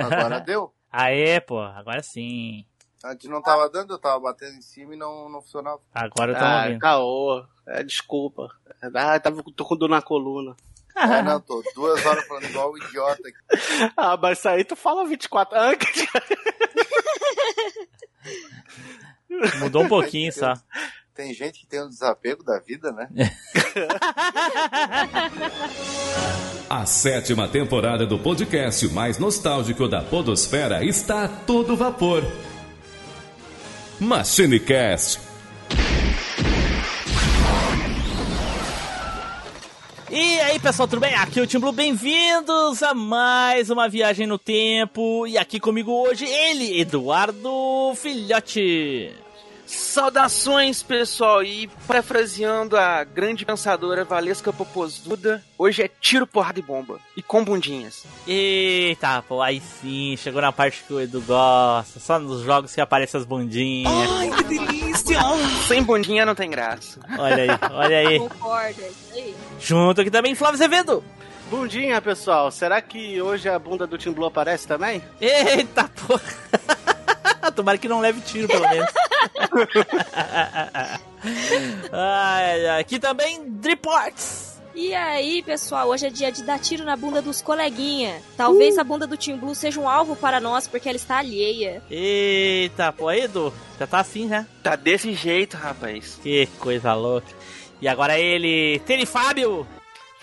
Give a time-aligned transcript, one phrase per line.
[0.00, 0.72] Agora deu?
[0.90, 2.64] Aê, pô, agora sim.
[3.04, 5.80] Antes não tava dando, eu tava batendo em cima e não, não funcionava.
[5.92, 6.78] Agora eu tô Ah, ouvindo.
[6.80, 7.44] caô.
[7.66, 8.48] É, desculpa.
[8.94, 10.56] Ah, tava, tô com dor na coluna.
[10.96, 13.38] É, não, tô duas horas falando igual o idiota aqui.
[13.96, 15.58] Ah, mas isso aí tu fala 24.
[15.58, 16.08] Ah, que-
[19.58, 20.54] Mudou um pouquinho só.
[21.14, 23.08] Tem gente que tem um desapego da vida, né?
[26.68, 32.24] A sétima temporada do podcast mais nostálgico da Podosfera está a todo vapor.
[34.00, 35.20] MachineCast.
[40.10, 41.14] E aí, pessoal, tudo bem?
[41.14, 45.28] Aqui é o Tim Blue, bem-vindos a mais uma viagem no tempo.
[45.28, 49.23] E aqui comigo hoje, ele, Eduardo Filhote.
[49.76, 56.98] Saudações, pessoal, e parafraseando a grande pensadora Valesca Popozuda, hoje é tiro, porrada e bomba,
[57.16, 58.04] e com bundinhas.
[58.26, 62.80] Eita, pô, aí sim, chegou na parte que o Edu gosta, só nos jogos que
[62.80, 64.10] aparecem as bundinhas.
[64.10, 65.18] Ai, que delícia!
[65.66, 67.00] Sem bundinha não tem graça.
[67.18, 68.18] Olha aí, olha aí.
[68.18, 69.34] Concorda, é isso aí.
[69.60, 71.04] Junto aqui também, Flávio Azevedo.
[71.50, 72.50] Bundinha, pessoal.
[72.50, 75.02] Será que hoje a bunda do Tim Blue aparece também?
[75.20, 76.22] Eita, porra.
[77.54, 78.90] Tomara que não leve tiro, pelo menos.
[81.92, 82.80] ai, ai.
[82.80, 84.54] Aqui também, Driports.
[84.74, 88.20] E aí, pessoal, hoje é dia de dar tiro na bunda dos coleguinha.
[88.36, 91.80] Talvez a bunda do Team Blue seja um alvo para nós porque ela está alheia.
[91.88, 94.46] Eita, pô, aí, Edu, já tá assim, né?
[94.64, 96.18] Tá desse jeito, rapaz.
[96.20, 97.28] Que coisa louca.
[97.80, 99.64] E agora ele, Tele Fábio.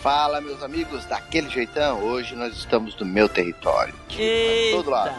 [0.02, 2.04] Fala, meus amigos, daquele jeitão.
[2.04, 3.94] Hoje nós estamos no meu território.
[4.18, 5.14] Eita, todo lado.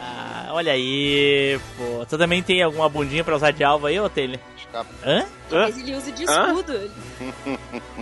[0.50, 2.04] olha aí, pô.
[2.06, 4.10] Tu também tem alguma bundinha pra usar de alvo aí, ô?
[4.56, 4.90] Escapa.
[5.04, 5.24] Hã?
[5.50, 6.90] Mas ele usa de escudo.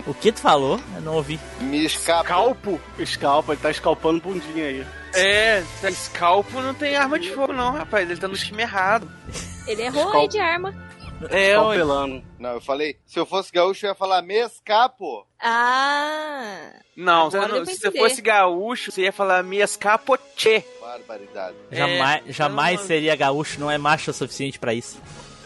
[0.07, 0.79] O que tu falou?
[0.95, 1.39] Eu não ouvi.
[1.59, 2.23] Me escapa.
[2.23, 2.81] Calpo?
[2.97, 4.85] Escalpa, ele tá escalpando bundinha aí.
[5.13, 9.07] É, escalpo não tem arma de fogo não, rapaz, ele tá no time errado.
[9.67, 10.73] Ele errou Escal- aí de arma.
[11.29, 11.49] É.
[11.51, 12.23] Escalpelando.
[12.39, 15.27] Não, eu falei, se eu fosse gaúcho, eu ia falar me escapo.
[15.41, 16.71] Ah!
[16.95, 20.63] não, não- se você fosse gaúcho, você ia falar me escapote.
[20.79, 21.55] Barbaridade.
[21.71, 24.99] É, Jamais, jamais não- seria gaúcho, não é macho o suficiente pra isso.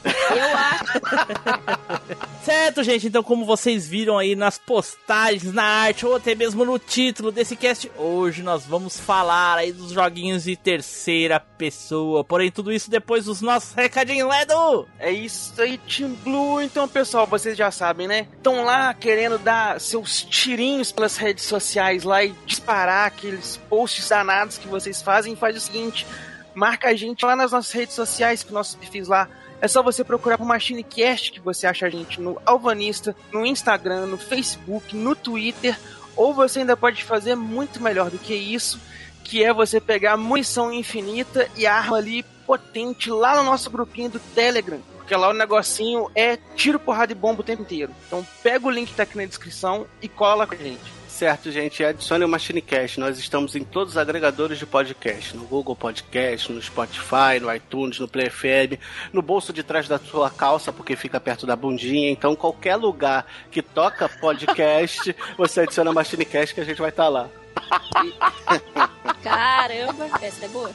[0.05, 2.05] Eu acho.
[2.45, 6.77] Certo, gente, então como vocês viram aí nas postagens, na arte ou até mesmo no
[6.77, 12.23] título desse cast, hoje nós vamos falar aí dos joguinhos de terceira pessoa.
[12.23, 14.88] Porém, tudo isso depois dos nossos recadinhos, né, Edu?
[14.99, 16.61] É isso aí, Team Blue.
[16.61, 18.27] Então, pessoal, vocês já sabem, né?
[18.38, 24.59] Estão lá querendo dar seus tirinhos pelas redes sociais lá e disparar aqueles posts danados
[24.59, 25.35] que vocês fazem.
[25.35, 26.05] Faz o seguinte:
[26.53, 29.27] marca a gente lá nas nossas redes sociais, que nossos perfis lá.
[29.61, 34.05] É só você procurar por MachineCast, que você acha a gente no Alvanista, no Instagram,
[34.05, 35.77] no Facebook, no Twitter.
[36.16, 38.79] Ou você ainda pode fazer muito melhor do que isso,
[39.23, 44.19] que é você pegar munição infinita e arma ali potente lá no nosso grupinho do
[44.19, 44.79] Telegram.
[44.97, 47.94] Porque lá o negocinho é tiro, porrada e bomba o tempo inteiro.
[48.07, 50.94] Então pega o link que tá aqui na descrição e cola com a gente.
[51.15, 52.99] Certo, gente, adicione o MachineCast.
[52.99, 55.33] Nós estamos em todos os agregadores de podcast.
[55.37, 58.77] No Google Podcast, no Spotify, no iTunes, no Play FM,
[59.13, 62.11] no bolso de trás da sua calça, porque fica perto da bundinha.
[62.11, 67.29] Então, qualquer lugar que toca podcast, você adiciona MachineCast que a gente vai estar lá.
[69.23, 70.69] Caramba, essa é boa.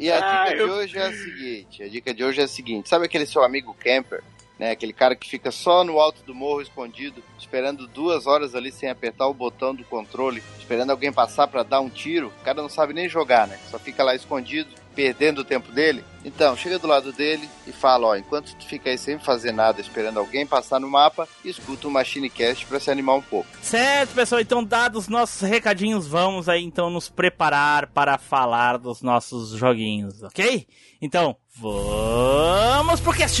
[0.00, 2.44] E a dica Ah, de eu- hoje é a seguinte: a dica de hoje é
[2.44, 4.24] a seguinte: sabe aquele seu amigo camper?
[4.58, 8.72] Né, aquele cara que fica só no alto do morro escondido, esperando duas horas ali
[8.72, 12.32] sem apertar o botão do controle, esperando alguém passar pra dar um tiro.
[12.40, 13.56] O cara não sabe nem jogar, né?
[13.70, 16.02] Só fica lá escondido, perdendo o tempo dele.
[16.24, 19.80] Então, chega do lado dele e fala: Ó, enquanto tu fica aí sem fazer nada,
[19.80, 23.48] esperando alguém passar no mapa, escuta o MachineCast pra se animar um pouco.
[23.62, 29.00] Certo, pessoal, então dados os nossos recadinhos, vamos aí então nos preparar para falar dos
[29.00, 30.66] nossos joguinhos, ok?
[31.00, 33.40] Então, vamos pro cast!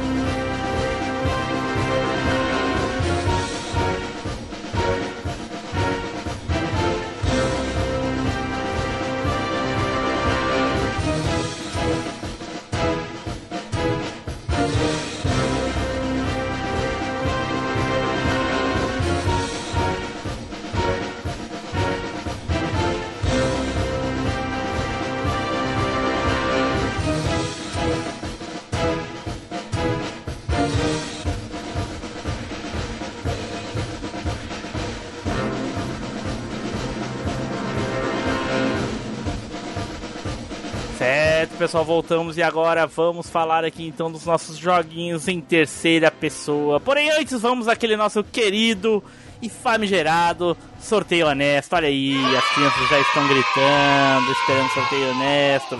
[41.71, 46.81] Pessoal, voltamos e agora vamos falar aqui então dos nossos joguinhos em terceira pessoa.
[46.81, 49.01] Porém, antes vamos àquele nosso querido
[49.41, 51.71] e famigerado sorteio honesto.
[51.73, 55.77] Olha aí, as crianças já estão gritando, esperando sorteio honesto.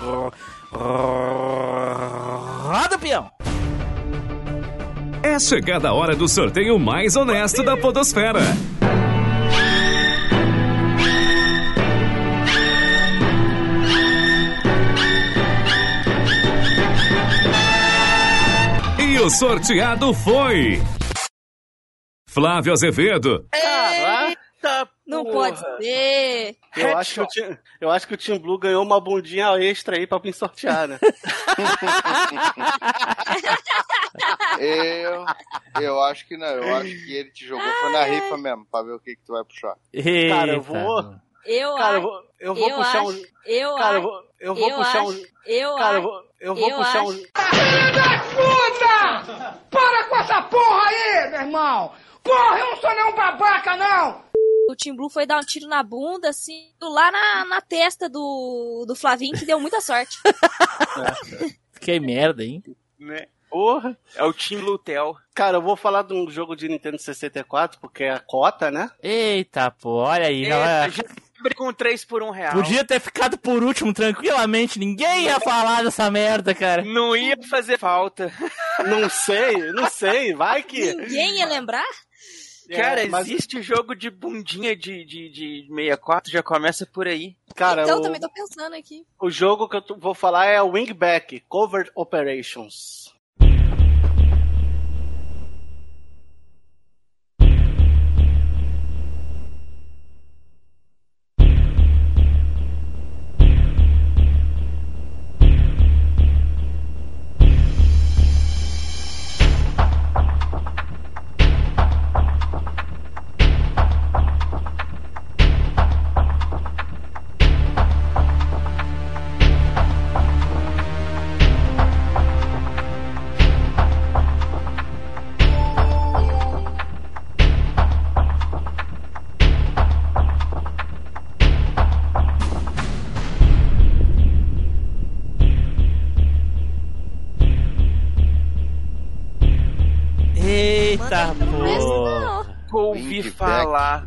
[2.62, 3.30] Roda o peão!
[5.22, 8.40] É chegada a hora do sorteio mais honesto da Podosfera.
[19.22, 20.80] O sorteado foi.
[22.28, 23.46] Flávio Azevedo.
[23.54, 25.52] Eita, Não porra.
[25.52, 26.56] pode ser.
[26.76, 29.96] Eu acho, que o Team, eu acho que o Team Blue ganhou uma bundinha extra
[29.96, 30.98] aí pra me sortear, né?
[34.58, 35.24] Eu,
[35.80, 36.46] eu acho que não.
[36.46, 39.22] Eu acho que ele te jogou foi na rifa mesmo, pra ver o que, que
[39.24, 39.74] tu vai puxar.
[40.28, 40.60] Cara, eu Eita.
[40.60, 41.14] vou.
[41.44, 42.02] Eu Cara, eu acho.
[42.02, 43.22] vou, eu vou eu puxar acho, um.
[43.46, 44.02] Eu Cara, eu acho.
[44.02, 45.24] vou, eu vou eu puxar acho, um.
[45.46, 46.02] Eu Cara, eu acho.
[46.02, 47.10] vou, eu vou eu puxar acho.
[47.10, 47.22] um.
[48.34, 49.58] Puta!
[49.70, 51.92] Para com essa porra aí, meu irmão!
[52.22, 54.22] Porra, eu não sou nenhum babaca, não!
[54.70, 58.84] O Tim Blue foi dar um tiro na bunda, assim, lá na, na testa do,
[58.86, 60.16] do Flavinho, que deu muita sorte.
[61.80, 62.62] Que merda, hein?
[62.96, 63.26] Né?
[63.50, 63.98] Porra.
[64.14, 65.16] É o Team Lutel.
[65.34, 68.88] Cara, eu vou falar de um jogo de Nintendo 64, porque é a cota, né?
[69.02, 70.44] Eita, pô, olha aí.
[70.44, 71.02] já É, vai- já
[71.42, 72.52] abre com 3 por 1 real.
[72.52, 76.82] Podia ter ficado por último tranquilamente, ninguém ia falar dessa merda, cara.
[76.84, 78.32] Não ia fazer falta.
[78.86, 80.94] Não sei, não sei, vai que.
[80.94, 81.84] Ninguém ia lembrar?
[82.70, 87.36] Cara, É, mas- existe jogo de bundinha de, de, de 64, já começa por aí.
[87.54, 89.04] Cara, então, o, também tô pensando aqui.
[89.20, 93.01] o jogo que eu vou falar é o Wingback Covert Operations.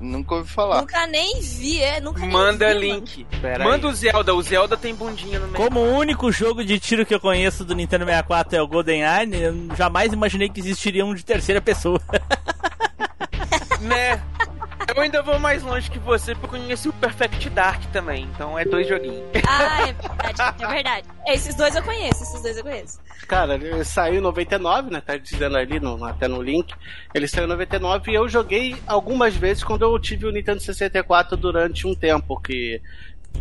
[0.06, 0.82] Nunca ouvi falar.
[0.82, 3.26] Nunca nem vi, é, nunca nem Manda vi, link.
[3.42, 3.94] Pera Manda aí.
[3.94, 4.34] o Zelda.
[4.36, 5.58] O Zelda tem bundinha no meio.
[5.58, 9.42] Como o único jogo de tiro que eu conheço do Nintendo 64 é o GoldenEye,
[9.42, 12.00] eu jamais imaginei que existiria um de terceira pessoa.
[13.82, 14.22] Né?
[14.96, 18.24] Eu ainda vou mais longe que você, porque eu conheci o Perfect Dark também.
[18.34, 19.24] Então é dois joguinhos.
[19.48, 21.08] Ah, é verdade, é verdade.
[21.28, 23.00] Esses dois eu conheço, esses dois eu conheço.
[23.28, 25.02] Cara, ele saiu em 99, né?
[25.02, 26.74] Tá dizendo ali, no- até no link.
[27.14, 31.36] Ele saiu em 99 e eu joguei algumas vezes quando eu tive o Nintendo 64
[31.36, 32.82] durante um tempo, que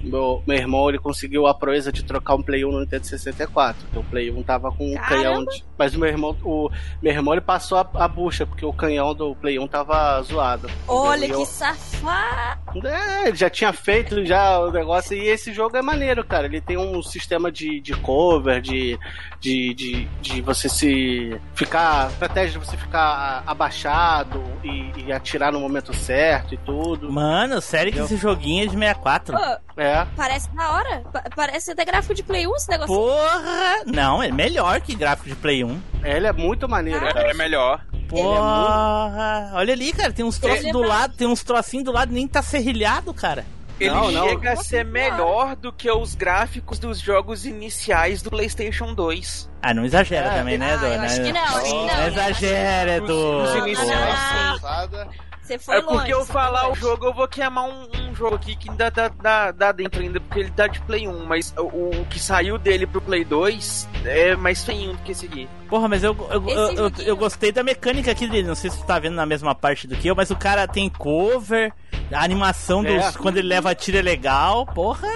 [0.03, 3.83] meu, meu irmão ele conseguiu a proeza de trocar um Play 1 no Nintendo 64.
[3.85, 5.45] Porque o Play 1 tava com um canhão.
[5.45, 6.71] De, mas o meu irmão, o
[7.03, 10.69] meu irmão ele passou a, a bucha, porque o canhão do Play 1 tava zoado.
[10.89, 12.87] Olha E eu- que safado.
[12.87, 16.47] É, ele já tinha feito já o negócio e esse jogo é maneiro, cara.
[16.47, 18.99] Ele tem um sistema de, de cover, de,
[19.41, 22.11] de, de, de você se ficar.
[22.11, 27.11] Estratégia de você ficar abaixado e, e atirar no momento certo e tudo.
[27.13, 29.37] Mano, sério que esse joguinho é de 64?
[29.37, 29.43] Pô,
[29.77, 30.07] É.
[30.17, 31.03] parece da hora.
[31.13, 32.95] Pa- parece até gráfico de Play 1 esse negócio.
[32.95, 33.83] Porra!
[33.87, 35.81] Não, é melhor que gráfico de Play 1.
[36.05, 37.31] Ele é muito maneiro, cara.
[37.31, 37.81] É melhor.
[38.09, 39.51] Porra!
[39.55, 41.93] Olha ali, cara, tem uns troços Ele é do pra- lado, tem uns trocinhos do
[41.93, 43.45] lado, nem tá serrilhado, cara.
[43.81, 44.29] Ele Não, não.
[44.29, 49.51] chega a ser melhor do que os gráficos dos jogos iniciais do PlayStation 2.
[49.61, 50.39] Ah, não exagera É.
[50.39, 51.03] também, né, Ah, eu Dona?
[51.07, 51.87] acho que não, acho que não.
[51.87, 53.15] Não exagera, Os- Edu.
[53.43, 54.61] os Não, não, iniciais não, são- não.
[54.61, 55.09] Passada.
[55.45, 57.87] Você foi É porque longe, eu você foi falar o jogo, eu vou queimar um,
[58.09, 61.07] um jogo aqui que ainda dá, dá, dá dentro ainda, porque ele tá de Play
[61.07, 65.13] 1, mas o, o que saiu dele pro Play 2 é mais feinho do que
[65.13, 65.47] esse aqui.
[65.69, 68.49] Porra, mas eu, eu, eu, eu, eu gostei da mecânica aqui dele.
[68.49, 70.67] Não sei se tu tá vendo na mesma parte do que eu, mas o cara
[70.67, 71.73] tem cover,
[72.11, 72.93] a animação dos.
[72.95, 73.13] É.
[73.13, 74.65] Quando ele leva tiro é legal.
[74.67, 75.09] Porra!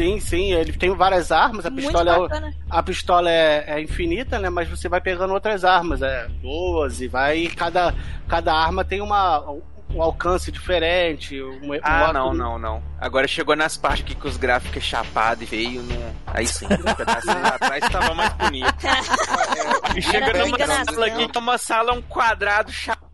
[0.00, 4.38] Sim, sim, ele tem várias armas, a Muito pistola, é, a pistola é, é infinita,
[4.38, 4.48] né?
[4.48, 7.40] Mas você vai pegando outras armas, é 12, vai.
[7.40, 7.94] e Cada,
[8.26, 9.44] cada arma tem uma,
[9.94, 11.38] um alcance diferente.
[11.42, 12.82] Um, um Ah, não, não, não.
[12.98, 16.16] Agora chegou nas partes aqui que os gráficos é chapado e veio no.
[16.28, 18.74] Aí sim, um pedacinho lá atrás tava mais bonito.
[19.96, 23.09] E chega numa sala aqui, que é uma sala, um quadrado chapado,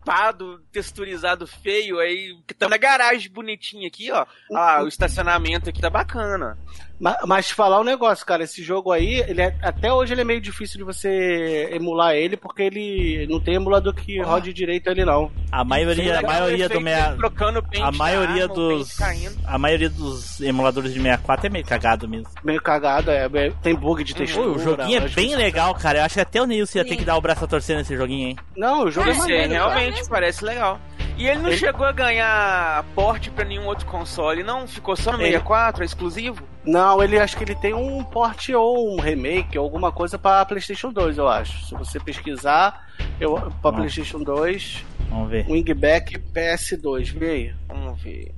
[0.71, 4.25] texturizado feio, aí que tá na garagem bonitinha aqui, ó.
[4.53, 6.57] Ah, o estacionamento aqui tá bacana.
[6.99, 10.21] Ma- Mas, te falar um negócio, cara, esse jogo aí, ele é- até hoje ele
[10.21, 14.89] é meio difícil de você emular ele, porque ele não tem emulador que rode direito
[14.89, 15.31] ele não.
[15.51, 17.15] A maioria, a Legal, maioria do meia...
[17.15, 18.97] trocando o pente A maioria dos.
[19.45, 22.29] A maioria dos emuladores de 64 é meio cagado mesmo.
[22.43, 24.49] Meio cagado, é, é- tem bug de textura.
[24.49, 25.99] O joguinho é bem legal, cara.
[25.99, 27.95] Eu acho que até o Nilson ia ter que dar o braço a torcer nesse
[27.95, 28.37] joguinho, hein?
[28.55, 29.53] Não, o jogo é, É, maneiro.
[29.53, 29.79] Cara.
[29.97, 30.09] Realmente, mesmo.
[30.09, 30.79] parece legal.
[31.17, 34.67] E ele não Ele- chegou a ganhar porte pra nenhum outro console, não?
[34.67, 36.43] Ficou só no Ele- 64, é exclusivo?
[36.63, 40.45] Não, ele acho que ele tem um port ou um remake, ou alguma coisa pra
[40.45, 41.65] PlayStation 2, eu acho.
[41.65, 42.87] Se você pesquisar,
[43.19, 43.73] eu pra Ah.
[43.73, 45.45] PlayStation 2, Vamos ver.
[45.49, 47.53] Wingback PS2, vê aí.
[47.67, 48.31] Vamos ver.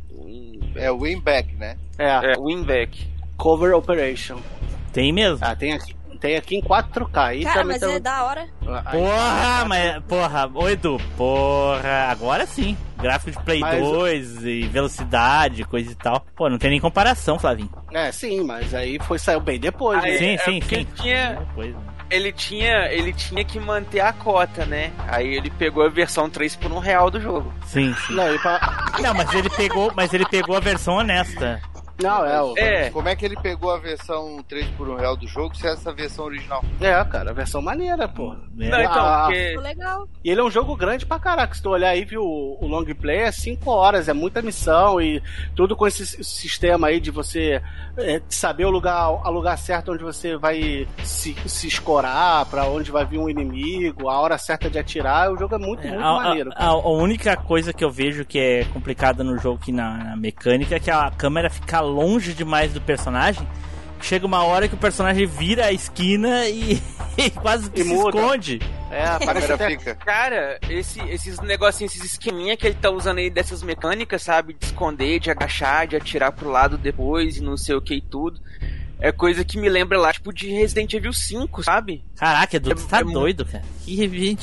[0.75, 1.75] É o Winback, né?
[1.98, 3.08] É, É, Winback.
[3.36, 4.38] Cover Operation.
[4.94, 5.39] Tem mesmo?
[5.42, 7.24] Ah, tem aqui, tem aqui em 4K.
[7.28, 8.48] Aí Cara, também mas tem- é da hora.
[8.86, 10.04] aí- Porra, mas.
[10.04, 12.78] Porra, ô Edu, porra, agora sim.
[12.98, 16.26] Gráfico de Play Mas- 2 e velocidade, coisa e tal.
[16.36, 17.70] Pô, não tem nem comparação, Flavinho.
[17.94, 20.18] É, sim, mas aí foi saiu bem depois, Aí- né?
[20.18, 20.88] sim, é sim, sim.
[20.96, 21.82] tinha- Depois, né?
[22.12, 24.92] Ele tinha, ele tinha que manter a cota, né?
[25.08, 27.54] Aí ele pegou a versão 3 por um real do jogo.
[27.68, 28.16] Sim, sim.
[28.16, 28.60] Não, pra-
[29.00, 31.62] Não, mas ele pegou, mas ele pegou a versão honesta.
[32.01, 32.58] Não, é, o...
[32.58, 35.68] É, Como é que ele pegou a versão 3 por 1 real do jogo se
[35.68, 36.63] é essa versão original?
[36.79, 38.34] é, cara, a versão maneira, pô.
[38.56, 38.70] né?
[38.70, 40.08] não, então, Ah, porque Ficou legal.
[40.24, 41.53] E ele é um jogo grande pra caraca.
[41.53, 45.22] Se tu olhar aí, viu, o long play é 5 horas, é muita missão e
[45.56, 47.62] tudo com esse sistema aí de você
[47.98, 52.91] é, saber o lugar, o lugar certo onde você vai se, se escorar, pra onde
[52.91, 55.32] vai vir um inimigo, a hora certa de atirar.
[55.32, 56.51] O jogo é muito, É, muito a, a- maneiro.
[56.56, 60.15] a- a única coisa que eu vejo que é complicada no jogo aqui na, na
[60.15, 63.46] mecânica é que a câmera fica longe demais do personagem.
[64.01, 66.81] Chega uma hora que o personagem vira a esquina e,
[67.17, 68.17] e quase que E se muda.
[68.17, 68.62] esconde.
[68.89, 69.69] É, A parece até...
[69.72, 69.93] fica.
[69.96, 74.53] Cara, esse- esses negocinhos, esses esqueminha que ele tá usando aí dessas mecânicas, sabe?
[74.53, 78.01] De esconder, de agachar, de atirar pro lado depois e não sei o que e
[78.01, 78.39] tudo.
[79.01, 82.03] É coisa que me lembra lá, tipo, de Resident Evil 5, sabe?
[82.15, 83.63] Caraca, Edu, É- tu tá é doido, cara.
[83.84, 83.96] Que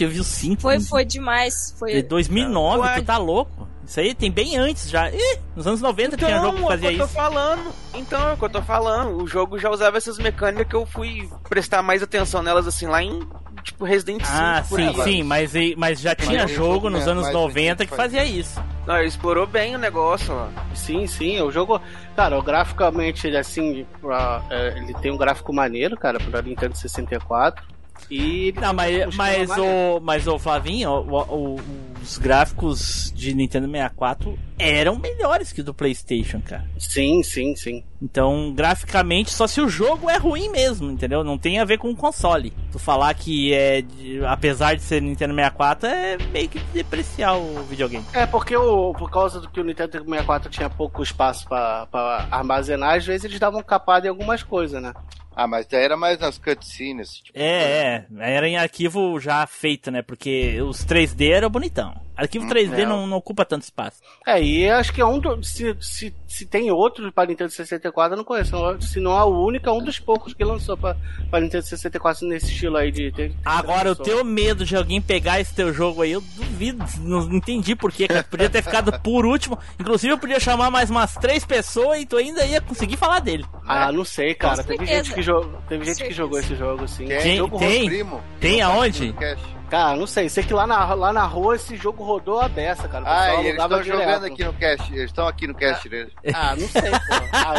[0.07, 1.73] vi o 5 Foi, foi demais.
[1.73, 2.03] de Foi.
[2.03, 2.95] 2009, Ué.
[3.01, 3.67] tu tá louco.
[3.87, 5.09] Isso aí tem bem antes já.
[5.11, 7.15] Ih, nos anos 90 tinha jogo que é o fazia que eu tô isso.
[7.15, 7.73] falando.
[7.95, 9.23] Então, é o que eu tô falando.
[9.23, 13.01] O jogo já usava essas mecânicas que eu fui prestar mais atenção nelas, assim, lá
[13.03, 13.21] em,
[13.63, 14.29] tipo, Resident 5.
[14.37, 15.03] Ah, por sim, aí.
[15.03, 18.25] sim, mas, mas já tinha Mas jogo nos é anos mais 90 antigo que fazia
[18.25, 18.61] isso.
[18.87, 20.49] Não, ele explorou bem o negócio, ó.
[20.75, 21.81] Sim, sim, o jogo,
[22.15, 26.77] cara, o graficamente, ele, assim, pra- é, ele tem um gráfico maneiro, cara, pra Nintendo
[26.77, 27.65] 64.
[28.11, 31.61] E Não, mas, mas, o, mas o Flavinho, o- o-
[32.03, 36.65] os gráficos de Nintendo 64 eram melhores que o do PlayStation, cara.
[36.79, 37.85] Sim, sim, sim.
[38.01, 41.23] Então, graficamente, só se o jogo é ruim mesmo, entendeu?
[41.25, 42.53] Não tem a ver com o console.
[42.73, 47.63] Tu falar que é, de- apesar de ser Nintendo 64, é meio que depreciar o
[47.65, 48.05] videogame.
[48.13, 52.27] É, porque o, por causa do que o Nintendo 64 tinha pouco espaço pra, pra
[52.31, 54.93] armazenar, às vezes eles davam capada em algumas coisas, né?
[55.35, 57.17] Ah, mas daí era mais nas cutscenes.
[57.21, 60.01] Tipo, É, é, era em arquivo já feito, né?
[60.01, 61.95] Porque os 3D eram bonitão.
[62.17, 62.87] Arquivo 3D é.
[62.87, 64.01] não, não ocupa tanto espaço.
[64.27, 68.15] É, e acho que é um do, se, se, se tem outro para Nintendo 64,
[68.15, 68.57] eu não conheço.
[68.81, 70.97] Se não é o único, é um dos poucos que lançou pra,
[71.31, 73.11] pra Nintendo 64 nesse estilo aí de.
[73.11, 76.85] de Agora, o de- teu medo de alguém pegar esse teu jogo aí, eu duvido.
[77.01, 78.25] Não entendi por quê, cara.
[78.25, 79.59] Podia ter ficado por último.
[79.79, 83.45] Inclusive, eu podia chamar mais umas três pessoas e tu ainda ia conseguir falar dele.
[83.67, 84.65] Ah, não sei, cara.
[84.65, 87.07] Teve gente que, jogou, teve gente que jogou esse jogo, sim.
[87.07, 87.87] tem, Tem- jogo tem?
[87.87, 88.21] primo.
[88.41, 89.13] Tem aonde?
[89.13, 89.57] Podcast.
[89.69, 90.29] Cara, não sei.
[90.29, 93.05] Sei que lá na, lá na rua esse jogo rodou a beça, cara.
[93.07, 94.25] Ah, e eles estão jogando direto.
[94.27, 94.93] aqui no cast.
[94.93, 96.13] Eles estão aqui no cast deles.
[96.33, 97.15] Ah, não sei, pô.
[97.33, 97.55] Ah,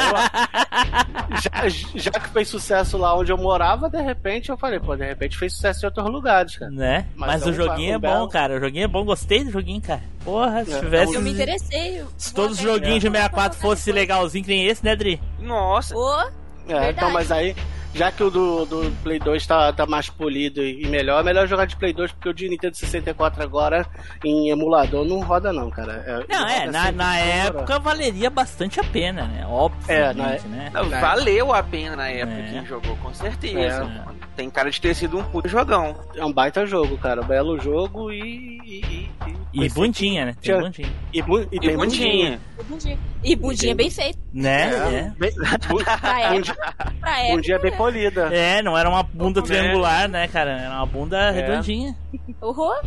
[1.32, 4.96] eu- já, já que fez sucesso lá onde eu morava, de repente eu falei, pô,
[4.96, 6.72] de repente fez sucesso em outros lugares, cara.
[6.72, 7.08] Né?
[7.16, 8.56] Mas, Mas é o joguinho é bom, belo- cara.
[8.56, 9.04] O joguinho é bom.
[9.04, 10.02] Gostei do joguinho, cara.
[10.24, 11.14] Porra, se É, tivesse.
[11.14, 12.06] Eu me interessei.
[12.18, 15.22] Se todos os joguinhos de vou 64 jogar fossem legalzinho que nem esse, né, Dri?
[15.40, 15.96] Nossa.
[15.96, 16.30] Ô, É,
[16.68, 16.92] Verdade.
[16.92, 17.56] então, mas aí,
[17.94, 21.48] já que o do, do Play 2 tá, tá mais polido e melhor, é melhor
[21.48, 23.86] jogar de Play 2, porque o de Nintendo 64 agora,
[24.24, 26.25] em emulador, não roda não, cara.
[26.29, 29.46] Não, é, na, na época valeria bastante a pena, né?
[29.48, 30.70] Óbvio, É, na- né?
[30.74, 32.60] Não, valeu a pena na época É.
[32.62, 33.84] que jogou, com certeza.
[34.13, 34.17] É.
[34.38, 35.96] Tem cara de ter sido um puto jogão.
[36.15, 37.24] É um baita jogo, cara.
[37.24, 38.60] Belo jogo e.
[38.63, 39.10] E,
[39.51, 40.34] e, E bundinha, né?
[40.34, 40.89] Tem Tinha- bundinha.
[41.12, 42.39] e, bu- e E bundinha.
[42.60, 43.00] e bundinha.
[43.24, 44.20] E bundinha bem feito.
[44.32, 44.70] Né?
[44.70, 45.13] É.
[45.17, 45.32] Bem-
[45.67, 46.34] bu- Pra época.
[46.36, 46.56] bundinha,
[47.01, 47.36] Pra época.
[47.36, 48.29] bundinha bem polida.
[48.32, 48.60] É.
[48.60, 49.44] é, não era uma bunda É.
[49.44, 50.51] triangular, né, cara?
[50.51, 51.98] Era uma bunda redondinha.
[52.39, 52.79] Horror.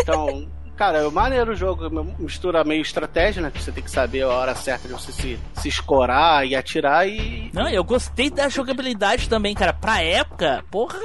[0.00, 0.48] Então,
[0.82, 1.88] cara, é maneiro o jogo.
[2.18, 3.52] Mistura meio estratégia, né?
[3.52, 7.06] Que você tem que saber a hora certa de você se, se escorar e atirar
[7.08, 7.50] e.
[7.52, 9.72] Não, eu gostei da jogabilidade também, cara.
[9.72, 10.98] Pra época, porra,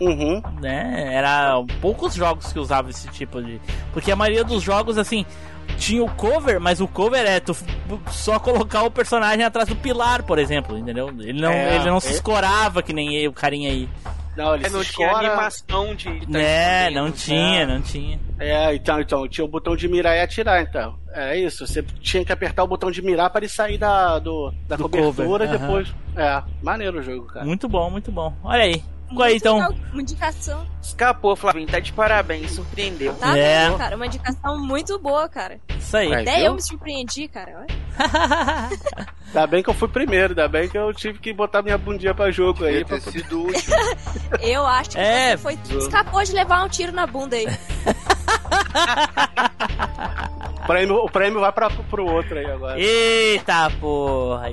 [0.00, 0.42] Uhum.
[0.60, 1.14] né?
[1.14, 3.58] Era poucos jogos que usavam esse tipo de.
[3.92, 5.24] Porque a maioria dos jogos, assim,
[5.78, 7.56] tinha o cover, mas o cover é tu
[8.10, 11.08] só colocar o personagem atrás do pilar, por exemplo, entendeu?
[11.20, 12.12] Ele não, É, ele não se é.
[12.12, 13.88] escorava que nem o carinha aí.
[14.36, 16.20] Não, ele É, não se tinha escora- animação de.
[16.20, 17.04] de tá É, escondendo.
[17.04, 18.20] não tinha, não tinha.
[18.38, 20.96] É, então, então, tinha o botão de mirar e atirar, então.
[21.12, 24.50] É isso, você tinha que apertar o botão de mirar para ele sair da, do,
[24.66, 25.94] da Do cobertura cover, e depois.
[26.16, 27.44] É, maneiro o jogo, cara.
[27.44, 28.34] Muito bom, muito bom.
[28.42, 28.82] Olha aí.
[29.20, 29.58] Aí, então?
[29.92, 30.66] Uma indicação.
[30.80, 31.66] Escapou, Flavinho.
[31.66, 33.14] Tá de parabéns, surpreendeu.
[33.14, 33.66] Tá É.
[33.66, 33.96] vendo, cara?
[33.96, 35.58] Uma indicação muito boa, cara.
[35.78, 36.12] Isso aí.
[36.14, 36.44] Até viu?
[36.46, 37.66] eu me surpreendi, cara.
[39.28, 42.14] Ainda bem que eu fui primeiro, ainda bem que eu tive que botar minha bundinha
[42.14, 42.84] pra jogo aí.
[42.84, 43.00] Pra...
[43.00, 43.74] ter sido o último.
[44.42, 45.36] Eu acho que É.
[45.38, 47.46] foi, escapou de levar um tiro na bunda aí.
[50.62, 52.78] O, prêmio, o prêmio vai pra, pro outro aí agora.
[52.78, 54.52] Eita porra.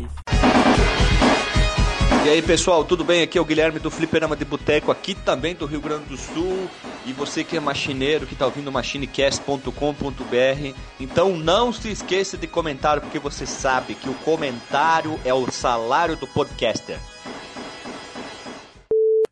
[2.26, 3.24] E aí pessoal, tudo bem?
[3.24, 6.70] Aqui é o Guilherme do Fliperama de Boteco, aqui também do Rio Grande do Sul.
[7.06, 13.00] E você que é machineiro, que tá ouvindo machinecast.com.br, então não se esqueça de comentar,
[13.00, 17.00] porque você sabe que o comentário é o salário do podcaster.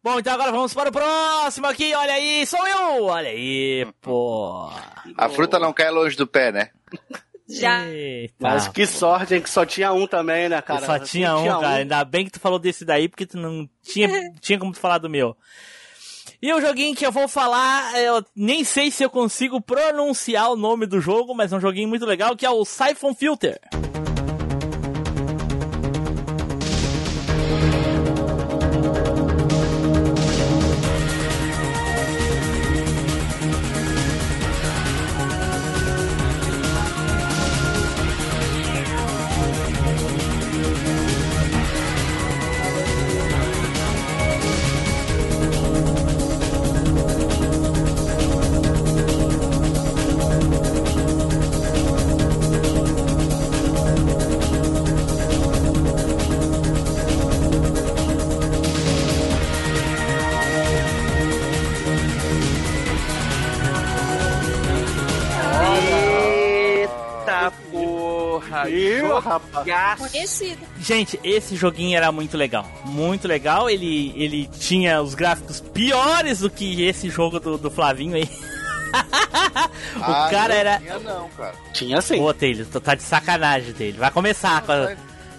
[0.01, 1.94] Bom, então agora vamos para o próximo aqui.
[1.94, 3.08] Olha aí, sou eu.
[3.08, 4.72] Olha aí, pô.
[5.17, 6.70] A fruta não cai longe do pé, né?
[7.50, 7.86] Já.
[7.88, 8.36] Eita.
[8.39, 10.86] Mas que sorte, hein, que só tinha um também, né, cara?
[10.86, 11.75] só tinha um, cara.
[11.75, 14.10] Ainda bem que tu falou desse daí, porque tu não tinha,
[14.42, 15.36] tinha como tu falar do meu.
[16.42, 20.56] E o joguinho que eu vou falar, eu nem sei se eu consigo pronunciar o
[20.56, 23.60] nome do jogo, mas é um joguinho muito legal, que é o Siphon Filter.
[69.28, 70.00] Rapaz.
[70.00, 70.62] Conhecido.
[70.80, 72.66] Gente, esse joguinho era muito legal.
[72.86, 73.70] Muito legal.
[73.70, 78.24] Ele, ele tinha os gráficos piores do que esse jogo do, do Flavinho aí.
[79.98, 80.80] o Ah, cara não era.
[80.80, 81.54] Tinha não, cara.
[81.74, 82.18] Tinha sim.
[82.18, 83.98] Pô, Taylor, tu tá de sacanagem dele.
[83.98, 84.96] Vai começar com a...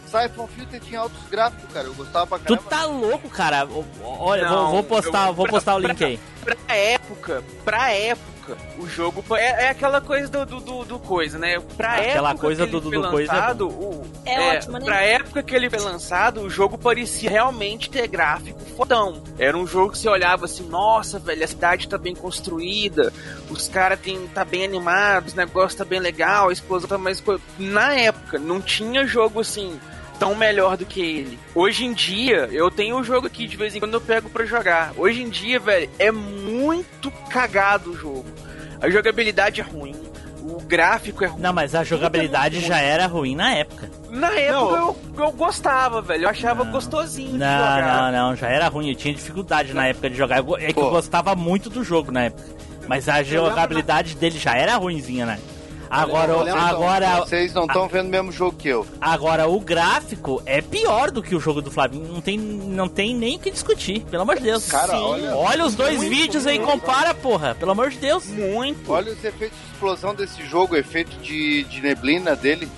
[0.09, 1.87] Siphon Filter tinha altos gráficos, cara.
[1.87, 2.70] Eu gostava pra Tu caramba.
[2.70, 3.68] tá louco, cara?
[4.03, 6.18] Olha, Não, vou, vou postar, eu- vou pra- postar o pra- link aí.
[6.42, 8.38] Pra época, pra época,
[8.78, 11.58] o jogo é, é aquela coisa do, do, do, do coisa, né?
[11.76, 14.78] Pra Aquela época coisa que do- ele do foi coisa é lançado, o, É ótimo,
[14.78, 14.84] né?
[14.84, 19.22] Pra época que ele foi lançado, o jogo parecia realmente ter gráfico fodão.
[19.38, 23.12] Era um jogo que você olhava assim, nossa, velho, a cidade tá bem construída,
[23.50, 23.98] os caras
[24.34, 27.22] tá bem animados, o negócio tá bem legal, a explosão tá mais...
[27.58, 29.78] Na época, não tinha jogo assim
[30.18, 31.38] tão melhor do que ele.
[31.54, 34.44] Hoje em dia, eu tenho o jogo aqui de vez em quando eu pego pra
[34.44, 34.92] jogar.
[34.96, 38.26] Hoje em dia, velho, é muito cagado o jogo.
[38.81, 39.94] A jogabilidade é ruim,
[40.42, 41.40] o gráfico é ruim.
[41.42, 43.90] Não, mas a jogabilidade já era ruim na época.
[44.11, 46.24] Na época eu, eu gostava, velho.
[46.24, 48.12] Eu achava gostosinho de Não, jogar.
[48.12, 48.88] não, não, já era ruim.
[48.88, 50.38] Eu tinha dificuldade na época de jogar.
[50.38, 50.90] Eu É que eu Pô.
[50.90, 52.48] gostava muito do jogo na época.
[52.87, 55.38] Mas a jogabilidade dele já era ruimzinha, né?
[55.90, 58.87] Agora, Eu lembro- agora, Vocês não estão vendo o mesmo jogo que eu.
[59.01, 62.12] agora o gráfico é pior do que o jogo do Flavinho.
[62.12, 64.66] Não tem, não tem nem o que discutir, pelo amor de Deus.
[64.66, 65.03] Cara, Sim.
[65.03, 66.70] olha- olha os dois muito, vídeos aí, muito.
[66.70, 67.55] compara, porra.
[67.55, 68.27] Pelo amor de Deus.
[68.27, 68.90] Muito.
[68.92, 72.68] Olha os efeitos de explosão desse jogo, o efeito de, de neblina dele.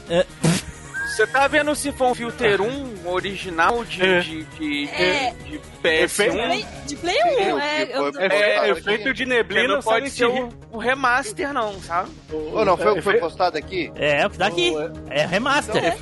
[1.21, 4.21] Você tá vendo o Sifon Filter 1 original de, É.
[4.21, 5.35] de, de, É.
[5.45, 6.31] de, de PS1?
[6.33, 7.83] Play- De Play 1, Sim, é.
[7.83, 11.53] o que eu- foi- É, Cara, efeito de neblina não pode ser o, o remaster,
[11.53, 12.09] não, sabe?
[12.33, 13.93] Ou não foi o que foi postado aqui?
[13.97, 14.71] É, o que tá aqui.
[14.71, 15.77] O- É remaster.
[15.85, 15.99] É.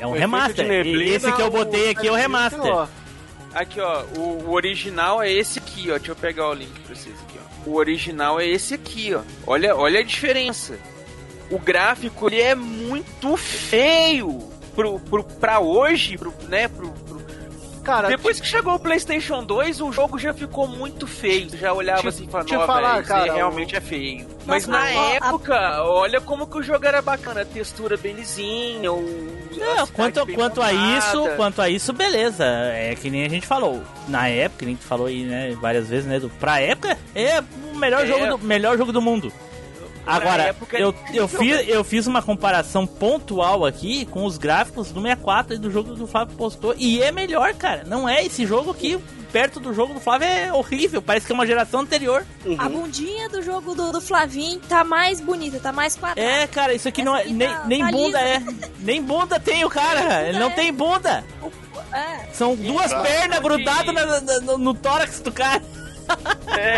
[0.00, 0.54] É um remaster.
[0.54, 2.60] de E neblina, esse que eu botei aqui é o remaster.
[2.64, 2.86] ó.
[3.52, 5.98] Aqui, ó, o, o original é esse aqui, ó.
[5.98, 7.68] Deixa eu pegar o link pra vocês aqui, ó.
[7.68, 9.20] O original é esse aqui, ó.
[9.46, 10.78] Olha, olha a diferença.
[11.50, 14.38] O gráfico, ele é muito feio
[14.74, 17.10] pro, pro, pra hoje, pro, né, pro, pro-
[17.82, 21.48] Cara, Depois que chegou o PlayStation 2, o jogo já ficou muito feio.
[21.48, 24.26] Você já olhava Te- assim e falava, te "Ó, falar, cara, o- realmente é feio.
[24.44, 27.40] Mas na a- época, olha como que o jogo era bacana.
[27.40, 29.00] A textura bem lisinha, o...
[29.56, 32.44] Não, quanto, quanto a isso, quanto a isso, beleza.
[32.44, 33.82] É que nem a gente falou.
[34.06, 37.40] Na época, que nem tu falou aí, né, várias vezes, né, do, pra época, é
[37.72, 38.06] o melhor, É.
[38.06, 39.32] jogo, do, melhor jogo do mundo.
[40.06, 45.00] Agora, época, eu, eu, fiz, eu fiz uma comparação pontual aqui com os gráficos do
[45.00, 46.74] 64 e do jogo que o Fábio postou.
[46.76, 47.84] E é melhor, cara.
[47.86, 48.98] Não é esse jogo aqui.
[49.30, 51.00] perto do jogo do Flávio é horrível.
[51.00, 52.26] Parece que é uma geração anterior.
[52.58, 56.20] A bundinha do jogo do, do Flavinho tá mais bonita, tá mais quadrada.
[56.28, 57.20] É, cara, isso aqui não é.
[57.20, 58.28] Essa aqui Nem, tá- nem tá bunda lisa.
[58.28, 58.42] é.
[58.80, 60.26] Nem bunda tem o cara.
[60.28, 60.54] Ele não é.
[60.54, 61.24] tem bunda.
[61.92, 62.26] É.
[62.32, 65.62] São duas pernas grudadas na- na- no, no tórax do cara.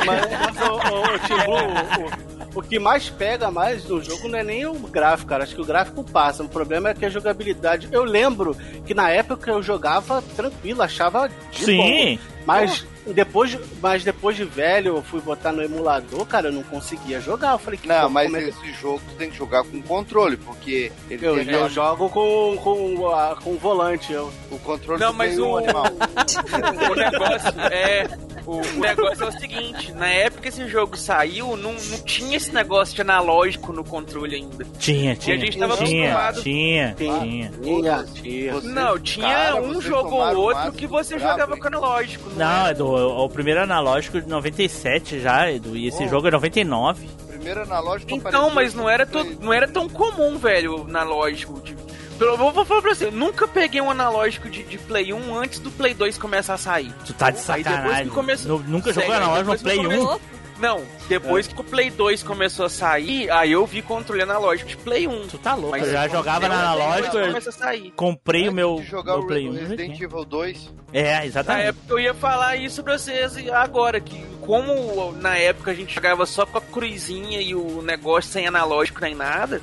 [0.07, 4.29] Mas, mas o, o, o Tim Blue, o, o que mais pega mais no jogo
[4.29, 5.45] não é nem o gráfico, cara.
[5.45, 6.43] Acho que o gráfico passa.
[6.43, 7.89] O problema é que a jogabilidade.
[7.91, 11.77] Eu lembro que na época eu jogava tranquilo, achava de Sim.
[11.77, 12.19] boa.
[12.45, 16.63] Mas depois, de- mas depois de velho, eu fui botar no emulador, cara, eu não
[16.63, 17.53] conseguia jogar.
[17.53, 19.65] Eu falei que Não, pô, mas como é que- esse jogo tu tem que jogar
[19.65, 24.13] com controle, porque ele eu, tem eu aquela- jogo com, com, a- com o volante.
[24.13, 25.85] Eu, o controle Não, do mas Play o, um animal.
[26.91, 28.33] o negócio é.
[28.45, 32.53] O negócio é o seguinte, na época que esse jogo saiu, não, não tinha esse
[32.53, 34.65] negócio de analógico no controle ainda.
[34.81, 35.39] Tinha, tinha.
[35.39, 37.53] gente tava tinha, acostumado- tinha, Tinha.
[37.53, 41.61] Vocês, não, tinha cara, um vocês jogo ou outro que do você brabo, jogava hein?
[41.61, 42.31] com analógico.
[42.37, 46.09] Não, é do o primeiro analógico de 97 já, Edu, e esse Oh.
[46.09, 47.09] jogo é 99.
[47.29, 51.61] Primeiro analógico Então, mas não era, to- não era tão comum, velho, o analógico.
[51.61, 51.75] De...
[52.19, 55.35] Pelo- Vou vou falar pra você, eu nunca peguei um analógico de, de Play 1
[55.37, 56.93] antes do Play 2 começar a sair.
[57.05, 58.05] Tu tá de Aí depois sacanagem.
[58.05, 60.19] que começou- Nu- Nunca jogou analógico no Play que 1?
[60.63, 64.77] Não, depois que o Play 2 começou a sair, aí eu vi controle analógico de
[64.77, 65.27] Play 1.
[65.27, 67.91] Tu tá louco, Mas eu já jogava na analógico, eu começa a sair.
[67.97, 69.53] comprei o meu, jogar meu o Play 1.
[69.55, 70.71] Resident Evil 2.
[70.93, 71.67] É, Na exatamente.
[71.67, 76.25] época eu ia falar isso pra vocês agora, que como na época a gente jogava
[76.27, 79.61] só com a cruzinha e o negócio sem analógico nem nada,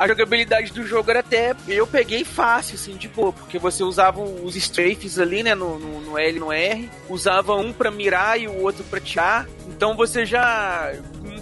[0.00, 1.54] a jogabilidade do jogo era até.
[1.68, 6.18] Eu peguei fácil, assim, boa, porque você usava os strafes ali, né, no, no, no
[6.18, 10.24] L e no R, usava um pra mirar e o outro pra tirar, então você
[10.24, 10.90] já.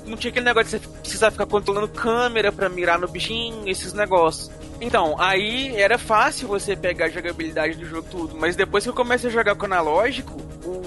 [0.05, 3.93] Não tinha aquele negócio de você precisar ficar controlando câmera pra mirar no bichinho, esses
[3.93, 4.51] negócios.
[4.81, 8.95] Então, aí era fácil você pegar a jogabilidade do jogo tudo, mas depois que eu
[8.95, 10.33] comecei a jogar com analógico,
[10.65, 10.83] o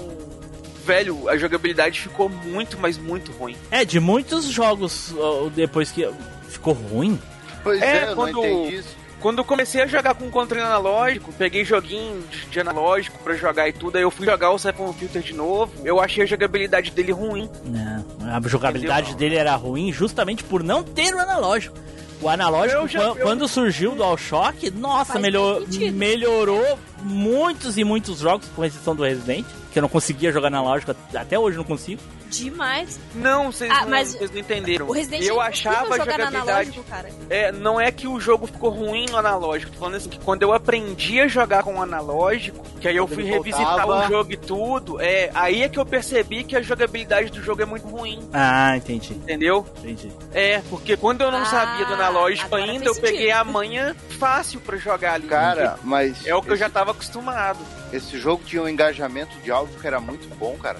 [0.84, 3.56] velho, a jogabilidade ficou muito, mas muito ruim.
[3.70, 5.14] É, de muitos jogos
[5.54, 6.06] depois que
[6.48, 7.18] ficou ruim.
[7.62, 9.02] Pois É, é, eu quando- não entendi isso.
[9.20, 13.68] Quando eu comecei a jogar com controle analógico, peguei joguinho de- de analógico pra jogar
[13.68, 16.90] e tudo, aí eu fui jogar o Siphon Filter de novo, eu achei a jogabilidade
[16.90, 17.48] dele ruim.
[17.64, 19.18] Não, a jogabilidade Entendeu?
[19.18, 21.76] dele era ruim justamente por não ter o analógico.
[22.20, 28.48] O analógico, já- eu- quando surgiu o DualShock, nossa, melhor, melhorou muitos e muitos jogos,
[28.56, 32.00] com exceção do Resident, que eu não conseguia jogar analógico, até hoje não consigo.
[32.32, 32.98] Demais.
[33.14, 34.86] Não, vocês Ah, não, mas vocês não entenderam.
[34.88, 36.50] O Resident eu é achava a jogar no jogabilidade.
[36.50, 37.08] analógico, cara.
[37.28, 40.42] É, não é que o jogo ficou ruim no analógico, tô falando assim que quando
[40.42, 44.06] eu aprendi a jogar com o analógico, que aí eu Quando fui revisitar voltava.
[44.06, 47.62] o jogo e tudo, é, aí é que eu percebi que a jogabilidade do jogo
[47.62, 49.66] é muito ruim, Ah, entendi, entendeu?
[49.78, 50.10] entendi.
[50.32, 53.10] É, porque quando eu não Ah, sabia do analógico agora ainda, eu sentido.
[53.12, 55.26] peguei a manha fácil pra jogar ali.
[55.28, 57.58] Cara, mas é o que eu esse, já tava acostumado.
[57.92, 60.78] esse jogo tinha um engajamento de áudio que era muito bom, cara.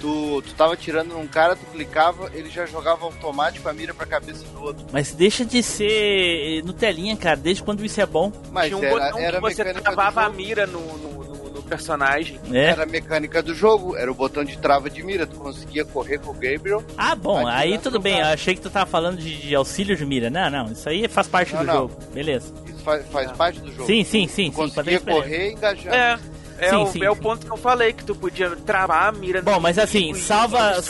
[0.00, 4.06] Tu, tu tava tirando num cara, tu clicava, ele já jogava automático a mira pra
[4.06, 4.86] cabeça do outro.
[4.90, 8.32] Mas deixa de ser Nutelinha, cara, desde quando isso é bom.
[8.50, 11.62] Mas Tinha um era, botão era que você travava a mira no, no, no- no
[11.64, 12.40] personagem.
[12.50, 12.66] É.
[12.70, 15.26] Era a mecânica do jogo, era o botão de trava de mira.
[15.26, 16.82] Tu conseguia correr com o Gabriel.
[16.96, 18.20] Ah, bom, aí tudo bem.
[18.20, 20.30] Eu achei que tu tava falando de, de auxílio de mira.
[20.30, 21.74] Não, não, isso aí faz parte Não, do não.
[21.74, 21.96] jogo.
[22.14, 22.52] Beleza.
[22.66, 23.84] Isso faz, faz parte do jogo.
[23.86, 24.62] Sim, sim, sim, Tu sim.
[24.62, 25.92] conseguia correr e engajar.
[25.94, 26.18] É.
[26.60, 27.20] É, Sim, o, sim, é o sim.
[27.22, 30.80] ponto que eu falei, que tu podia travar a mira Bom, mas assim, salva.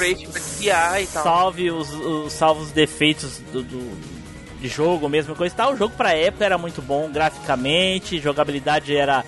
[1.07, 4.21] Salve os, os, salva os defeitos do, do-
[4.61, 5.73] de jogo, mesma coisa e tal.
[5.73, 9.25] O jogo pra época era muito bom graficamente, jogabilidade era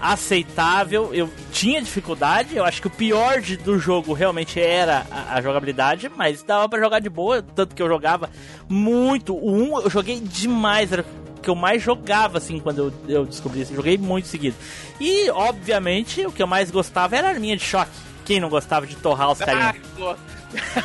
[0.00, 1.14] aceitável.
[1.14, 5.40] Eu tinha dificuldade, eu acho que o pior de- do jogo realmente era a, a
[5.42, 8.28] jogabilidade, mas dava pra jogar de boa, tanto que eu jogava
[8.68, 9.34] muito.
[9.34, 13.24] O 1 eu joguei demais, era o que eu mais jogava assim quando eu, eu
[13.26, 13.74] descobri isso.
[13.74, 14.56] Joguei muito seguido.
[14.98, 17.92] E, obviamente, o que eu mais gostava era a arminha de choque.
[18.24, 19.76] Quem não gostava de torrar os carinhas?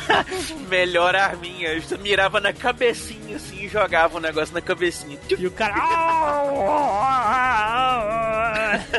[0.08, 0.24] Ah.
[0.68, 1.68] Melhor arminha.
[1.72, 5.18] Eu mirava na cabecinha assim e jogava o negócio na cabecinha.
[5.38, 5.74] E o cara.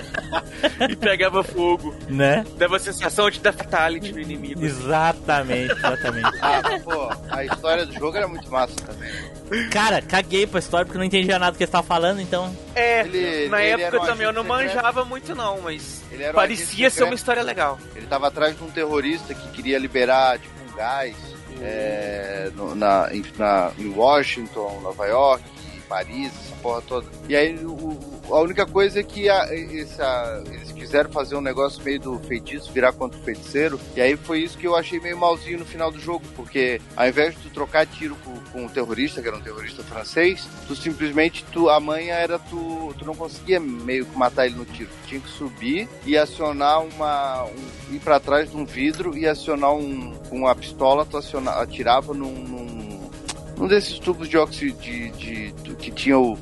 [0.90, 1.94] E pegava fogo.
[2.08, 2.46] né?
[2.58, 4.64] Dava a sensação de dar fatality no inimigo.
[4.66, 6.32] Exatamente, exatamente.
[6.42, 9.70] Ah, pô, a história do jogo era muito massa também.
[9.70, 12.56] Cara, caguei pra história porque eu não entendia nada do que eles estavam falando, então.
[12.76, 14.76] É, Ele- na ele época um também eu não secreto.
[14.76, 17.80] manjava muito não, mas um parecia ser uma história legal.
[17.96, 21.16] Ele tava atrás de um terrorista que queria liberar, tipo, gás
[21.62, 25.44] é, no- na, em, na- em Washington, Nova York,
[25.88, 27.08] Paris, essa porra toda.
[27.30, 28.00] E aí o,
[28.32, 29.48] a única coisa é que a-
[29.80, 30.44] essa-
[30.82, 34.58] quiseram fazer um negócio meio do feitiço, virar contra o feiticeiro, e aí foi isso
[34.58, 37.86] que eu achei meio malzinho no final do jogo, porque ao invés de tu trocar
[37.86, 42.16] tiro com, com um terrorista, que era um terrorista francês, tu simplesmente, tu, a manha
[42.16, 45.88] era tu, tu não conseguia meio que matar ele no tiro, tu tinha que subir
[46.06, 51.06] e acionar uma, um, ir pra trás de um vidro e acionar um, uma pistola,
[51.06, 53.10] tu aciona, atirava num, num,
[53.56, 56.38] num desses tubos de óxido de, de, de- que tinha o,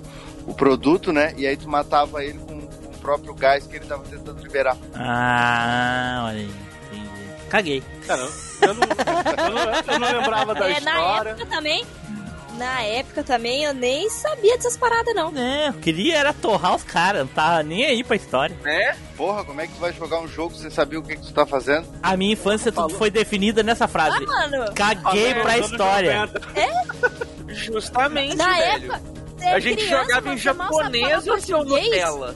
[0.47, 1.33] o produto, né?
[1.37, 2.39] E aí tu matava ele
[2.99, 4.77] próprio gás que ele tava tentando liberar.
[4.95, 6.51] Ah, olha aí.
[6.91, 7.49] entendi.
[7.49, 7.83] Caguei.
[8.05, 8.83] Cara, eu não,
[9.47, 11.29] eu não, eu não lembrava da É, na história.
[11.31, 11.85] época também.
[12.57, 15.31] Na época também eu nem sabia dessas paradas, não.
[15.37, 18.53] É, eu queria era torrar os caras, não tava nem aí pra história.
[18.61, 18.97] Né?
[19.15, 21.31] Porra, como é que tu vai jogar um jogo sem saber o que, que tu
[21.33, 21.87] tá fazendo?
[22.03, 24.17] A minha infância tudo foi definida nessa frase.
[24.17, 26.25] Ah, mano, Caguei pra Anos história.
[26.25, 27.27] 90.
[27.53, 28.91] Justamente, na velho.
[28.93, 29.01] época.
[29.41, 31.63] A é gente criança, jogava em japonês ou seu.
[31.63, 32.35] Nutella?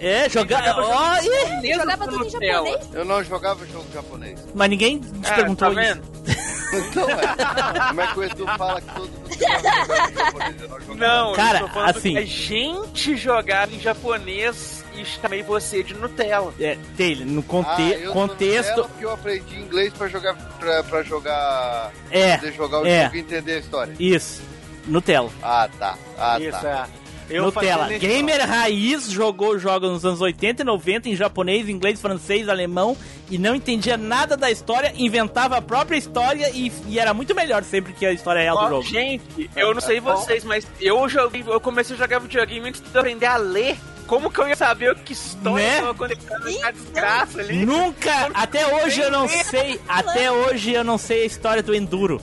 [0.00, 0.76] É, jogar.
[0.78, 2.88] Ó, ih, Japonês ou Jogava tudo em japonês.
[2.92, 4.38] Eu não jogava jogo japonês.
[4.54, 5.94] mas ninguém te Ah, perguntou tá isso.
[5.94, 6.18] vendo?
[6.70, 7.88] Então, é.
[7.88, 10.60] Como é que o Edu fala que todo mundo jogava em japonês?
[10.60, 10.94] Eu não jogava.
[10.98, 16.52] Não, Cara, assim- a gente jogava em japonês e chamei você de Nutella.
[16.60, 18.68] É, Taylor, no Ah, conte eu sou contexto.
[18.68, 20.34] Nutella porque eu aprendi inglês pra jogar.
[20.34, 21.90] Pra, pra jogar.
[22.10, 23.04] É, poder jogar o é.
[23.04, 23.94] jogo e entender a história.
[23.98, 24.42] Isso.
[24.86, 25.30] Nutella.
[25.42, 25.96] Ah, tá.
[26.18, 26.86] Ah, Isso, tá.
[26.94, 27.07] é.
[27.30, 27.88] Eu Nutella.
[27.88, 32.96] Gamer raiz jogou jogos nos anos 80 e 90 em japonês, inglês, francês, alemão
[33.30, 37.62] e não entendia nada da história, inventava a própria história e, e era muito melhor
[37.64, 38.82] sempre que a história real do Ó, jogo.
[38.84, 42.98] gente, eu não sei vocês, mas eu joguei, eu comecei a jogar videogame antes de
[42.98, 43.76] aprender a ler.
[44.08, 45.94] Como que eu ia saber que história Né?
[45.94, 47.64] conectada na desgraça ali?
[47.66, 52.18] Nunca, até hoje eu não sei, até hoje eu não sei a história do Enduro.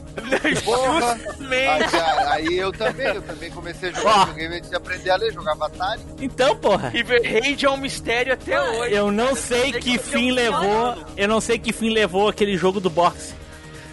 [0.65, 1.15] Porra!
[1.15, 1.95] Justamente.
[1.95, 5.31] Aí, aí eu também, eu também comecei a jogar videogame antes de aprender a ler,
[5.31, 6.01] jogava Atari.
[6.19, 6.89] Então, porra.
[6.89, 8.93] River Raid é um mistério até hoje.
[8.93, 12.89] Eu não sei que fim levou, eu não sei que fim levou aquele jogo do
[12.89, 13.35] boxe.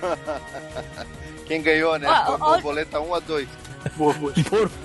[1.46, 2.08] Quem ganhou, né?
[2.08, 3.48] Ó, Foi a ó, borboleta 1 a 2.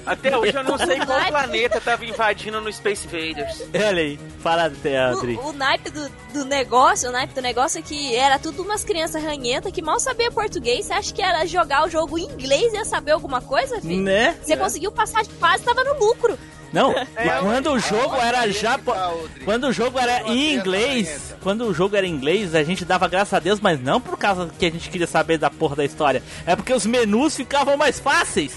[0.06, 3.64] Até hoje eu não sei qual planeta tava invadindo no Space Invaders.
[3.74, 5.36] Olha aí, fala, Adri.
[5.36, 8.84] O, o naipe do, do negócio, o naipe do negócio é que era tudo umas
[8.84, 10.86] crianças ranhentas que mal sabia português.
[10.86, 14.04] Você acha que era jogar o jogo em inglês e ia saber alguma coisa, filho?
[14.04, 14.38] Né?
[14.42, 16.38] Você conseguiu passar de fase, tava no lucro.
[16.72, 16.94] Não,
[17.42, 18.92] quando o jogo era Aí japo...
[18.92, 19.14] tá.
[19.46, 23.08] Quando o jogo era em inglês, quando o jogo era em inglês, a gente dava
[23.08, 25.86] graças a Deus, mas não por causa que a gente queria saber da porra da
[25.86, 26.22] história.
[26.46, 28.56] É porque os menus ficavam mais fáceis.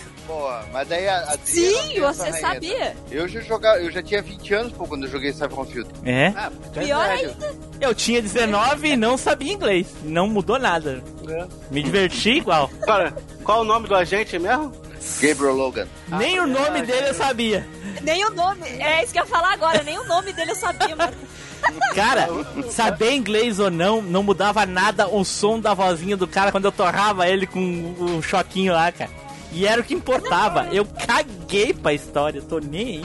[0.72, 2.96] Mas daí a, a Sim, você sabia.
[3.10, 5.90] Eu já jogava, eu já tinha 20 anos pô, quando eu joguei Cyberpunk Field.
[6.04, 6.32] É?
[6.36, 7.28] Ah, é Pior velho.
[7.30, 7.54] ainda.
[7.80, 9.86] Eu tinha 19 e não sabia inglês.
[10.02, 11.02] Não mudou nada.
[11.28, 11.46] É.
[11.70, 12.70] Me diverti igual.
[12.84, 14.72] Cara, qual o nome do agente mesmo?
[15.20, 15.88] Gabriel Logan.
[16.08, 17.66] Nem o nome dele eu sabia.
[18.02, 18.66] Nem o nome.
[18.78, 19.82] É isso que eu ia falar agora.
[19.82, 21.16] Nem o nome dele eu sabia, mano.
[21.94, 22.28] Cara,
[22.70, 26.72] saber inglês ou não, não mudava nada o som da vozinha do cara quando eu
[26.72, 29.10] torrava ele com o choquinho lá, cara.
[29.52, 30.68] E era o que importava.
[30.72, 33.04] Eu caguei pra história, tô nem aí.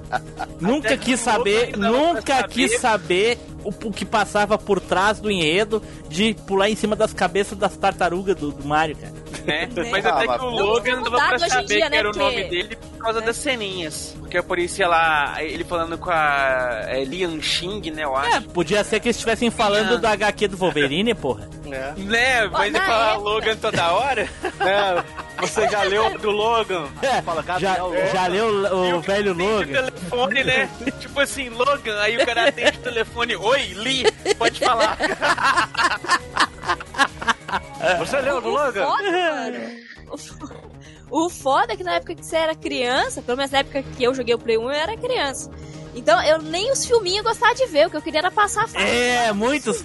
[0.60, 3.36] nunca quis saber, nunca quis saber.
[3.36, 7.58] saber o, o que passava por trás do enredo de pular em cima das cabeças
[7.58, 9.21] das tartarugas do, do Mario, cara.
[9.46, 9.68] né?
[9.90, 12.16] Mas Ah, até mas- que o Logan dava pra saber dia, que né, era o
[12.16, 14.14] nome dele por causa das ceninhas.
[14.18, 18.48] Porque aparecia lá ele falando com a é, Lian Xing, né, eu É, acho.
[18.48, 19.98] podia ser que eles estivessem falando Ah.
[19.98, 21.48] do HQ do Wolverine, porra.
[21.70, 21.92] É.
[21.96, 24.28] Né, mas ele fala época- Logan toda hora.
[24.62, 25.02] É,
[25.46, 26.86] você já leu do Logan?
[27.24, 28.06] Fala, É, já, Gabriel Logan.
[28.12, 29.62] já leu o, o velho Logan?
[29.64, 30.70] O telefone, né?
[31.00, 33.34] tipo assim, Logan, aí o cara atende o telefone.
[33.36, 34.04] Oi, Lee,
[34.38, 34.96] pode falar.
[38.06, 38.86] Você leu do O Logan?
[40.10, 40.50] o fo-
[41.10, 44.02] O foda é que na época que você era criança, pelo menos na época que
[44.02, 45.50] eu joguei o Play 1, eu era criança.
[45.94, 48.64] Então eu nem os filminhos eu gostava de ver, o que eu queria era passar
[48.64, 48.82] a fase.
[48.82, 49.82] É, Os muitos,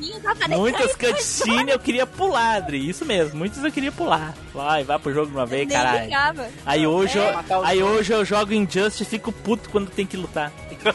[0.47, 2.88] muitas aí, cutscenes eu queria pular, Adri.
[2.89, 4.34] Isso mesmo, muitos eu queria pular.
[4.53, 6.06] Vai, vai pro jogo de uma vez, nem caralho.
[6.06, 6.47] ligava.
[6.65, 7.36] Aí hoje, É.
[7.49, 10.49] eu, aí hoje eu jogo Injustice e fico puto quando tem que lutar.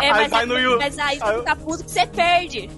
[0.00, 2.06] É, Aí mas, vai é- no Yu- mas aí aí- você fica puto que você
[2.06, 2.70] perde.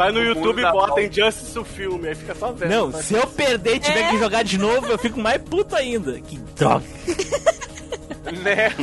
[0.00, 1.02] Vai no YouTube e bota.
[1.02, 2.70] Injustice o filme, aí fica só vendo.
[2.70, 4.10] Não, Vai- se eu perder e tiver É.
[4.10, 6.18] que jogar de novo, eu fico mais puto ainda.
[6.20, 6.84] Que droga.
[8.42, 8.70] né?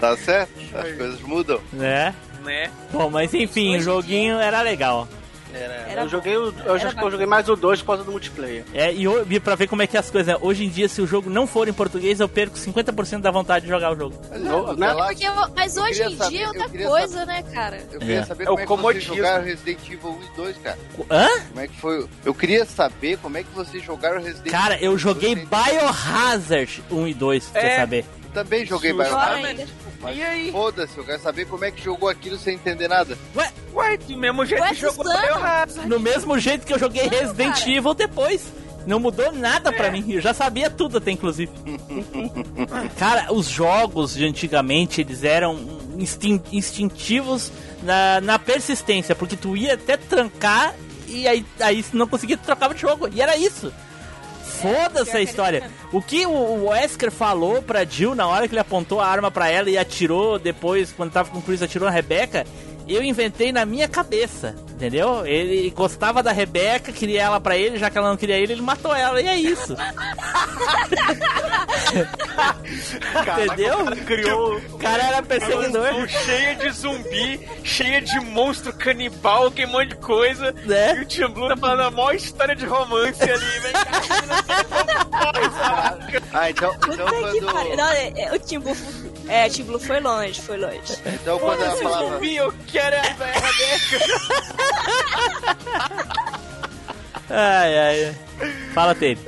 [0.00, 0.50] Tá certo?
[0.74, 1.60] As coisas mudam.
[1.72, 2.14] Né?
[2.44, 2.70] né?
[2.92, 5.08] Bom, mas enfim, o joguinho era legal.
[5.54, 7.86] Era, Era eu joguei, o- eu, Era acho que eu joguei mais o 2 por
[7.88, 8.64] causa do multiplayer.
[8.74, 10.38] É, e, e pra ver como é que é as coisas, né?
[10.40, 13.64] Hoje em dia, se o jogo não for em português, eu perco 50% da vontade
[13.64, 14.14] de jogar o jogo.
[14.38, 14.92] Não, Sei né?
[14.92, 17.82] lá, Porque eu- mas eu hoje em saber- dia é outra coisa, né, cara?
[17.92, 18.24] Eu queria É.
[18.24, 19.08] saber É como é que comodismo.
[19.14, 20.78] vocês jogaram Resident Evil 1 e 2, cara.
[21.10, 21.28] Hã?
[21.48, 22.08] Como é que foi?
[22.24, 25.48] Eu queria saber como é que vocês jogaram Resident Cara, Evil 1 eu joguei 2
[25.48, 27.76] sem- Biohazard 1 e 2, pra É.
[27.80, 28.04] saber.
[28.34, 29.66] Também joguei Biohazard.
[30.00, 30.52] Mas E aí?
[30.52, 33.18] foda-se, eu quero saber como é que jogou aquilo sem entender nada.
[33.74, 35.04] Ué, do mesmo jeito Ué, que jogou?
[35.04, 35.88] Biohazard.
[35.88, 37.70] No mesmo jeito que eu joguei Não, Resident cara.
[37.70, 38.42] Evil depois.
[38.86, 40.04] Não mudou nada pra mim.
[40.08, 41.50] Eu já sabia tudo até, inclusive.
[42.98, 45.58] Cara, os jogos de antigamente, eles eram
[45.98, 49.14] instin- instintivos na, na persistência.
[49.14, 50.74] Porque tu ia até trancar
[51.06, 53.08] e aí, aí se não conseguia, tu trocava de jogo.
[53.12, 53.72] E era isso.
[54.60, 55.70] Foda-se a história.
[55.92, 59.48] O que o Wesker falou pra Jill na hora que ele apontou a arma pra
[59.48, 62.46] ela e atirou depois, quando tava com o Chris, atirou a Rebeca,
[62.86, 65.26] eu inventei na minha cabeça, entendeu?
[65.26, 68.62] Ele gostava da Rebeca, queria ela pra ele, já que ela não queria ele, ele
[68.62, 69.74] matou ela, e é isso.
[73.42, 73.78] entendeu?
[74.06, 74.56] Criou.
[74.56, 79.88] O cara era perseguidor, Um cheia de zumbi, cheia de monstro canibal, que um monte
[79.88, 80.54] de coisa.
[80.64, 80.92] E né?
[81.02, 84.00] o Tim Blue tá falando a maior história de romance ali, vem cá,
[86.32, 87.46] Ah, então, então Puta que pariu.
[87.50, 87.76] quando.
[87.76, 88.76] Não, é, é, o Tim Blue,
[89.28, 90.96] é, o Tim Blue foi longe, foi longe.
[91.04, 92.14] Então quando ela Foda-se, falava.
[92.14, 94.67] zumbi, eu quero a velha Rebeca.
[97.30, 98.16] Ai, ai.
[98.72, 99.20] Fala, Ted.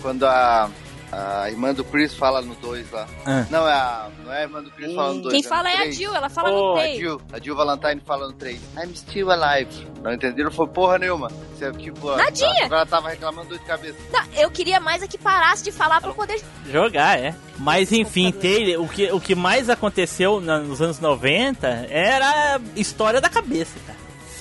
[0.00, 0.70] Quando a,
[1.12, 3.06] a irmã do Chris fala no 2 lá.
[3.26, 3.44] Ah.
[3.50, 5.34] Não, é a, não é a irmã do Chris falando no 2.
[5.34, 6.98] Quem fala é a Jill, ela fala Oh, no a peito.
[7.00, 8.58] Jill, a Jill Valentine fala no 3.
[8.82, 9.86] I'm still alive.
[10.02, 10.50] Não entenderam?
[10.50, 11.30] Foi porra nenhuma.
[11.54, 12.08] Isso é tipo.
[12.08, 12.48] a- Nadinha.
[12.64, 13.98] Agora ela tava reclamando dor de cabeça.
[14.10, 16.40] Não, eu queria mais é que parasse de falar pra eu poder.
[16.70, 17.34] Jogar, é.
[17.58, 23.20] Mas enfim, Taylor, o que, o que mais aconteceu nos anos 90 era a história
[23.20, 23.99] da cabeça, cara.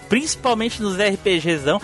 [0.10, 1.80] Principalmente nos RPGzão.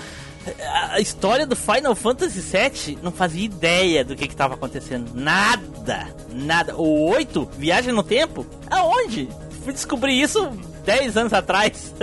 [0.92, 5.12] A história do Final Fantasy VII não fazia ideia do que estava acontecendo.
[5.14, 6.76] Nada, nada.
[6.76, 8.46] O 8, Viagem no Tempo?
[8.70, 9.28] Aonde?
[9.64, 10.48] Fui descobrir isso
[10.86, 11.94] 10 anos atrás.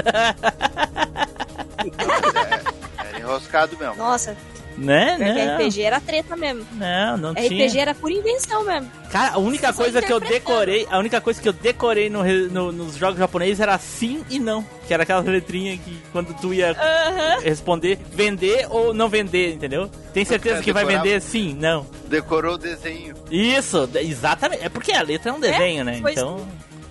[2.99, 3.95] Era enroscado mesmo.
[3.97, 4.37] Nossa,
[4.77, 5.17] né?
[5.17, 6.67] pior que Não, RPG era treta mesmo.
[6.73, 7.83] não, não RPG tinha.
[7.83, 8.91] era por invenção mesmo.
[9.11, 12.23] Cara, a única Só coisa que eu decorei, a única coisa que eu decorei no
[12.25, 14.65] no- nos jogos japoneses era sim e não.
[14.87, 17.41] Que era aquela letrinha que quando tu ia Aham.
[17.43, 19.91] responder, vender ou não vender, entendeu?
[20.15, 21.21] Tem certeza que vai vender?
[21.21, 21.87] Sim, não.
[22.09, 23.15] Decorou o desenho.
[23.31, 24.65] Isso, exatamente.
[24.65, 25.99] É porque a letra é um desenho, né?
[26.01, 26.47] foi Então,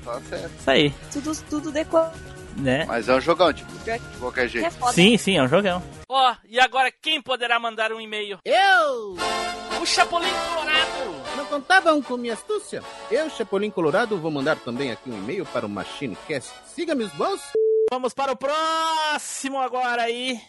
[0.06, 0.52] Tá certo.
[0.60, 2.10] isso aí, Tudo, tudo decor.
[2.62, 2.86] Né?
[2.86, 4.67] Mas é um jogão, tipo, de qualquer jeito.
[4.67, 4.93] É foda.
[4.93, 5.82] Sim, sim, é um jogão.
[6.08, 8.39] Ó, e agora quem poderá mandar um e-mail?
[8.45, 9.15] Eu!
[9.82, 11.36] O Chapolin Colorado!
[11.38, 12.84] Não contavam com minha astúcia?
[13.10, 16.52] Eu, Chapolin Colorado, vou mandar também aqui um e-mail para o MachineCast.
[16.67, 17.41] Siga meus bons.
[17.89, 20.39] Vamos para o próximo agora aí.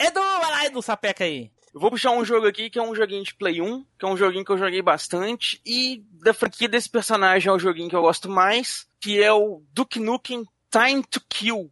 [0.00, 1.50] Edu, vai lá, Edu, sapeca aí.
[1.74, 4.08] Eu vou puxar um jogo aqui que é um joguinho de Play 1, que é
[4.08, 7.96] um joguinho que eu joguei bastante, e da franquia desse personagem é o joguinho que
[7.96, 11.70] eu gosto mais, que é o Duke Nukem Time to Kill.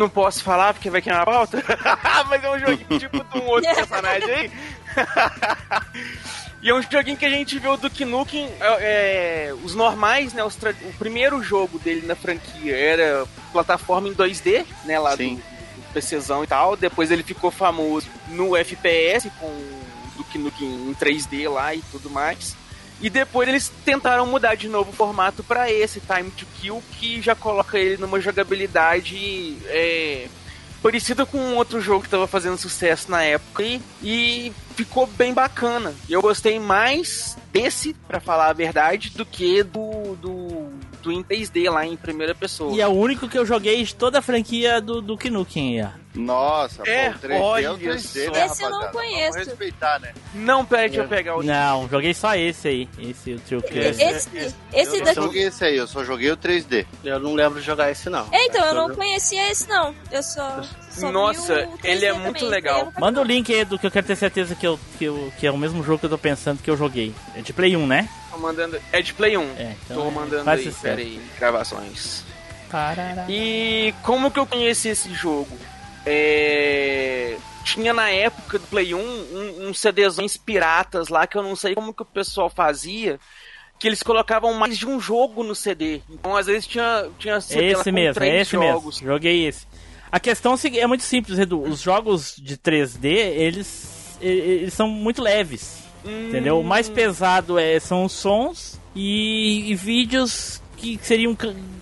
[0.00, 1.62] Não posso falar porque vai queimar a pauta.
[2.26, 4.50] Mas é um joguinho tipo de um outro personagem aí.
[6.62, 10.34] E é um joguinho que a gente vê o Duke Nukem, é, é, os normais,
[10.34, 10.44] né?
[10.44, 14.98] os o primeiro jogo dele na franquia era plataforma em 2D, né?
[14.98, 15.36] Lá do, Sim.
[15.36, 16.76] do PCzão e tal.
[16.76, 19.82] Depois ele ficou famoso no FPS com o
[20.18, 22.54] Duke Nukem em 3D lá e tudo mais.
[23.00, 27.22] E depois eles tentaram mudar de novo o formato pra esse Time to Kill, que
[27.22, 30.28] já coloca ele numa jogabilidade é,
[30.82, 35.32] parecida com um outro jogo que estava fazendo sucesso na época e, e ficou bem
[35.32, 35.94] bacana.
[36.08, 40.70] Eu gostei mais desse, pra falar a verdade, do que do, do
[41.08, 42.74] muito em 3D lá em primeira pessoa.
[42.76, 45.84] E é o único que eu joguei de toda a franquia do, do Knuckles.
[45.86, 46.00] ó.
[46.12, 48.32] Nossa, É, pô, o 3D é o olha 3D, só.
[48.32, 49.32] né, Esse eu não conheço.
[49.32, 50.12] Vamos respeitar, né?
[50.34, 51.42] Não, pera, deixa eu pegar o.
[51.42, 52.88] Não, joguei só esse aí.
[52.98, 55.14] Esse, o Trio Esse- Esse, esse Eu não daqui.
[55.22, 56.84] joguei esse aí, eu só joguei o 3D.
[57.04, 58.26] Eu não lembro de jogar esse, não.
[58.32, 59.94] É, então, eu não conhecia esse, não.
[60.10, 60.62] Eu só.
[60.90, 62.92] só vi Nossa, o 3D ele é também, muito esse legal.
[62.94, 65.32] eu Manda o link aí do que eu quero ter certeza que, eu, que, eu,
[65.38, 67.14] que é o mesmo jogo que eu tô pensando que eu joguei.
[67.36, 68.08] É de Play 1, né?
[68.40, 68.80] Mandando.
[68.92, 69.42] É de Play 1.
[69.56, 70.82] É, então Tô é, mandando aí, sucesso.
[70.82, 72.24] pera aí, gravações.
[72.70, 73.26] Parará.
[73.28, 75.56] E como que eu conheci esse jogo?
[76.06, 81.54] É, Tinha na época do Play 1 um, uns CDzões piratas lá que eu não
[81.54, 83.18] sei como que o pessoal fazia.
[83.78, 86.02] Que eles colocavam mais de um jogo no CD.
[86.10, 89.00] Então, às vezes, tinha, tinha CD lá Esse com mesmo, é três esse jogos.
[89.00, 89.12] mesmo.
[89.14, 89.66] Joguei esse.
[90.12, 91.62] A questão é é muito simples, Edu.
[91.62, 95.78] Os jogos de 3D, eles, eles são muito leves.
[96.04, 96.60] Entendeu?
[96.60, 101.36] O mais pesado é, são os sons e, e vídeos que seriam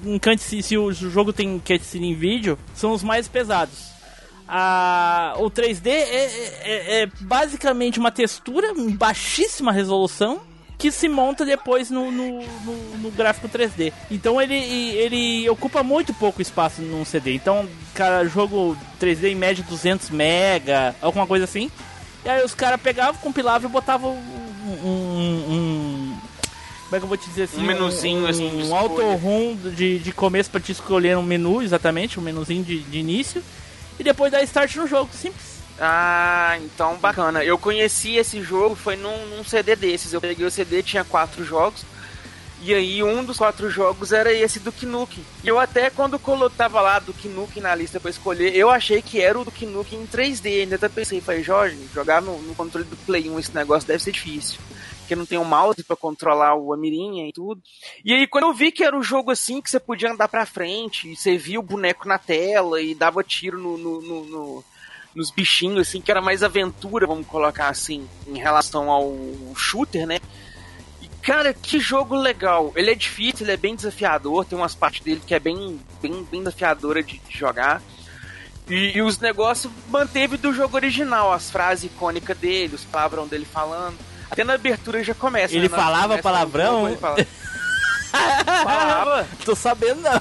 [0.05, 3.89] um cutscene, se o jogo tem cutscene em vídeo, são os mais pesados.
[4.47, 6.25] A, o 3D é,
[6.65, 10.41] é- é basicamente uma textura em baixíssima resolução
[10.79, 13.93] que se monta depois no, no, no- no gráfico 3D.
[14.11, 17.35] Então ele, ele ocupa muito pouco espaço num CD.
[17.35, 21.71] Então, cara, jogo 3D em média 200 mega, alguma coisa assim.
[22.25, 26.19] E aí os caras pegavam, compilavam e botavam um, um- um-
[26.85, 27.59] Como é que eu vou te dizer assim?
[27.61, 32.19] Um menuzinho, um, assim, Um auto-room de, de começo pra te escolher um menu, exatamente,
[32.19, 33.43] um menuzinho de, de início.
[33.99, 35.59] E depois dar start no jogo, simples.
[35.81, 37.45] Ah, então bacana.
[37.45, 40.13] Eu conheci esse jogo, foi num, num CD desses.
[40.13, 41.85] Eu peguei o CD, tinha quatro jogos.
[42.61, 45.25] E aí um dos quatro jogos era esse do Nukem.
[45.45, 49.01] E eu até quando colo- tava lá do Nukem na lista pra escolher, eu achei
[49.01, 50.63] que era o do Nukem em 3D.
[50.63, 54.03] Ainda até pensei, falei, Jorge, jogar no, no controle do Play 1 esse negócio deve
[54.03, 54.59] ser difícil.
[55.01, 57.63] Porque não tem um mouse pra controlar o a mirinha e tudo.
[58.05, 60.45] E aí quando eu vi que era um jogo assim, que você podia andar pra
[60.45, 64.65] frente, e você via o boneco na tela e dava tiro no- no- no- no
[65.15, 69.17] nos bichinhos, assim, que era mais aventura, vamos colocar assim, em relação ao
[69.57, 70.21] shooter, né?
[71.29, 72.73] Cara, que jogo legal.
[72.75, 76.27] Ele é difícil, ele é bem desafiador, tem umas partes dele que é bem, bem,
[76.31, 77.83] bem desafiadora de, de jogar.
[78.67, 83.45] E, e os negócios manteve do jogo original, as frases icônicas dele, os palavrão dele
[83.45, 83.99] falando.
[84.31, 85.55] Até na abertura já começa.
[85.55, 85.77] Ele né?
[85.77, 86.75] Falava começa palavrão?
[86.77, 87.27] jogo, ele fala-
[88.65, 89.29] falava.
[89.45, 90.21] Tô sabendo não.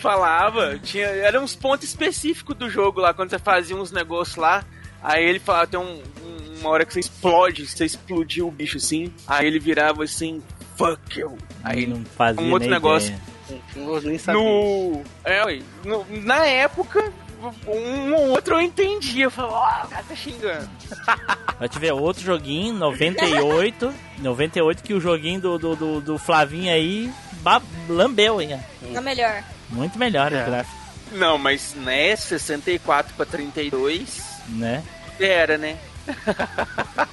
[0.00, 4.62] Falava, tinha, era uns pontos específicos do jogo lá, quando você fazia uns negócios lá,
[5.06, 8.76] aí ele falava, tem um- um- uma hora que você explode, você explodiu o bicho
[8.78, 10.42] assim, aí ele virava assim,
[10.76, 11.36] fuck you.
[11.62, 13.08] Aí não fazia um outro nem negócio.
[13.08, 13.62] ideia.
[13.76, 14.40] Eu nem sabia.
[14.42, 15.02] No.
[15.24, 17.12] É, no- na época,
[17.68, 19.24] um ou outro eu entendia.
[19.26, 20.68] Eu falava, ó, o cara tá xingando.
[21.58, 23.94] Vai te ver outro joguinho, 98.
[24.18, 27.10] 98 que o joguinho do, do, do, do Flavinho aí
[27.88, 28.58] lambeu, hein?
[28.92, 29.42] Tá melhor.
[29.70, 30.42] Muito melhor É.
[30.42, 30.76] o gráfico,
[31.12, 34.82] Não, mas né, 64 pra 32 né?
[35.20, 35.76] Era, né?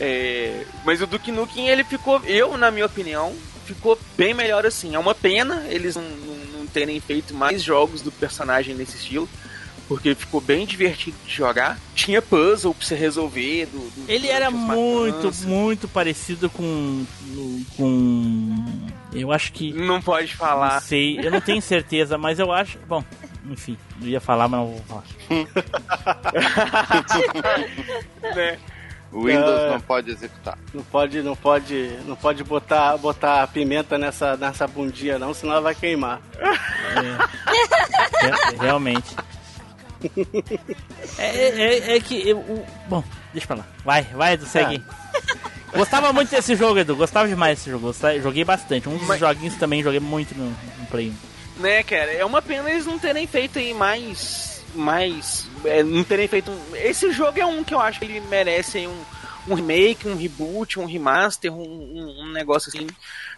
[0.00, 3.34] É, mas o Duke Nukem, ele ficou, eu, na minha opinião,
[3.66, 4.94] ficou bem melhor assim.
[4.94, 9.28] É uma pena eles não, não- não terem feito mais jogos do personagem nesse estilo.
[9.88, 11.80] Porque ficou bem divertido de jogar.
[11.94, 13.64] Tinha puzzle pra você resolver.
[13.72, 15.44] Do, do- Ele era muito, matanças.
[15.46, 17.06] muito parecido com.
[17.74, 18.54] com.
[19.14, 19.72] Eu acho que.
[19.72, 20.80] Não pode Não falar.
[20.82, 22.78] sei, eu não tenho certeza, mas eu acho.
[22.86, 23.02] Bom,
[23.48, 25.04] enfim, eu ia falar, mas não vou falar.
[28.34, 28.58] né?
[29.10, 29.70] O Windows É.
[29.70, 30.58] não pode executar.
[30.74, 35.62] Não pode, não pode, não pode botar, botar pimenta nessa, nessa bundinha não, senão ela
[35.62, 36.20] vai queimar.
[38.20, 39.16] Re- realmente.
[41.18, 42.28] É, é- é que.
[42.28, 43.66] eu- o- bom, deixa pra lá.
[43.84, 44.82] Vai, vai, Edu, segue.
[45.74, 46.94] Gostava muito desse jogo, Edu.
[46.94, 47.86] Gostava demais desse jogo.
[47.86, 48.88] Gostava- Joguei bastante.
[48.88, 51.14] Um dos Mas- joguinhos também joguei muito no, no Play 1.
[51.58, 52.12] Né, cara?
[52.12, 54.62] É uma pena eles não terem feito aí mais.
[54.74, 55.46] Mais.
[55.64, 56.50] é, não terem feito.
[56.50, 59.02] um- Esse jogo é um que eu acho que ele merece aí um,
[59.48, 62.86] um remake, um reboot, um remaster, um, um- um negócio assim.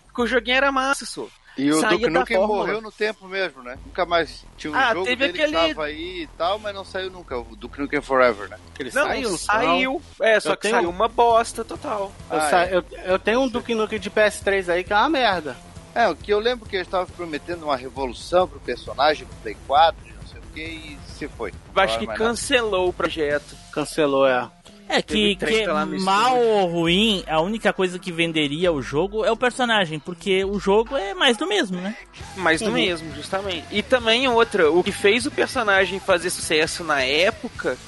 [0.07, 1.27] Porque o joguinho era massa, só.
[1.59, 3.77] E o Duke Nukem morreu no tempo mesmo, né?
[3.85, 6.75] Nunca mais tinha um Ah, jogo teve dele aquele- que tava aí e tal, mas
[6.75, 7.37] não saiu nunca.
[7.39, 8.57] O Duke Nukem Forever, né?
[8.79, 10.03] Ele Não, saiu, saiu.
[10.23, 12.12] É, só Eu que tenho- saiu uma bosta total.
[12.31, 12.77] Eu, Ah, sa- é.
[12.77, 15.57] eu, eu tenho um Duke Nukem de PS3 aí que é uma merda.
[15.95, 19.57] É, o que eu lembro que eu estava prometendo uma revolução pro personagem no Play
[19.66, 21.53] 4, não sei o que, e se foi.
[21.74, 22.18] Eu acho que nada.
[22.18, 23.57] cancelou o projeto.
[23.72, 24.49] Cancelou, é.
[24.88, 25.66] É que, que
[26.01, 26.49] mal estúdio.
[26.49, 30.97] ou ruim, a única coisa que venderia o jogo é o personagem, porque o jogo
[30.97, 31.97] é mais do mesmo, né?
[32.36, 33.64] Mais do mesmo, justamente.
[33.70, 37.78] E também outra, o que fez o personagem fazer sucesso na época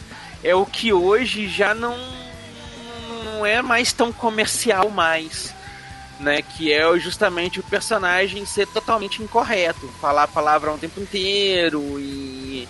[0.44, 1.98] é o que hoje já não,
[3.09, 5.53] não não é mais tão comercial mais.
[6.23, 12.68] Né, que é justamente o personagem ser totalmente incorreto, falar palavrão o tempo inteiro e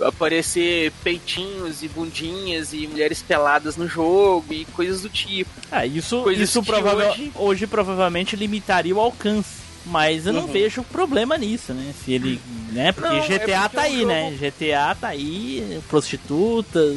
[0.00, 5.50] aparecer peitinhos e bundinhas e mulheres peladas no jogo e coisas do tipo.
[5.70, 7.66] Ah, isso, Coisas isso provável, hoje- hoje...
[7.66, 9.62] provavelmente limitaria o alcance.
[9.84, 10.52] Mas eu não Uhum.
[10.52, 11.92] vejo problema nisso, né?
[12.04, 12.40] Se ele.
[12.70, 12.92] Né?
[12.92, 13.38] Porque Não, é GTA
[13.68, 14.30] porque tá é um aí, jogo- né?
[14.40, 16.96] GTA tá aí, prostitutas,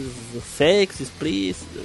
[0.56, 1.82] sexo explícito.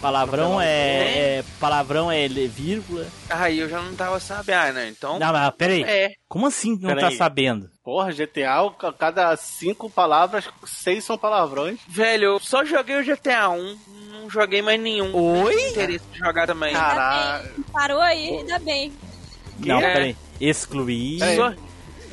[0.00, 3.06] Palavrão é, é- Palavrão é vírgula.
[3.28, 4.88] Aí eu já não tava sabendo, ah, né?
[4.88, 5.18] Então.
[5.18, 5.82] Não, mas peraí.
[5.82, 6.10] É.
[6.28, 7.16] Como assim não tá Peraí.
[7.16, 7.68] sabendo?
[7.82, 8.56] Porra, GTA,
[8.98, 11.80] cada cinco palavras, seis são palavrões.
[11.88, 13.78] Velho, eu só joguei o GTA 1,
[14.12, 15.14] não joguei mais nenhum.
[15.14, 15.54] Oi?
[15.54, 16.72] Não interesse de jogar também.
[16.72, 17.48] Caralho.
[17.72, 18.92] Parou aí, ainda bem.
[19.58, 19.92] Não, É.
[19.92, 20.16] peraí.
[20.40, 21.22] Excluir.
[21.22, 21.54] É.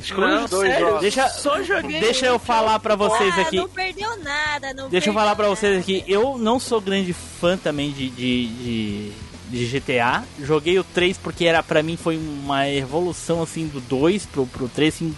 [0.00, 1.00] Exclui não, os dois sério, jogos.
[1.00, 2.00] Deixa- só joguei.
[2.00, 3.56] Deixa eu falar pra vocês ah, aqui.
[3.56, 5.56] não perdeu nada, não Deixa eu falar pra nada.
[5.56, 9.12] vocês aqui, eu não sou grande fã também de, de, de,
[9.50, 10.24] de GTA.
[10.40, 14.68] Joguei o 3 porque era para mim foi uma evolução assim do 2 pro, pro
[14.68, 15.16] 3, assim,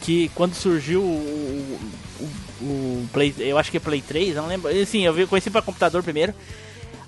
[0.00, 1.78] que quando surgiu o,
[2.20, 4.70] o, o Play, eu acho que é Play 3, eu não lembro.
[4.80, 6.32] Assim, eu vi- conheci para computador primeiro.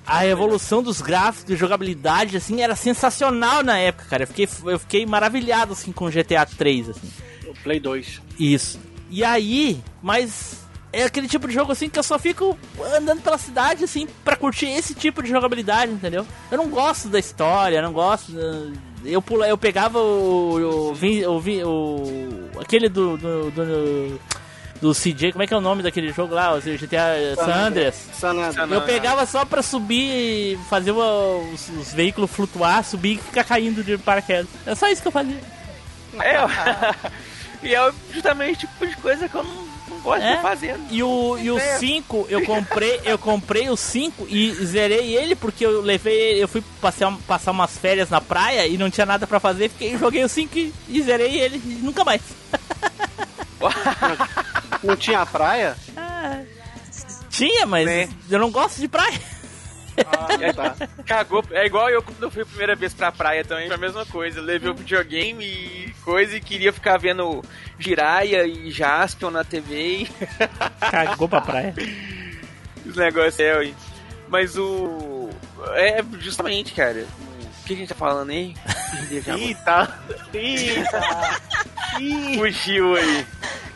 [0.06, 4.24] A evolução dos gráficos, de jogabilidade, assim, era sensacional na época, cara.
[4.24, 7.10] Eu fiquei, eu fiquei maravilhado, assim, com o GTA 3, assim.
[7.46, 8.20] O Play 2.
[8.38, 8.78] Isso.
[9.10, 12.56] E aí, mas é aquele tipo de jogo assim que eu só fico
[12.96, 16.24] andando pela cidade assim pra curtir esse tipo de jogabilidade, entendeu?
[16.50, 18.32] Eu não gosto da história, não gosto.
[19.04, 21.38] Eu pula, eu pegava o o, o,
[22.54, 24.20] o aquele do, do, do
[24.80, 27.94] do CJ, como é que é o nome daquele jogo lá, o GTA San Andreas.
[28.12, 28.70] San Andreas.
[28.70, 33.96] Eu pegava só pra subir, fazer os, os veículos flutuar, subir e ficar caindo de
[33.96, 34.48] paraquedas.
[34.66, 35.40] É só isso que eu fazia.
[36.20, 36.36] É,
[37.66, 40.36] e é justamente o tipo de coisa que eu não, não gosto É?
[40.36, 40.76] de fazer.
[40.90, 41.78] E o, e o É.
[41.78, 46.62] 5, eu comprei, eu comprei o 5 e zerei ele porque eu levei, eu fui
[46.80, 50.28] passear, passar umas férias na praia e não tinha nada pra fazer, fiquei joguei o
[50.28, 52.20] 5 e, e zerei ele e nunca mais.
[54.84, 55.76] Não tinha praia?
[57.30, 58.08] Tinha, mas Né?
[58.30, 59.18] eu não gosto de praia.
[60.40, 60.74] É, tá.
[61.06, 61.44] Cagou.
[61.52, 64.04] É igual eu quando eu fui a primeira vez pra praia também, foi a mesma
[64.06, 64.40] coisa.
[64.40, 67.42] Eu levei o videogame e coisa e queria ficar vendo
[67.78, 70.08] Jiraya e Jaspion na TV e
[70.90, 71.74] Cagou pra praia.
[72.84, 73.72] os negócios é, ué.
[74.28, 75.30] Mas o.
[75.74, 77.06] É justamente, cara.
[77.60, 78.54] O que a gente tá falando aí?
[79.10, 79.98] Eita!
[80.32, 81.40] Eita!
[82.00, 82.36] Ih.
[82.38, 83.26] Fugiu aí.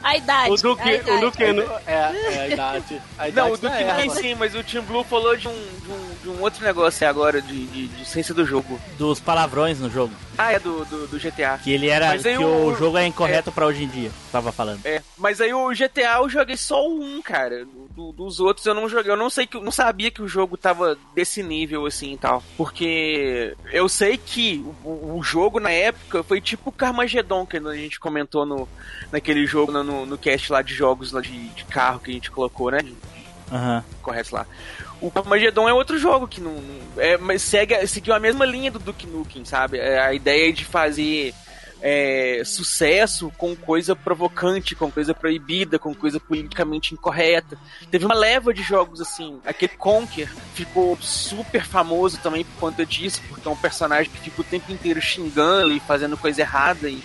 [0.02, 0.50] A idade.
[0.52, 1.10] O Duque, a idade.
[1.10, 3.02] o Duque não, é, é a idade.
[3.18, 3.94] A idade Não, o Duque erva.
[4.00, 7.04] tem sim, mas o Team Blue falou de um, de um, de um outro negócio
[7.04, 8.80] aí agora, de, de, de ciência do jogo.
[8.96, 10.12] Dos palavrões no jogo.
[10.36, 11.58] Ah, é do, do, do GTA.
[11.62, 12.16] Que ele era.
[12.16, 14.10] Que o- o jogo é incorreto pra hoje em dia.
[14.30, 14.80] Tava falando.
[14.84, 17.66] É, mas aí o GTA eu joguei só o 1, cara.
[17.90, 19.10] Do- dos outros eu não joguei.
[19.10, 22.16] Eu não sei que eu não sabia que o jogo tava desse nível assim e
[22.18, 22.40] tal.
[22.56, 27.74] Porque eu sei que o, o jogo na época foi tipo o Carmageddon que a
[27.74, 28.68] gente comentou no,
[29.10, 32.14] naquele jogo no, no, no cast lá de jogos lá de, de carro que a
[32.14, 32.80] gente colocou, né?
[33.50, 33.82] Aham.
[34.02, 34.46] correto lá.
[35.00, 38.70] O Carmageddon é outro jogo que não, não- é, mas segue, seguiu a mesma linha
[38.70, 39.78] do Duke Nukem, sabe?
[39.78, 41.32] É a ideia de fazer
[41.80, 47.56] é, sucesso com coisa provocante, com coisa proibida, com coisa politicamente incorreta.
[47.90, 49.40] Teve uma leva de jogos assim.
[49.46, 54.40] Aquele Conker ficou super famoso também por conta disso, porque é um personagem que fica
[54.40, 57.00] o tempo inteiro xingando e fazendo coisa errada e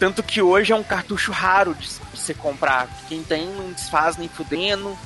[0.00, 2.88] tanto que hoje é um cartucho raro de você comprar.
[3.06, 4.98] Quem tem não desfaz nem fudendo.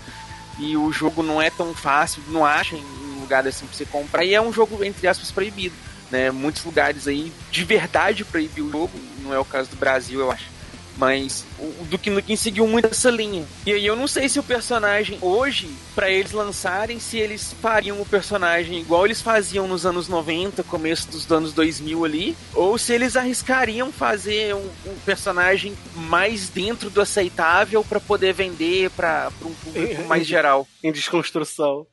[0.56, 4.24] E o jogo não é tão fácil, não acha em lugar assim pra você comprar.
[4.24, 5.74] E é um jogo, entre aspas, proibido.
[6.12, 6.30] Né?
[6.30, 8.92] Muitos lugares aí de verdade proibiu o jogo.
[9.18, 10.53] Não é o caso do Brasil, eu acho.
[10.96, 13.44] Mas o o Duke Nukem seguiu muito essa linha.
[13.66, 18.00] E aí eu não sei se o personagem hoje, pra eles lançarem, se eles fariam
[18.00, 22.92] o personagem igual eles faziam nos anos 90, começo dos anos 2000 ali, ou se
[22.92, 29.54] eles arriscariam fazer um, um personagem mais dentro do aceitável pra poder vender pra um
[29.54, 30.66] público mais geral.
[30.82, 31.86] Em desconstrução.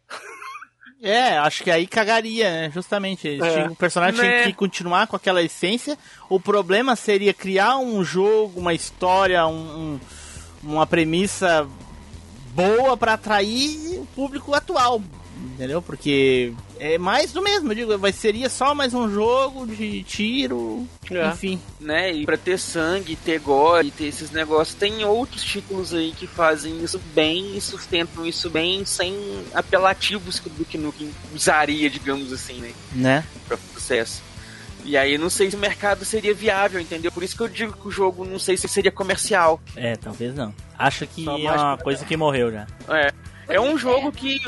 [1.02, 2.72] É, acho que aí cagaria, né?
[2.74, 3.28] Justamente.
[3.42, 3.68] É.
[3.68, 4.30] O personagem Né?
[4.44, 5.98] tinha que continuar com aquela essência.
[6.30, 10.00] O problema seria criar um jogo, uma história, um- um-
[10.64, 11.68] uma premissa
[12.54, 15.02] boa pra atrair o público atual.
[15.56, 15.82] Entendeu?
[15.82, 16.54] Porque
[16.84, 21.28] é mais do mesmo, eu digo, vai seria só mais um jogo de tiro, É.
[21.28, 21.62] enfim.
[21.80, 22.12] né?
[22.12, 26.84] E pra ter sangue, ter gore, ter esses negócios, tem outros títulos aí que fazem
[26.84, 29.16] isso bem e sustentam isso bem sem
[29.54, 32.72] apelativos que o Duke Nukem usaria, digamos assim, né?
[32.94, 33.24] Né?
[33.48, 34.24] Pra sucesso.
[34.84, 37.12] E aí não sei se o mercado seria viável, entendeu?
[37.12, 39.62] Por isso que eu digo que o jogo não sei se seria comercial.
[39.76, 40.52] É, talvez não.
[40.80, 42.66] Acho que é uma coisa que morreu já.
[42.90, 43.12] É.
[43.48, 44.40] É um jogo que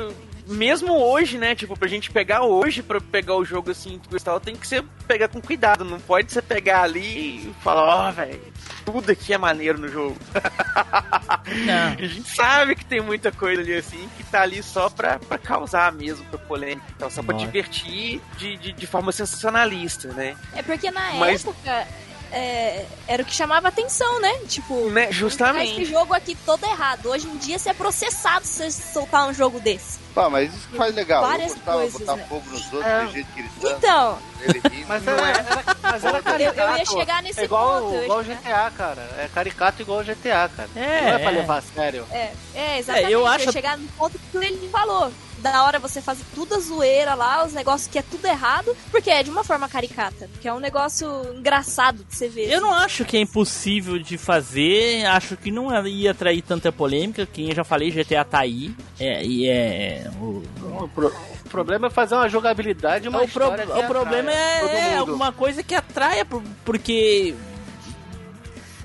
[0.48, 1.56] mesmo hoje, né?
[1.56, 5.28] Tipo, pra gente pegar hoje, pra pegar o jogo assim, cristal, tem que ser pegar
[5.28, 5.84] com cuidado.
[5.86, 8.41] Não pode você pegar ali e falar, ó, oh, velho,
[8.86, 10.18] tudo aqui é maneiro no jogo.
[11.66, 11.94] Não.
[11.94, 15.38] a gente sabe que tem muita coisa ali assim que tá ali só pra, pra
[15.38, 17.46] causar mesmo, pra polêmica e tal, só pra Nossa.
[17.46, 20.36] divertir de, de, de forma sensacionalista, né?
[20.54, 21.88] É porque na Mas- época
[22.34, 24.34] é, era o que chamava atenção, né?
[24.48, 25.82] Tipo, Né, "Ah, justamente.
[25.82, 27.10] esse jogo aqui todo errado.
[27.10, 30.00] Hoje em dia você é processado se você soltar um jogo desse.
[30.14, 31.24] Pá, mas isso que faz legal.
[31.24, 32.26] Várias eu coisas, botar né?
[32.30, 33.06] fogo nos outros, É.
[33.06, 34.20] do jeito que eles Então.
[34.88, 35.30] Mas era, é.
[35.32, 36.60] era- mas era eu, caricato.
[36.60, 37.96] eu ia chegar nesse É igual, ponto.
[37.96, 39.02] eu igual chegar- GTA, cara.
[39.18, 40.70] É caricato igual GTA, cara.
[40.76, 41.34] É, Não é pra é.
[41.36, 42.06] levar a sério.
[42.12, 43.12] É, é exatamente.
[43.12, 45.12] eu eu acho- ia chegar no ponto que ele falou.
[45.44, 49.10] Da hora você fazer tudo a zoeira lá, os negócios que é tudo errado, porque
[49.10, 50.30] é de uma forma caricata.
[50.41, 51.06] Que é um negócio
[51.38, 52.46] engraçado de você ver.
[52.50, 52.62] Eu assim.
[52.62, 57.50] não acho que é impossível de fazer, acho que não ia atrair tanta polêmica, quem
[57.50, 60.10] eu já falei, GTA tá aí, é, e é...
[60.20, 60.41] O,
[60.84, 61.14] O, pro-
[61.46, 65.32] o problema é fazer uma jogabilidade uma o, pro- que o problema é, é alguma
[65.34, 67.36] coisa que atraia, por- porque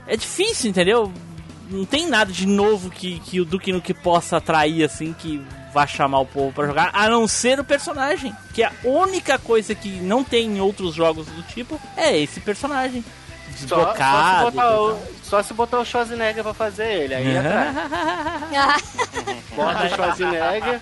[0.07, 1.13] é difícil, entendeu?
[1.71, 5.41] Não tem nada de novo que, que o Duke Nukem possa atrair, assim, que
[5.79, 8.35] vá chamar o povo pra jogar, a não ser o personagem.
[8.53, 13.05] Que a única coisa que não tem em outros jogos do tipo é esse personagem.
[13.51, 14.51] Só, só, se Desbocado.
[14.51, 17.69] botar o, só se botar o Schwarzenegger pra fazer ele, aí atrai.
[18.57, 18.77] Ah,
[19.57, 20.81] Bota o Schwarzenegger,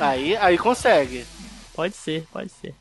[0.00, 1.26] aí, aí consegue.
[1.74, 2.74] Pode ser, pode ser.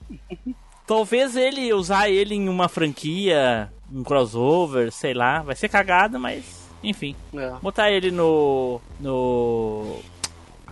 [0.85, 6.43] Talvez ele usar ele em uma franquia, um crossover, sei lá, vai ser cagada, mas
[6.83, 7.15] enfim.
[7.33, 7.53] É.
[7.61, 9.99] Botar ele no no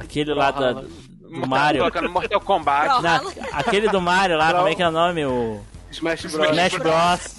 [0.02, 1.80] aquele lá da, do Mario.
[1.80, 3.02] Coloca no Mortal Kombat.
[3.02, 3.22] Na-
[3.54, 5.26] aquele do Mario lá, como é que é o nome?
[5.26, 6.50] O Smash Bros.
[6.50, 7.38] Smash Bros.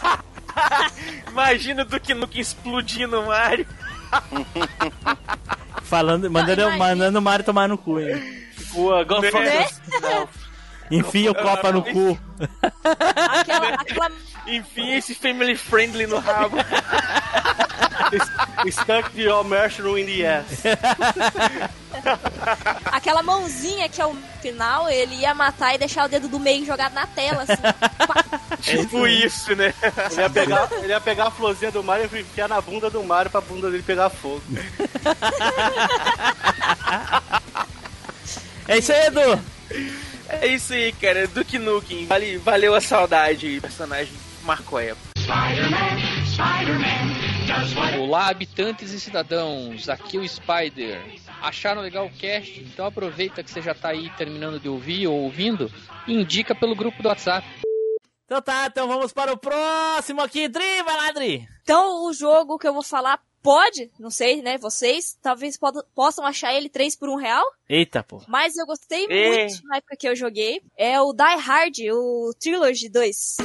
[1.31, 3.67] Imagina o Duke Nukem explodindo o Mario.
[5.83, 6.79] Falando, mandando, imagina.
[6.79, 8.43] mandando o Mario tomar no cu, hein?
[8.73, 9.67] Rua, go fuck Né?
[10.91, 12.19] Enfia o copa no cu.
[13.31, 14.11] aquela, aquela
[14.47, 16.57] Enfim, esse family friendly no rabo.
[18.71, 20.65] Stuck the all mushroom in the ass.
[22.87, 26.65] Aquela mãozinha que é o final, ele ia matar e deixar o dedo do meio
[26.65, 27.63] jogado na tela, assim.
[28.61, 29.75] tipo isso, né?
[30.11, 33.03] Ele ia, pegar, ele ia pegar a florzinha do Mario e enfiar na bunda do
[33.03, 34.43] Mario pra bunda dele pegar fogo.
[38.69, 39.41] É isso aí, Edu.
[40.29, 41.27] É isso aí, cara.
[41.27, 42.07] Duke Nukem.
[42.07, 43.61] Vale, valeu a saudade.
[43.61, 44.15] Personagem
[44.45, 45.13] marcou a época.
[47.99, 51.01] Olá, habitantes e cidadãos, aqui é o Spider.
[51.41, 52.61] Acharam legal o cast?
[52.61, 55.71] Então aproveita que você já tá aí terminando de ouvir ou ouvindo
[56.07, 57.47] e indica pelo grupo do WhatsApp.
[58.25, 60.49] Então tá, então vamos para o próximo aqui.
[60.49, 61.47] Dri, vai lá, Dri.
[61.63, 66.25] Então, o jogo que eu vou falar pode, não sei, né, vocês, talvez pod- possam
[66.25, 68.23] achar ele 3 por 1 real, Eita, pô.
[68.29, 69.29] mas eu gostei É.
[69.47, 70.63] muito na época que eu joguei.
[70.77, 73.37] É o Die Hard, o Trilogy 2.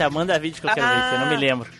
[0.00, 1.70] Eita, manda vídeo que eu quero ver, eu não me lembro.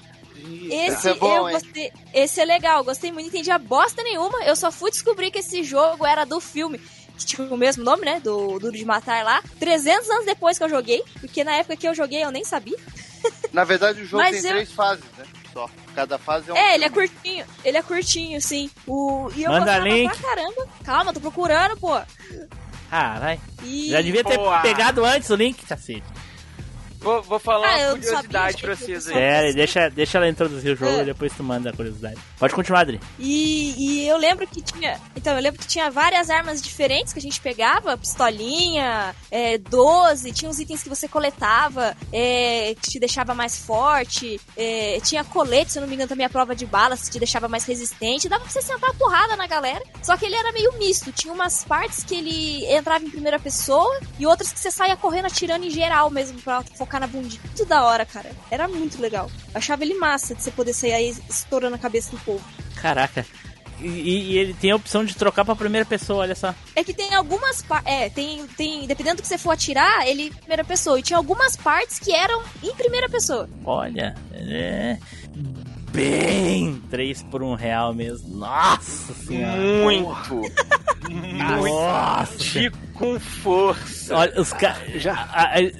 [0.70, 1.54] Esse Esse é bom, eu hein?
[1.54, 1.92] gostei.
[2.12, 4.44] Esse é legal, gostei muito, não entendi a bosta nenhuma.
[4.44, 6.78] Eu só fui descobrir que esse jogo era do filme.
[7.16, 8.20] Que tinha o mesmo nome, né?
[8.20, 9.42] Do Duro de Matar lá.
[9.58, 11.02] 300 anos depois que eu joguei.
[11.20, 12.76] Porque na época que eu joguei eu nem sabia.
[13.52, 15.24] Na verdade, o jogo Mas tem eu- três fases, né?
[15.52, 15.68] Só.
[15.94, 16.56] Cada fase é um.
[16.56, 17.08] É, ele é filme.
[17.08, 17.46] curtinho.
[17.64, 18.70] Ele é curtinho, sim.
[18.86, 19.30] O...
[19.34, 20.08] E eu Manda link.
[20.16, 20.68] pra caramba.
[20.84, 22.00] Calma, tô procurando, pô.
[22.88, 23.40] Caralho.
[23.64, 23.90] E...
[23.90, 24.60] Já devia ter Boa.
[24.60, 26.02] pegado antes o link, cacete.
[27.00, 29.14] Vou, vou falar Ah, uma curiosidade pra vocês aí.
[29.14, 31.02] Sério, deixa, deixa ela introduzir o jogo É.
[31.02, 32.18] e depois tu manda a curiosidade.
[32.38, 33.00] Pode continuar, Adri.
[33.18, 33.74] E,
[34.04, 35.00] e eu lembro que tinha.
[35.16, 40.32] Então, eu lembro que tinha várias armas diferentes que a gente pegava, pistolinha, é, 12,
[40.32, 45.72] tinha uns itens que você coletava, é, que te deixava mais forte, é, tinha colete,
[45.72, 48.28] se eu não me engano, também a prova de balas, que te deixava mais resistente.
[48.28, 49.82] Dava pra você sentar a porrada na galera.
[50.02, 51.10] Só que ele era meio misto.
[51.12, 55.26] Tinha umas partes que ele entrava em primeira pessoa e outras que você saía correndo
[55.26, 57.40] atirando em geral mesmo, pra focar na bundinha.
[57.44, 58.30] Muito da hora, cara.
[58.50, 59.30] Era muito legal.
[59.52, 62.44] Eu achava ele massa de você poder sair aí estourando a cabeça do povo.
[62.74, 63.24] Caraca.
[63.80, 66.54] E, e ele tem a opção de trocar pra primeira pessoa, olha só.
[66.76, 67.90] É que tem algumas partes.
[67.90, 68.86] É, tem, tem.
[68.86, 70.98] Dependendo do que você for atirar, ele em primeira pessoa.
[70.98, 73.48] E tinha algumas partes que eram em primeira pessoa.
[73.64, 74.98] Olha, é.
[75.92, 78.36] Bem 3 por um real mesmo.
[78.36, 79.60] Nossa senhora.
[79.60, 80.40] Muito.
[81.10, 82.36] Nossa.
[82.38, 84.14] De com força.
[84.16, 84.78] Olha, os caras.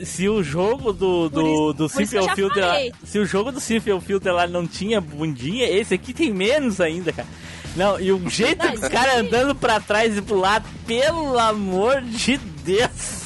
[0.08, 2.92] Se o jogo do, do, isso- do Simple já Filter.
[3.04, 7.12] Se o jogo do Simple Filter lá não tinha bundinha, esse aqui tem menos ainda,
[7.12, 7.28] cara.
[7.76, 12.36] Não, e o jeito dos caras andando pra trás e pro lado, pelo amor de
[12.38, 13.20] Deus.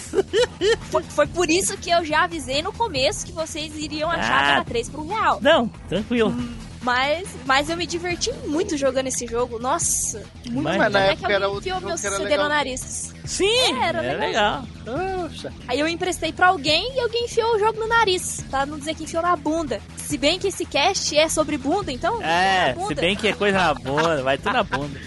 [0.90, 4.44] Foi, foi por isso que eu já avisei no começo que vocês iriam achar Ah.
[4.46, 5.38] que era 3 por um real.
[5.40, 6.32] Não, tranquilo.
[6.84, 9.58] Mas, mas eu me diverti muito jogando esse jogo.
[9.58, 12.06] Nossa, muito Mas Mas na Até época que era alguém outro enfiou jogo meu que
[12.06, 12.42] era CD legal.
[12.44, 13.14] no nariz.
[13.24, 14.62] Sim, É, era é legal.
[14.84, 15.52] Poxa.
[15.66, 18.44] Aí eu emprestei pra alguém e alguém enfiou o jogo no nariz.
[18.50, 19.80] Pra não dizer que enfiou na bunda.
[19.96, 22.22] Se bem que esse cast é sobre bunda, então.
[22.22, 22.88] É, bunda.
[22.88, 25.00] se bem que é coisa na bunda, vai tudo na bunda.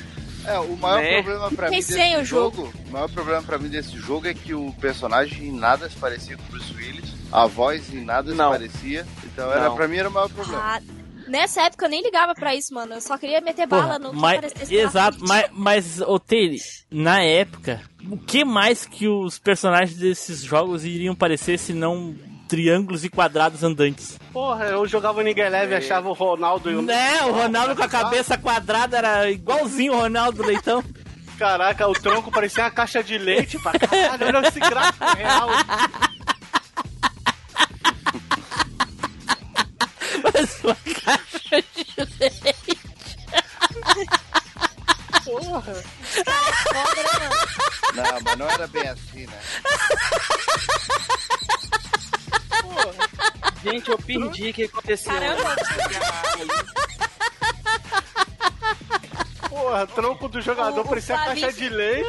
[0.45, 1.21] É, o maior Né?
[1.21, 4.27] problema pra mim Tem desse sem o jogo, o maior problema para mim desse jogo
[4.27, 7.03] é que o personagem em nada se parecia com o Bruce Willis,
[7.33, 8.53] a voz em nada Não.
[8.53, 10.57] se parecia, então era para mim era o maior problema.
[10.63, 10.79] Ah,
[11.27, 12.95] nessa época eu nem ligava pra isso, mano.
[12.95, 16.57] Eu só queria meter Porra, bala no que mas, exato, mas, mas ô Taylor,
[16.89, 22.15] na época, o que mais que os personagens desses jogos iriam parecer se não
[22.47, 24.17] triângulos e quadrados andantes?
[24.31, 26.81] Porra, eu jogava o Ninguém Leve e achava o Ronaldo e o.
[26.81, 30.83] Né, o Ronaldo com a cabeça quadrada era igualzinho o Ronaldo Leitão.
[31.37, 33.59] Caraca, o tronco parecia uma caixa de leite.
[33.59, 35.49] Pra caralho, olha esse gráfico real.
[40.33, 40.61] Mas
[48.57, 49.39] era bem assim, né?
[53.63, 55.11] Gente, eu perdi o que aconteceu.
[55.13, 55.55] Caramba.
[59.49, 62.07] Porra, tronco do jogador O- o parecia uma Flavinho- caixa de leite.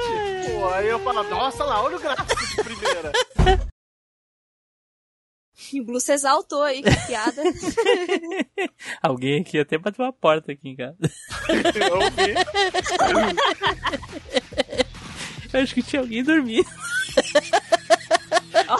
[0.50, 3.12] Pô, aí eu falo, nossa lá, olha o gráfico de primeira.
[5.72, 7.42] E o Blue se exaltou aí com a piada.
[9.02, 10.96] Alguém aqui até bateu a porta aqui em casa.
[11.74, 12.34] Eu vi.
[15.52, 16.68] Eu acho que tinha alguém dormindo.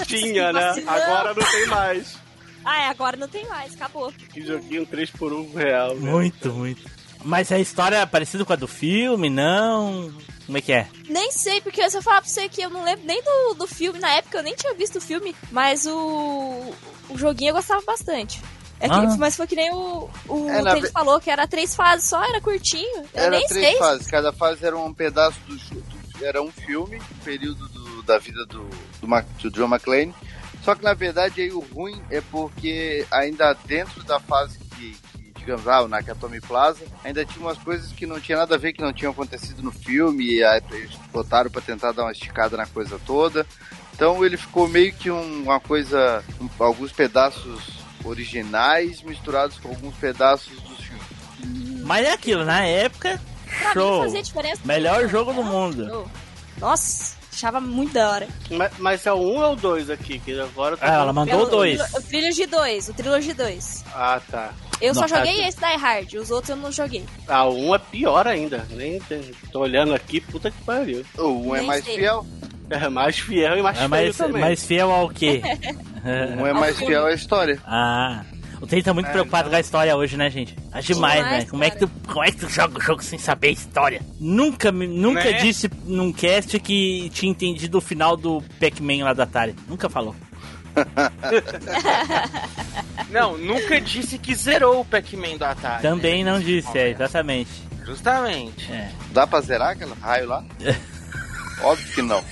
[0.07, 0.75] Tinha, né?
[0.87, 2.17] Agora não tem mais.
[2.65, 4.13] Ah, é, agora não tem mais, acabou.
[4.33, 5.95] Que joguinho 3 por 1 real.
[5.95, 6.11] né?
[6.11, 6.83] Muito, muito.
[7.25, 10.13] Mas a história é parecida com a do filme, não?
[10.47, 10.87] Como é que é?
[11.09, 13.67] Nem sei, porque se eu falar pra você que eu não lembro nem do, do
[13.67, 16.73] filme, na época eu nem tinha visto o filme, mas o,
[17.09, 18.41] o joguinho eu gostava bastante.
[18.81, 19.17] É que, Ah.
[19.19, 22.41] Mas foi que nem o, o É, ve- falou, que era três fases só, era
[22.41, 22.99] curtinho.
[23.15, 23.79] Eu Era nem três sei.
[23.79, 28.19] fases, cada fase era um pedaço do, do era um filme, um período do- da
[28.19, 28.69] vida do,
[29.01, 30.15] do, Ma- do John McClane.
[30.63, 35.33] Só que na verdade aí o ruim é porque ainda dentro da fase que, que,
[35.39, 38.73] digamos, ah, o Nakatomi Plaza, ainda tinha umas coisas que não tinha nada a ver,
[38.73, 42.57] que não tinham acontecido no filme, e aí eles botaram pra tentar dar uma esticada
[42.57, 43.47] na coisa toda.
[43.95, 49.95] Então ele ficou meio que um- uma coisa, um- alguns pedaços originais misturados com alguns
[49.97, 51.83] pedaços dos filmes.
[51.85, 53.21] Mas é aquilo, na época,
[53.61, 53.97] Pra show.
[53.99, 54.61] mim fazia diferença.
[54.65, 56.09] Melhor jogo do mundo.
[56.59, 58.29] Nossa, achava muito da hora.
[58.51, 60.19] Mas, mas é o 1 ou o 2 aqui?
[60.19, 61.81] Que agora tá Ah, ela mandou Pelo- dois.
[61.95, 63.85] O Trilogy 2, o Trilogy 2.
[63.95, 64.51] Ah, tá.
[64.81, 67.05] Eu só Não, joguei tá- esse Die Hard, os outros eu não joguei.
[67.27, 68.67] Ah, o 1 é pior ainda.
[68.71, 69.01] Nem
[69.53, 71.05] tô olhando aqui, puta que pariu.
[71.17, 71.95] O 1 é Nem mais sei.
[71.97, 72.27] fiel.
[72.71, 74.41] É mais fiel e mais É feio mais, também.
[74.43, 75.41] mais fiel ao quê?
[76.39, 77.61] Um é mais fiel à história.
[77.67, 78.23] ah.
[78.61, 80.57] O Tei tá muito É, preocupado então- com a história hoje, né, gente?
[80.73, 81.51] É demais, Demais, né?
[81.51, 84.01] Como é, que tu, como é que tu joga o jogo sem saber a história?
[84.19, 85.33] Nunca, me- nunca Né?
[85.35, 89.55] disse num cast que tinha entendido o final do Pac-Man lá da Atari.
[89.69, 90.15] Nunca falou.
[93.11, 95.83] Não, nunca disse que zerou o Pac-Man do Atari.
[95.83, 97.51] Também não disse, é, exatamente.
[97.85, 98.71] Justamente.
[98.71, 98.91] É.
[99.13, 100.45] Dá pra zerar aquele raio lá?
[101.63, 102.23] Óbvio que não.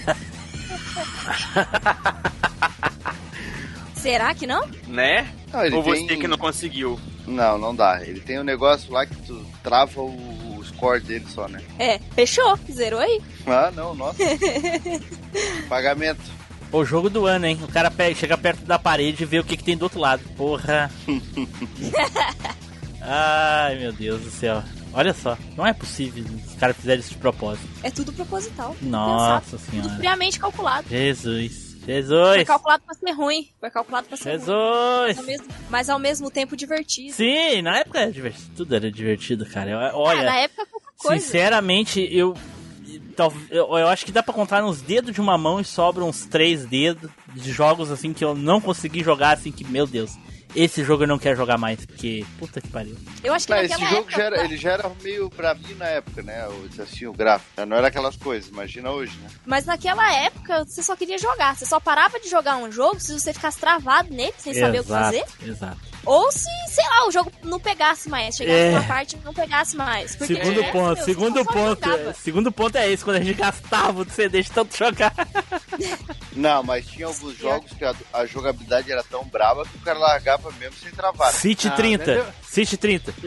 [4.07, 4.65] Será que não?
[4.87, 5.29] Né?
[5.53, 7.01] Não, ele Ou você tem- que não conseguiu?
[7.27, 8.01] Não, não dá.
[8.07, 11.61] Ele tem um negócio lá que tu trava o, o score dele só, né?
[11.77, 13.21] É, fechou, zerou aí.
[13.45, 14.19] Ah, não, nossa.
[15.69, 16.21] Pagamento.
[16.71, 17.59] O jogo do ano, hein?
[17.63, 20.23] O cara chega perto da parede e vê o que, que tem do outro lado.
[20.37, 20.89] Porra.
[23.03, 24.63] Ai, meu Deus do céu.
[24.93, 27.69] Olha só, não é possível os caras fizerem isso de propósito.
[27.83, 28.77] É tudo proposital.
[28.81, 29.71] Nossa Pensado.
[29.71, 29.89] senhora.
[29.89, 30.89] Tudo friamente calculado.
[30.89, 31.66] Jesus.
[31.87, 32.45] Foi Jesus.
[32.47, 33.49] calculado pra ser ruim.
[33.61, 34.39] Foi calculado pra ser ruim.
[34.39, 35.27] Mas ao, Jesus.
[35.27, 37.15] mesmo, mas ao mesmo tempo divertido.
[37.15, 38.51] Sim, na época era divertido.
[38.57, 39.71] Tudo era divertido, cara.
[39.71, 41.23] Eu- Ah, Olha, na época qualquer coisa.
[41.25, 42.37] sinceramente, eu,
[43.51, 43.79] eu.
[43.79, 46.67] Eu acho que dá pra contar nos dedos de uma mão e sobra uns três
[46.67, 50.11] dedos de jogos assim que eu não consegui jogar, assim que, meu Deus.
[50.57, 52.25] Esse jogo eu não quero jogar mais, porque.
[52.39, 52.97] Puta que pariu.
[53.23, 54.17] Eu acho que naquela esse jogo época...
[54.17, 56.49] já era, ele já era meio pra mim na época, né?
[56.49, 57.51] O, assim, o gráfico.
[57.57, 59.29] Já Não era aquelas coisas, imagina hoje, né?
[59.45, 61.55] Mas naquela época você só queria jogar.
[61.55, 64.83] Você só parava de jogar um jogo se você ficasse travado nele, sem saber o
[64.83, 65.25] que fazer.
[65.43, 65.79] Exato.
[66.07, 68.37] Ou se, sei lá, o jogo não pegasse mais.
[68.37, 68.71] Chegasse É.
[68.71, 70.15] numa parte e não pegasse mais.
[70.15, 71.91] Porque, Segundo é, ponto, meu, segundo ponto.
[71.91, 72.15] jogava.
[72.15, 75.13] Segundo ponto é esse, quando a gente gastava o CD de tanto jogar.
[76.33, 79.99] Não, mas tinha alguns jogos que a, a jogabilidade era tão brava que o cara
[79.99, 81.29] largava mesmo sem travar.
[81.29, 81.39] né?
[81.39, 82.03] City Ah, 30.
[82.03, 82.27] entendeu?
[82.43, 83.15] City 30.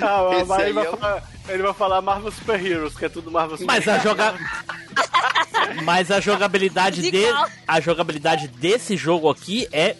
[0.00, 3.30] Ah, mas ele, vai é falar, ele vai falar Marvel Super Heroes, que é tudo
[3.30, 4.34] Marvel Super Mas a joga...
[5.82, 7.24] Mas a jogabilidade de...
[7.66, 9.96] A jogabilidade desse jogo aqui é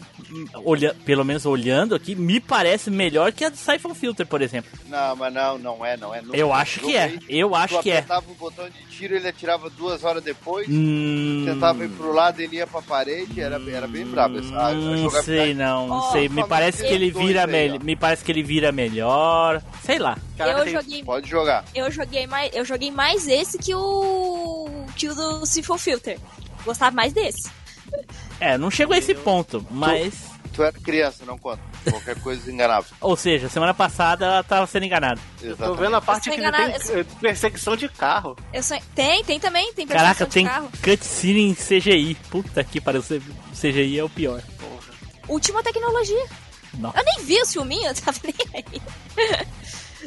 [0.64, 0.94] olha...
[1.04, 4.70] pelo menos olhando aqui, me parece melhor que a do Siphon Filter, por exemplo.
[4.86, 6.20] Não, mas não, não é, não é.
[6.22, 7.18] Não, Eu acho que é.
[7.28, 7.98] Eu acho que é.
[7.98, 10.66] apertava o botão de tiro, ele atirava duas horas depois.
[10.68, 11.44] Hum...
[11.46, 14.38] Tentava ir pro lado, ele ia pra parede, era, era bem brabo.
[14.38, 16.28] essa- a- a Não sei não, não Ó, sei.
[16.28, 17.82] Me parece que ele vira melhor.
[17.82, 19.62] Me parece que ele vira melhor.
[19.82, 20.16] Sei lá.
[20.36, 21.64] Caraca, eu tem- joguei, Pode jogar.
[21.74, 26.18] eu joguei mais, eu joguei mais esse que o que o do Siphon Filter.
[26.64, 27.50] Gostava mais desse.
[28.40, 30.32] É, não chegou a esse ponto, mas.
[30.52, 31.60] Tu era criança, não conta.
[31.90, 32.86] Qualquer coisa enganava.
[33.00, 35.20] Ou seja, semana passada ela tava sendo enganada.
[35.40, 35.80] Tô Exatamente.
[35.80, 38.36] vendo a parte que sou ele tem enganada, eh, perseguição de carro.
[38.52, 38.78] Eu só...
[38.94, 40.70] Tem, tem também, tem Caraca, perseguição de tem carro.
[40.82, 42.14] cutscene em CGI.
[42.30, 44.40] Puta que pariu, CGI é o pior.
[45.26, 46.24] Última tecnologia.
[46.74, 46.98] Nossa.
[46.98, 48.82] Eu nem vi o filminho, eu tava nem aí.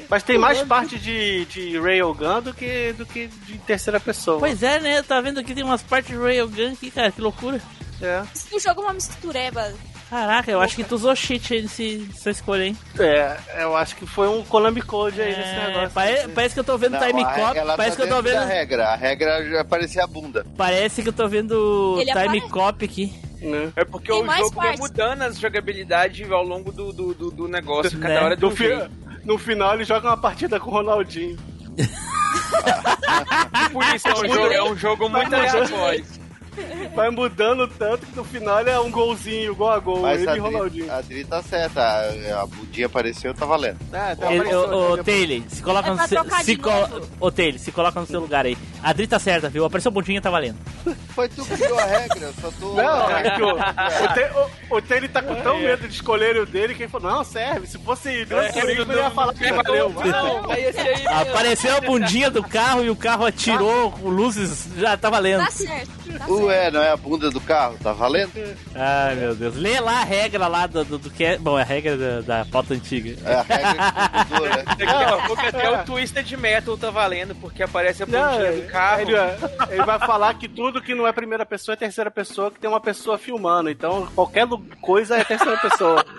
[0.09, 4.39] Mas tem mais parte de, de Railgun do que, do que de terceira pessoa.
[4.39, 5.01] Pois é, né?
[5.03, 7.59] Tá vendo aqui tem umas partes de Railgun aqui, cara, que loucura.
[8.01, 8.23] é.
[8.59, 9.73] Jogo é uma mistureba.
[10.09, 12.77] Caraca, eu acho que tu usou cheat aí nesse, nessa escolha, hein?
[12.97, 15.89] É, eu acho que foi um Konami Code aí nesse É, negócio.
[15.89, 17.59] pare- parece que eu tô vendo Não, Time a Cop.
[17.75, 18.35] Parece tá que eu tô vendo.
[18.35, 18.87] da regra.
[18.87, 20.45] A regra já parecia a bunda.
[20.55, 22.47] Parece que eu tô vendo Ele Time aparece.
[22.49, 23.13] Cop aqui.
[23.41, 23.71] Né?
[23.75, 24.79] É porque Tem o mais jogo vai partes.
[24.81, 27.97] mudando as jogabilidades ao longo do, do, do, do negócio.
[27.99, 28.21] Cada Né?
[28.23, 28.89] hora de No, um fi-
[29.23, 31.37] no final ele joga uma partida com o Ronaldinho.
[33.71, 36.05] Por isso é um jogo, é um jogo muito aleatório.
[36.95, 40.29] Vai mudando tanto que no final ele é um golzinho, gol a gol, Mas ele
[40.29, 40.85] a e Ronaldinho.
[40.85, 41.81] Adri, a Adri tá certa.
[41.81, 43.77] A, a bundinha apareceu, tá valendo.
[43.93, 45.03] Ah, tá Ele- Ô, ô, né?
[45.03, 46.23] Taylor, se coloca É no seu.
[46.43, 46.71] Se co...
[47.19, 48.57] Ô, Taylor, se coloca no seu lugar aí.
[48.81, 49.65] A Adri tá certa, viu?
[49.65, 50.57] Apareceu bundinha, tá valendo.
[51.09, 52.73] Foi tu que criou a regra, eu só tô.
[52.73, 53.55] Não, é que o,
[54.71, 57.23] o, o, Taylor tá com tão medo de escolher o dele que ele falou, não,
[57.23, 59.93] serve, se fosse Gran Turismo ele ia falar que valeu.
[60.55, 61.21] É.
[61.21, 65.43] Apareceu a bundinha do carro e o carro atirou com luzes, já tá valendo.
[65.43, 65.87] Tá certo.
[66.17, 66.46] Tá certo.
[66.47, 68.31] Ué, não é a bunda do carro, tá valendo?
[68.75, 69.55] Ai, meu Deus.
[69.55, 71.37] Lê lá a regra lá do, do, do que é.
[71.37, 73.17] Bom, é a regra da, da pauta antiga.
[73.25, 74.63] É a regra que mudou, né?
[74.65, 79.01] Daqui a pouco até o Twisted Metal tá valendo, porque aparece a pontinha do carro.
[79.01, 79.13] ele,
[79.69, 82.69] ele vai falar que tudo que não é primeira pessoa é terceira pessoa, que tem
[82.69, 83.69] uma pessoa filmando.
[83.69, 84.47] Então, qualquer
[84.81, 86.05] coisa é terceira pessoa.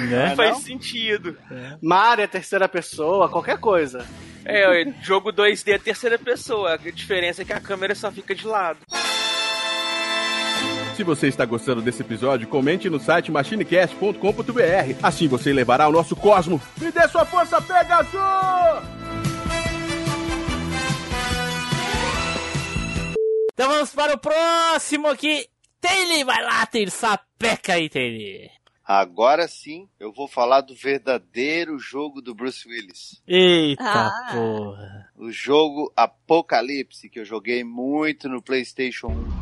[0.00, 0.34] Né?
[0.34, 0.60] Faz não?
[0.60, 1.36] sentido.
[1.82, 4.04] Mario é terceira pessoa, qualquer coisa.
[4.44, 6.74] É, jogo 2D é terceira pessoa.
[6.74, 8.78] A diferença é que a câmera só fica de lado.
[11.00, 14.98] Se você está gostando desse episódio, comente no site machinecast.com.br.
[15.02, 16.60] Assim você levará o nosso cosmo.
[16.78, 18.20] Me dê sua força, Pegasus!
[23.54, 25.46] Então vamos para o próximo aqui.
[25.80, 26.90] Taylor, vai lá, Taylor.
[26.90, 28.50] Sapeca aí, Taylor.
[28.84, 33.22] Agora sim, eu vou falar do verdadeiro jogo do Bruce Willis.
[33.26, 34.30] Eita Ah.
[34.34, 35.08] porra.
[35.16, 39.39] O jogo Apocalipse, que eu joguei muito no PlayStation 1.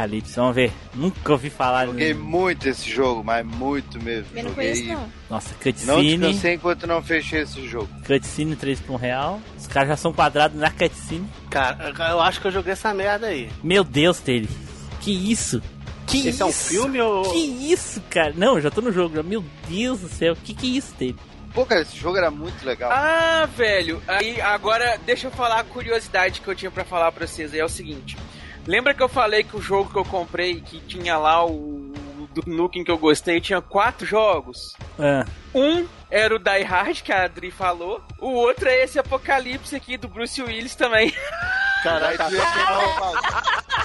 [0.00, 0.72] Apocalipse, vamos ver.
[0.94, 1.86] Nunca ouvi falar.
[1.86, 4.28] Joguei muito esse jogo, mas muito mesmo.
[4.36, 4.72] Eu não Joguei...
[4.72, 5.12] conheço, não.
[5.28, 6.18] Nossa, Não cutscene.
[6.18, 7.88] descansei enquanto não fechei esse jogo.
[8.06, 9.40] Cutscene 3 por um real.
[9.58, 11.26] Os caras já são quadrados na cutscene.
[11.50, 13.50] Cara, eu acho que eu joguei essa merda aí.
[13.62, 14.48] Meu Deus, Tele.
[15.00, 15.62] Que isso?
[16.06, 16.42] Que Esse isso?
[16.42, 17.30] é um filme ou.
[17.32, 18.32] Que isso, cara?
[18.36, 19.22] Não, eu já tô no jogo.
[19.22, 20.34] Meu Deus do céu.
[20.42, 21.16] Que que é isso, Tele?
[21.54, 22.90] Pô, cara, esse jogo era muito legal.
[22.92, 24.00] Ah, velho.
[24.06, 27.52] Aí agora deixa eu falar a curiosidade que eu tinha pra falar pra vocês.
[27.52, 28.16] aí É o seguinte.
[28.66, 31.92] Lembra que eu falei que o jogo que eu comprei, que tinha lá o
[32.32, 34.74] do Nukem que eu gostei, tinha quatro jogos?
[34.98, 38.00] Ah, Um era o Die Hard, que a Adri falou.
[38.20, 41.12] O outro é esse Apocalipse aqui do Bruce Willis também.
[41.82, 43.14] Caraca, tu ia queimar o pau.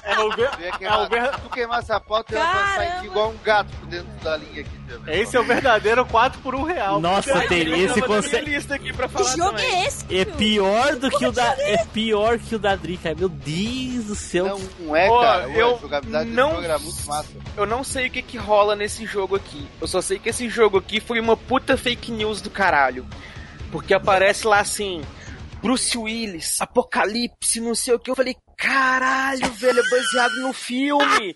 [0.03, 1.01] é o ver- Tu ia é queimar.
[1.01, 3.87] o ver- Se tu queimasse a pauta, eu ia passar aqui igual um gato por
[3.87, 4.69] dentro da linha aqui.
[4.87, 5.19] também.
[5.19, 6.99] Esse é o verdadeiro 4 por 1 real.
[7.01, 9.65] Nossa, eu esse lista aqui pra Que falar jogo também.
[9.65, 10.05] é esse?
[10.15, 11.43] É pior do que o da.
[11.59, 13.15] É pior que o da Dri, cara.
[13.17, 14.45] Meu Deus do céu.
[14.45, 15.49] Não, não é, cara.
[15.49, 17.29] Eu a jogabilidade não- desse jogo era muito massa.
[17.57, 19.67] Eu não sei o que que rola nesse jogo aqui.
[19.81, 23.05] Eu só sei que esse jogo aqui foi uma puta fake news do caralho.
[23.71, 25.01] Porque aparece lá assim,
[25.65, 28.11] Bruce Willis, Apocalipse, não sei o que.
[28.11, 31.33] Eu falei, caralho, velho, é baseado no filme.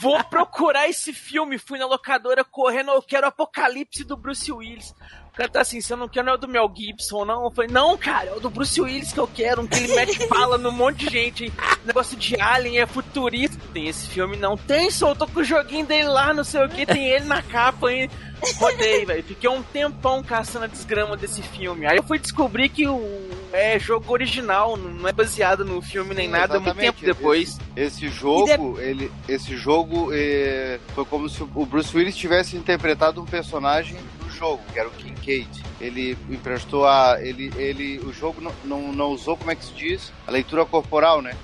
[0.00, 1.58] Vou procurar esse filme.
[1.58, 4.94] Fui na locadora correndo, eu quero Apocalipse do Bruce Willis.
[5.32, 7.42] O cara tá assim, você não quer não é o do Mel Gibson, não?
[7.42, 9.92] Eu falei, não, cara, é o do Bruce Willis que eu quero, um que ele
[9.92, 11.52] mete bala num monte de gente.
[11.84, 13.58] Negócio de Alien, é futurista.
[13.72, 16.86] Tem esse filme, não tem, tô com o joguinho dele lá, não sei o que,
[16.86, 18.08] tem ele na capa, hein?
[18.56, 19.22] Rodei, velho.
[19.22, 21.86] Fiquei um tempão caçando a desgrama desse filme.
[21.86, 26.26] Aí eu fui descobrir que o é jogo original, não é baseado no filme nem
[26.26, 27.58] Sim, nada, muito tempo depois.
[27.76, 33.26] Esse jogo, ele, esse jogo eh, foi como se o Bruce Willis tivesse interpretado um
[33.26, 35.62] personagem do jogo, que era o Kincaid.
[35.80, 37.18] Ele emprestou a.
[37.20, 40.12] Ele, ele, o jogo não, não, não usou, como é que se diz?
[40.26, 41.36] A leitura corporal, né?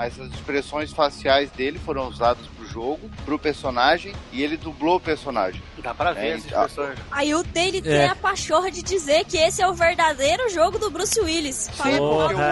[0.00, 5.00] Mas as expressões faciais dele foram usadas pro jogo, pro personagem, e ele dublou o
[5.00, 5.62] personagem.
[5.82, 6.62] Dá pra ver É, essas ah.
[6.62, 6.98] pessoas.
[7.10, 8.06] Aí o tem É.
[8.06, 11.68] a pachorra de dizer que esse é o verdadeiro jogo do Bruce Willis.
[11.76, 11.82] Porra.
[11.90, 12.04] Porque o do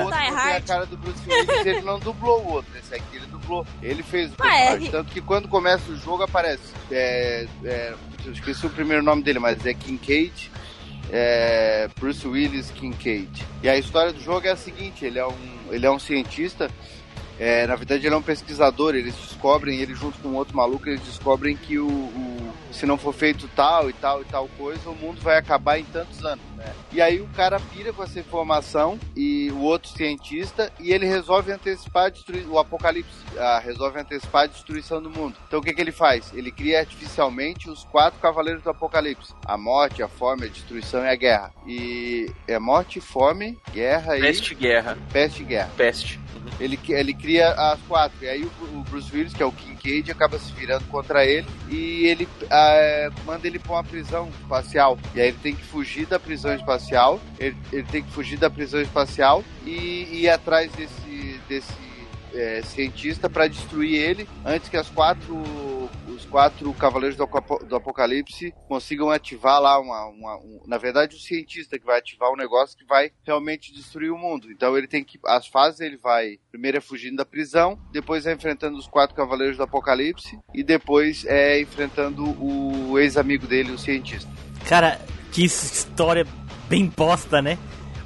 [0.05, 2.71] outro tem a cara do Bruce Willis, ele não dublou o outro.
[2.79, 3.67] Esse aqui ele dublou.
[3.83, 4.85] Ele fez o Ah, é, personagem.
[4.85, 6.75] ri- Tanto que quando começa o jogo aparece.
[6.91, 7.95] É, é,
[8.27, 10.51] eu esqueci o primeiro nome dele, mas é Kincaid.
[11.11, 13.43] É, Bruce Willis Kincaid.
[13.63, 15.35] E a história do jogo é a seguinte: ele é um,
[15.71, 16.71] ele é um cientista.
[17.39, 18.95] É, na verdade, ele é um pesquisador.
[18.95, 23.15] Eles descobrem, ele junto com outro maluco, eles descobrem que o, o- se não for
[23.15, 26.45] feito tal e tal e tal coisa, o mundo vai acabar em tantos anos.
[26.59, 26.75] Né?
[26.93, 31.53] E aí o cara pira com essa informação e o outro cientista e ele resolve
[31.53, 32.13] antecipar
[32.49, 35.37] o apocalipse, ah, resolve antecipar a destruição do mundo.
[35.47, 36.33] Então o que, que ele faz?
[36.35, 41.09] Ele cria artificialmente os quatro cavaleiros do apocalipse: a morte, a fome, a destruição e
[41.09, 41.53] a guerra.
[41.65, 44.99] E é morte, fome, guerra e Peste Guerra.
[45.13, 45.71] peste guerra.
[45.77, 46.21] Peste.
[46.59, 48.17] Ele, ele cria as quatro.
[48.23, 51.47] E aí o, o Bruce Willis, que é o Kincaid, acaba se virando contra ele
[51.69, 54.99] e ele ah, manda ele pra uma prisão espacial.
[55.15, 57.21] E aí ele tem que fugir da prisão espacial.
[57.39, 61.73] Ele, ele tem que fugir da prisão espacial e, ir atrás desse, desse
[62.35, 65.37] é, cientista para destruir ele antes que as quatro
[66.09, 71.15] os quatro cavaleiros do, Apo- do apocalipse consigam ativar lá uma, uma- um- na verdade
[71.17, 74.89] o cientista que vai ativar um negócio que vai realmente destruir o mundo então ele
[74.89, 78.89] tem que as fases ele vai primeiro é fugindo da prisão depois é enfrentando os
[78.89, 84.29] quatro cavaleiros do apocalipse e depois é enfrentando o ex-amigo dele o cientista
[84.69, 85.01] Cara,
[85.33, 86.27] que história
[86.69, 87.59] bem bosta, né?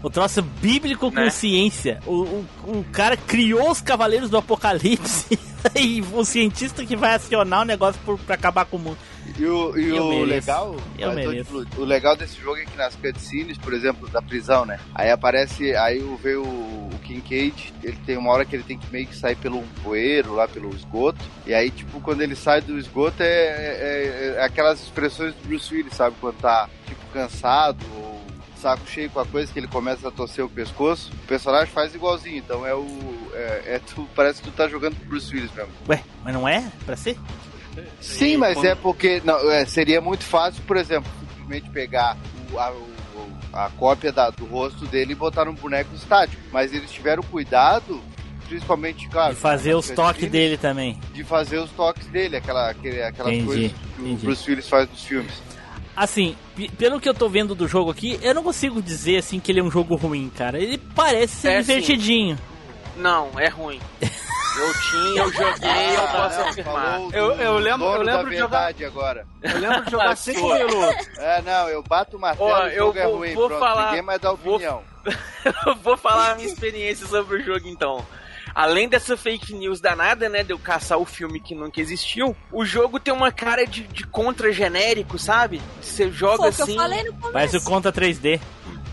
[0.03, 1.31] O troço bíblico com Né?
[1.31, 2.01] ciência.
[2.05, 5.39] O, o, o cara criou os cavaleiros do apocalipse
[5.79, 8.99] e o cientista que vai acionar o negócio por, pra acabar com o mundo.
[9.39, 10.27] E o, e Eu o mereço.
[10.27, 11.66] legal, Eu mas, mereço.
[11.79, 14.81] o, legal desse jogo é que nas cutscenes, por exemplo, da prisão, né?
[14.93, 18.77] Aí aparece, aí o- vê o, o Kincaid, ele tem uma hora que ele tem
[18.77, 21.20] que meio que sair pelo poeiro, lá pelo esgoto.
[21.47, 25.73] E aí, tipo, quando ele sai do esgoto, é, é- é aquelas expressões do Bruce
[25.73, 26.16] Willis, sabe?
[26.20, 28.20] Quando tá, tipo, cansado ou
[28.56, 31.10] saco cheio com a coisa que ele começa a torcer o pescoço.
[31.24, 32.86] O personagem faz igualzinho, então é o.
[33.34, 35.72] É, é tu, parece que tu tá jogando Bruce Willis mesmo.
[35.88, 37.16] Ué, mas não é pra ser?
[38.00, 42.16] Sim, mas é porque não, é, seria muito fácil, por exemplo, simplesmente pegar
[42.52, 42.92] o- a, o-
[43.52, 46.40] a cópia da- do rosto dele e botar num boneco estático.
[46.52, 48.00] Mas eles tiveram cuidado,
[48.48, 51.00] principalmente, claro, De fazer os toques dele também.
[51.14, 54.14] de fazer os toques dele, aquela, aquele, aquelas Entendi, coisas que entendi.
[54.14, 55.32] o Bruce Willis faz nos filmes.
[55.95, 56.36] Assim,
[56.78, 59.61] pelo que eu tô vendo do jogo aqui, eu não consigo dizer assim que ele
[59.61, 60.59] é um jogo ruim, cara.
[60.59, 61.66] Ele parece ser É, sim.
[61.74, 62.38] divertidinho.
[62.97, 63.80] Não, é ruim.
[64.01, 66.93] Eu tinha, eu joguei, eu posso Ah, afirmar.
[66.93, 69.26] falou do Eu- eu lembro- eu lembro da de jogar- agora.
[69.43, 70.59] Eu lembro de jogar 5 Sua.
[70.59, 71.09] minutos.
[71.18, 73.34] É, não, eu bato o martelo Ó, e o eu jogo é vou- ruim.
[73.34, 74.82] vou Pronto, falar- ninguém mais dá vou- opinião.
[75.66, 78.07] Eu vou falar a minha experiência sobre o jogo então.
[78.55, 82.64] Além dessa fake news danada, né, de eu caçar o filme que nunca existiu, o
[82.64, 85.61] jogo tem uma cara de, de contra genérico, sabe?
[85.80, 86.72] Você joga o assim.
[86.72, 87.32] eu falei no começo.
[87.32, 88.40] Mas o conta 3D.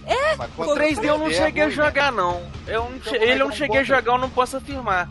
[0.06, 1.86] É, Mas O contra 3D eu não é cheguei a ruim, né?
[1.86, 2.42] jogar, não.
[2.68, 3.96] Eu não Então, che- é ele eu não é cheguei a contra?
[3.98, 5.10] jogar, eu não posso afirmar.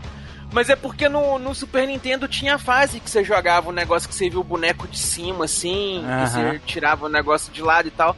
[0.50, 4.08] Mas é porque no, no Super Nintendo tinha a fase que você jogava um negócio
[4.08, 6.24] que você viu o boneco de cima, assim, Aham.
[6.24, 8.16] que você tirava o negócio de lado e tal.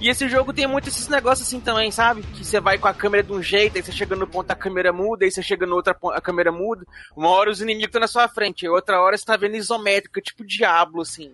[0.00, 2.22] E esse jogo tem muito esses negócios assim também, sabe?
[2.22, 4.54] Que você vai com a câmera de um jeito, aí você chega no ponto a
[4.54, 6.86] câmera muda, aí você chega no outro a câmera muda.
[7.16, 10.44] Uma hora os inimigos estão na sua frente, outra hora você tá vendo isométrica, tipo
[10.44, 11.32] Diablo, assim.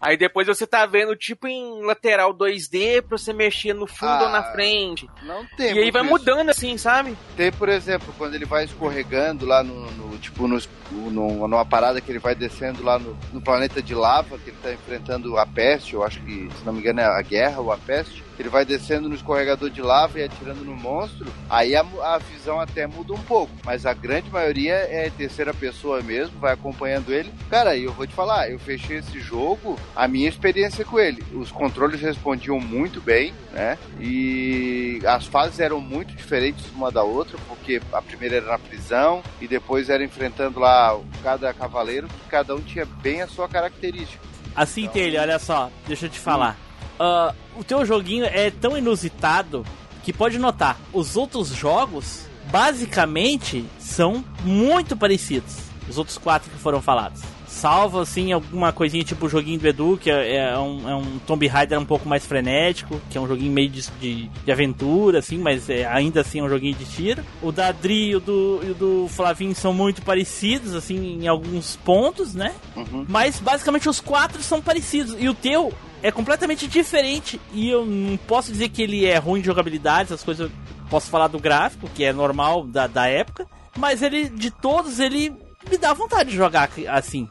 [0.00, 4.22] Aí depois você tá vendo tipo em lateral 2D pra você mexer no fundo Ah,
[4.24, 5.06] ou na frente.
[5.22, 6.10] Não tem e aí vai isso.
[6.10, 7.16] mudando assim, sabe?
[7.36, 10.58] Tem, por exemplo, quando ele vai escorregando lá no, no- tipo, no,
[10.90, 14.56] no- numa parada que ele vai descendo lá no, no planeta de lava, que ele
[14.62, 17.70] tá enfrentando a peste, eu acho que, se não me engano, é a guerra ou
[17.70, 18.22] a peste.
[18.40, 22.58] Ele vai descendo no escorregador de lava e atirando no monstro, aí a, a visão
[22.58, 23.52] até muda um pouco.
[23.66, 27.30] Mas a grande maioria é terceira pessoa mesmo, vai acompanhando ele.
[27.50, 31.22] Cara, eu vou te falar, eu fechei esse jogo, a minha experiência com ele.
[31.34, 33.76] Os controles respondiam muito bem, né?
[34.00, 39.22] E as fases eram muito diferentes uma da outra, porque a primeira era na prisão
[39.38, 44.24] e depois era enfrentando lá cada cavaleiro, que cada um tinha bem a sua característica.
[44.56, 46.56] Assim, Taylor, olha só, deixa eu te falar.
[47.00, 49.64] Ah, o teu joguinho é tão inusitado
[50.04, 55.70] que pode notar, os outros jogos basicamente são muito parecidos.
[55.88, 57.22] Os outros quatro que foram falados.
[57.48, 61.18] Salvo assim alguma coisinha tipo o joguinho do Edu, que é, é um, é um
[61.26, 65.18] Tomb Raider um pouco mais frenético, que é um joguinho meio de, de, de aventura,
[65.18, 67.24] assim, mas é, ainda assim é um joguinho de tiro.
[67.42, 71.26] O da Adri e o do, e o do Flavinho são muito parecidos, assim, em
[71.26, 72.54] alguns pontos, né?
[72.76, 73.04] Uhum.
[73.08, 75.16] Mas basicamente os quatro são parecidos.
[75.18, 75.72] E o teu
[76.02, 77.40] é completamente diferente.
[77.52, 80.50] E eu não posso dizer que ele é ruim de jogabilidade, essas coisas.
[80.88, 83.46] Posso falar do gráfico, que é normal da, da época.
[83.76, 85.32] Mas ele, de todos, ele
[85.70, 87.28] me dá vontade de jogar assim.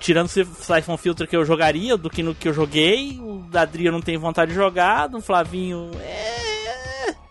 [0.00, 3.18] Tirando o Siphon Filter que eu jogaria, do que no que eu joguei.
[3.20, 5.08] O da Adri eu não tenho vontade de jogar.
[5.08, 5.90] Do Flavinho.
[6.00, 6.42] É.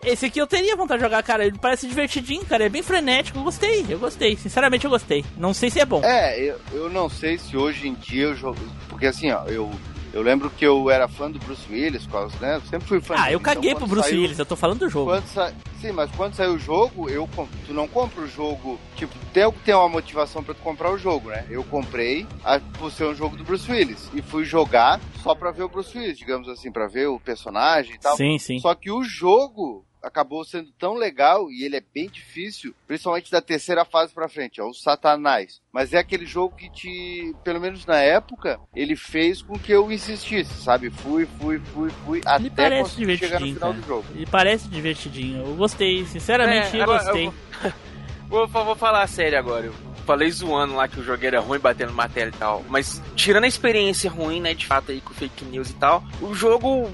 [0.04, 1.46] Esse aqui eu teria vontade de jogar, cara.
[1.46, 2.64] Ele parece divertidinho, cara.
[2.64, 3.38] É bem frenético.
[3.38, 4.36] Eu gostei, eu gostei.
[4.36, 5.24] Sinceramente, eu gostei.
[5.36, 6.02] Não sei se é bom.
[6.02, 8.58] É, eu, eu não sei se hoje em dia eu jogo.
[8.88, 9.70] Porque assim, ó, eu,
[10.12, 12.56] eu lembro que eu era fã do Bruce Willis, quase, né?
[12.56, 14.56] Eu sempre fui fã Ah, eu caguei então pro quando Bruce saiu- Willis, eu tô
[14.56, 15.20] falando do jogo.
[15.22, 15.52] Sa...
[15.80, 17.28] Sim, mas quando saiu o jogo, eu
[17.66, 18.78] tu não compra o jogo.
[18.94, 21.44] Tipo, tem que ter uma motivação pra tu comprar o jogo, né?
[21.50, 22.60] Eu comprei a...
[22.78, 24.08] por ser um jogo do Bruce Willis.
[24.14, 27.94] E fui jogar só pra ver o Bruce Willis, digamos assim, pra ver o personagem
[27.94, 28.16] e tal.
[28.16, 28.58] Sim, sim.
[28.60, 33.40] Só que o jogo acabou sendo tão legal e ele é bem difícil, principalmente da
[33.40, 35.60] terceira fase pra frente, ó, o Satanás.
[35.72, 39.90] Mas é aquele jogo que te, pelo menos na época, ele fez com que eu
[39.92, 40.90] insistisse, sabe?
[40.90, 43.80] Fui, fui, fui, fui, Me até parece conseguir chegar no divertidinho, final cara.
[43.82, 44.04] do jogo.
[44.14, 45.46] Me parece divertidinho.
[45.46, 47.26] Eu gostei, sinceramente, É, eu agora gostei.
[47.26, 47.34] eu
[48.28, 49.66] Vou, vou, vou falar sério agora.
[49.66, 49.74] Eu
[50.06, 52.64] falei zoando lá que o jogo era ruim, batendo matéria e tal.
[52.68, 56.34] Mas tirando a experiência ruim, né, de fato aí com fake news e tal, o
[56.34, 56.90] jogo.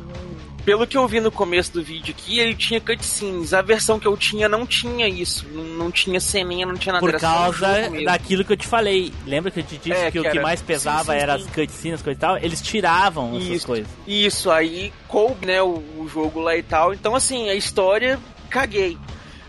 [0.69, 3.55] Pelo que eu vi no começo do vídeo aqui, ele tinha cutscenes.
[3.55, 5.49] A versão que eu tinha não tinha isso.
[5.49, 7.07] Não, não tinha ceninha, não tinha nada.
[7.07, 9.11] Por causa daquilo que eu te falei.
[9.27, 11.39] Lembra que eu te disse É, que, que o que mais pesava sim, sim, era
[11.39, 11.45] sim.
[11.47, 12.37] as cutscenes, coisa e tal?
[12.37, 13.67] Eles tiravam essas Isso.
[13.67, 13.89] coisas.
[14.07, 16.93] Isso, aí coube, né, o, o jogo lá e tal.
[16.93, 18.99] Então, assim, a história, caguei.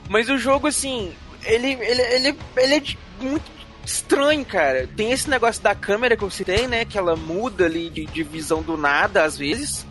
[0.08, 1.12] Mas o jogo, assim,
[1.44, 2.84] ele, ele, ele, ele é
[3.22, 3.52] muito
[3.86, 4.88] estranho, cara.
[4.96, 8.24] Tem esse negócio da câmera que eu citei, né, que ela muda ali de, de
[8.24, 9.86] visão do nada, às vezes.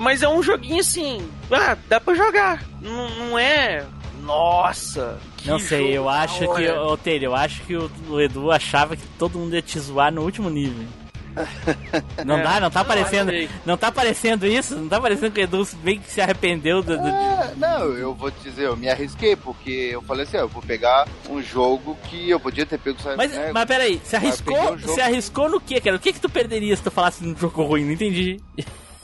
[0.00, 1.20] Mas é um joguinho, assim,
[1.52, 2.64] ah, dá pra jogar.
[2.80, 3.84] Não, não é...
[4.22, 6.82] Nossa, que Não sei, jogo eu acho que, hora.
[6.84, 10.12] ô Taylor, eu acho que o, o Edu achava que todo mundo ia te zoar
[10.12, 10.86] no último nível.
[12.26, 12.60] Não É, dá?
[12.60, 13.48] Não tá não, parecendo, achei.
[13.64, 14.74] não tá parecendo isso?
[14.76, 18.12] Não tá parecendo que o Edu bem que se arrependeu do, do- É, não, eu
[18.14, 21.40] vou te dizer, eu me arrisquei, porque eu falei assim, ó, eu vou pegar um
[21.40, 24.92] jogo que eu podia ter pego Mas, né, mas peraí, você Mas arriscou, um jogo-
[24.94, 25.96] você arriscou no quê, cara?
[25.96, 27.84] O que que tu perderia se tu falasse num jogo ruim?
[27.84, 28.38] Não entendi.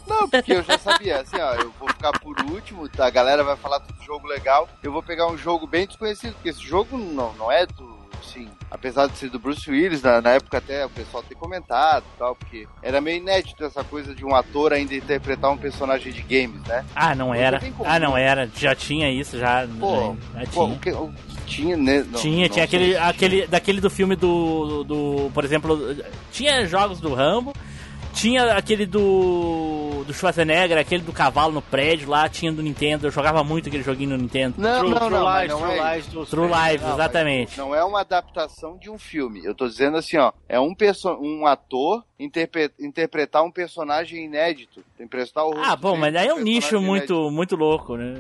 [0.07, 3.57] Não, porque eu já sabia, assim, ó, eu vou ficar por último, a galera vai
[3.57, 7.33] falar tudo jogo legal, eu vou pegar um jogo bem desconhecido, porque esse jogo não,
[7.35, 10.91] não é do, assim, apesar de ser do Bruce Willis, na, na época até o
[10.91, 15.51] pessoal ter comentado tal, porque era meio inédito essa coisa de um ator ainda interpretar
[15.51, 16.85] um personagem de games, né?
[16.95, 17.61] Ah, não Hoje era.
[17.85, 18.49] Ah, não era.
[18.55, 19.67] Já tinha isso, já.
[19.79, 20.77] Pô, já, já pô, tinha.
[20.77, 21.13] o que, o
[21.47, 22.05] tinha, né?
[22.11, 25.97] Não, tinha, não tinha aquele, aquele, daquele do filme do, do, por exemplo,
[26.33, 27.53] tinha jogos do Rambo,
[28.17, 33.07] tinha aquele do do, Schwarzenegger, aquele do cavalo no prédio lá, tinha do Nintendo.
[33.07, 34.55] Eu jogava muito aquele joguinho no Nintendo.
[34.57, 37.59] Não, True, não, True não, Lies, não True é Lies do True Lives, Não, exatamente.
[37.59, 39.45] Não é uma adaptação de um filme.
[39.45, 40.33] Eu tô dizendo assim, ó.
[40.49, 44.83] É um, perso um ator interpre interpretar um personagem inédito.
[44.99, 48.15] Emprestar o rosto Ah, bom, mas aí é um nicho personagem muito, muito louco, né?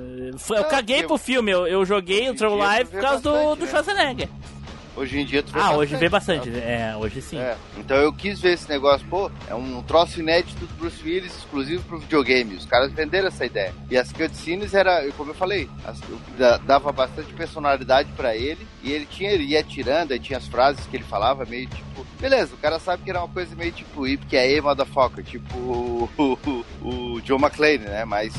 [0.51, 2.93] Eu Não, caguei eu- pro filme, eu, eu joguei o True em dia Live tu
[2.95, 3.71] por causa do, bastante, do né?
[3.71, 4.29] Schwarzenegger.
[4.29, 4.56] inédito.
[4.97, 6.49] Hoje em dia tu vê Ah, hoje vê bastante.
[6.51, 6.67] bastante.
[6.67, 7.39] É, hoje sim.
[7.39, 11.37] É, então eu quis ver esse negócio, pô, é um troço inédito do Bruce Willis
[11.37, 12.55] exclusivo pro videogame.
[12.55, 13.75] Os caras venderam essa ideia.
[13.91, 16.01] E as cutscenes era, como eu falei, as-
[16.39, 20.49] da- dava bastante personalidade pra ele e ele tinha ele ia tirando, aí tinha as
[20.49, 23.73] frases que ele falava meio tipo, beleza, o cara sabe que era uma coisa meio
[23.73, 26.09] tipo hip que é aí, motherfucker, tipo o,
[26.83, 26.87] o,
[27.17, 28.05] o John McClane, né?
[28.07, 28.33] Mas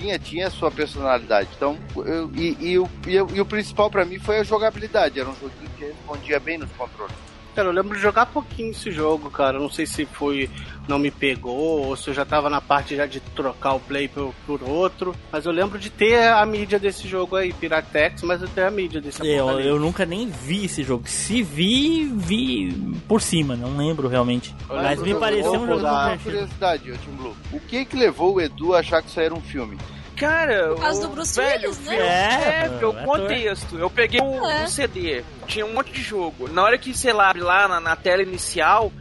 [0.00, 1.48] tinha, tinha sua personalidade.
[1.56, 5.18] Então, eu, e, e o, e, o- e o principal pra mim foi a jogabilidade.
[5.20, 7.14] Era um joguinho que respondia bem nos controles.
[7.54, 9.56] Cara, eu lembro de jogar pouquinho esse jogo, cara.
[9.58, 10.50] Eu não sei se foi.
[10.86, 14.06] Não me pegou, ou se eu já tava na parte já de trocar o play
[14.06, 15.14] por, por outro.
[15.32, 18.70] Mas eu lembro de ter a mídia desse jogo aí, Piratex, mas eu tenho a
[18.70, 19.68] mídia desse Eu, apocalipse.
[19.70, 21.04] eu nunca nem vi esse jogo.
[21.08, 22.70] Se vi, vi
[23.08, 24.54] por cima, não lembro realmente.
[24.68, 26.24] Mas me eu- pareceu eu- um eu- jogo eu- Uma divertido.
[26.32, 27.36] curiosidade, ô Tim Blue.
[27.52, 29.78] O que que levou o Edu a achar que isso era um filme?
[30.16, 31.96] Cara, Por causa o- do Bruce velho, Willis, né?
[31.98, 33.78] eu- É, É, foi o é contexto.
[33.78, 34.64] Eu peguei o, É.
[34.64, 36.48] o CD, tinha um monte de jogo.
[36.48, 38.92] Na hora que você lá abre lá na, na tela inicial,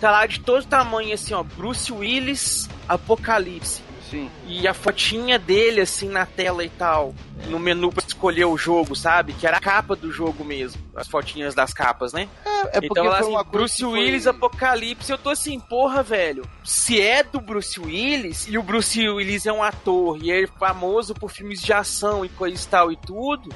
[0.00, 3.82] tá lá de todo tamanho, assim, ó, Bruce Willis, Apocalipse.
[4.10, 4.28] Sim.
[4.46, 7.14] E a fotinha dele, assim, na tela e tal.
[7.46, 9.32] No menu pra escolher o jogo, sabe?
[9.32, 10.80] Que era a capa do jogo mesmo.
[10.94, 12.28] As fotinhas das capas, né?
[12.44, 16.44] É, é porque então foi assim, Bruce foi- Willis, Apocalipse, eu tô assim, porra, velho.
[16.64, 20.58] Se é do Bruce Willis, e o Bruce Willis é um ator, e ele é
[20.58, 23.48] famoso por filmes de ação e coisa e tal e tudo,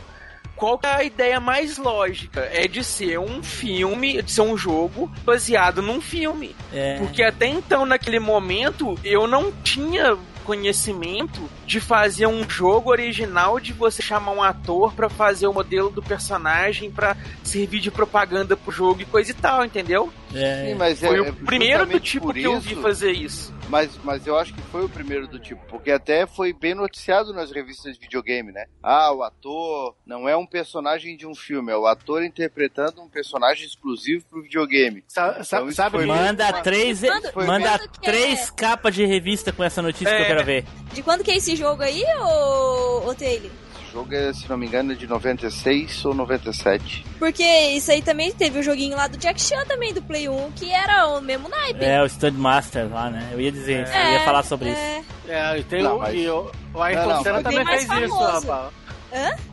[0.57, 2.41] qual que é a ideia mais lógica?
[2.53, 6.55] É de ser um filme, de ser um jogo baseado num filme.
[6.73, 6.97] É.
[6.99, 13.73] Porque até então, naquele momento, eu não tinha conhecimento de fazer um jogo original de
[13.73, 18.71] você chamar um ator pra fazer o modelo do personagem pra servir de propaganda pro
[18.73, 20.12] jogo e coisa e tal, entendeu?
[20.35, 20.66] É.
[20.69, 23.55] Sim, mas Foi é, o é primeiro do tipo que eu vi isso- fazer isso.
[23.75, 27.33] Mas, mas eu acho que foi o primeiro do tipo, porque até foi bem noticiado
[27.35, 28.67] nas revistas de videogame, né?
[28.81, 33.09] Ah, o ator não é um personagem de um filme, é o ator interpretando um
[33.09, 35.03] personagem exclusivo pro videogame.
[35.09, 37.01] Sa- Então, sabe Manda três,
[37.33, 38.13] Foi manda quando que é?
[38.13, 40.29] três capas de revista com essa notícia que eu É.
[40.29, 40.65] quero ver.
[40.93, 43.51] De quando que é esse jogo aí, ô, ô Taylor?
[43.95, 47.07] Jogo é, se não me engano, é de 96 ou 97.
[47.19, 50.51] Porque isso aí também teve o joguinho lá do Jack Chan também, do Play 1,
[50.53, 51.85] que era o mesmo naipe.
[51.85, 53.29] É, o Stand Master lá, né?
[53.33, 54.81] Eu ia dizer, isso, eu ia É, falar sobre isso.
[54.81, 55.03] é.
[55.29, 57.66] É, e tem Não, o, mas- e o, o Ayrton Não, não, Senna mas- também
[57.66, 58.47] fez mais isso, famoso.
[58.49, 58.73] rapaz.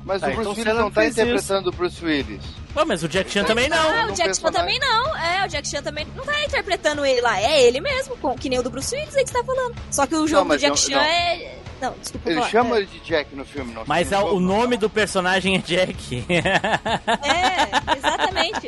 [0.03, 1.22] Mas Ah, o Bruce Willis não não tá isso.
[1.22, 2.43] interpretando o Bruce Willis.
[2.73, 3.77] Pô, mas o Jack Chan também não.
[3.77, 5.18] Ah, um o Jack Chan também não.
[5.18, 7.39] É, o Jack Chan também não tá interpretando ele lá.
[7.39, 9.76] É ele mesmo, com, que nem o do Bruce Willis aí que você tá falando.
[9.91, 11.01] Só que o jogo do mas Jack não- Chan não.
[11.03, 11.60] é.
[11.81, 12.29] Não, desculpa.
[12.29, 12.49] Ele falar.
[12.51, 12.79] chama é.
[12.79, 15.57] ele de Jack no filme, não Mas no é, jogo, o nome do personagem é
[15.59, 16.23] Jack.
[16.29, 18.67] É, exatamente.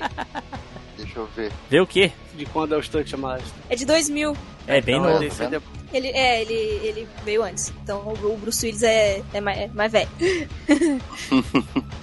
[0.97, 1.51] Deixa eu ver.
[1.69, 2.11] Vê o quê?
[2.35, 3.51] De quando é o Stunt Master.
[3.69, 4.35] É de 2000.
[4.67, 5.23] É bem Então, novo.
[5.23, 5.61] esse é de-
[5.93, 7.71] Ele, é, ele, ele veio antes.
[7.83, 10.09] Então o, Bruce Willis é, é, mais, é mais velho.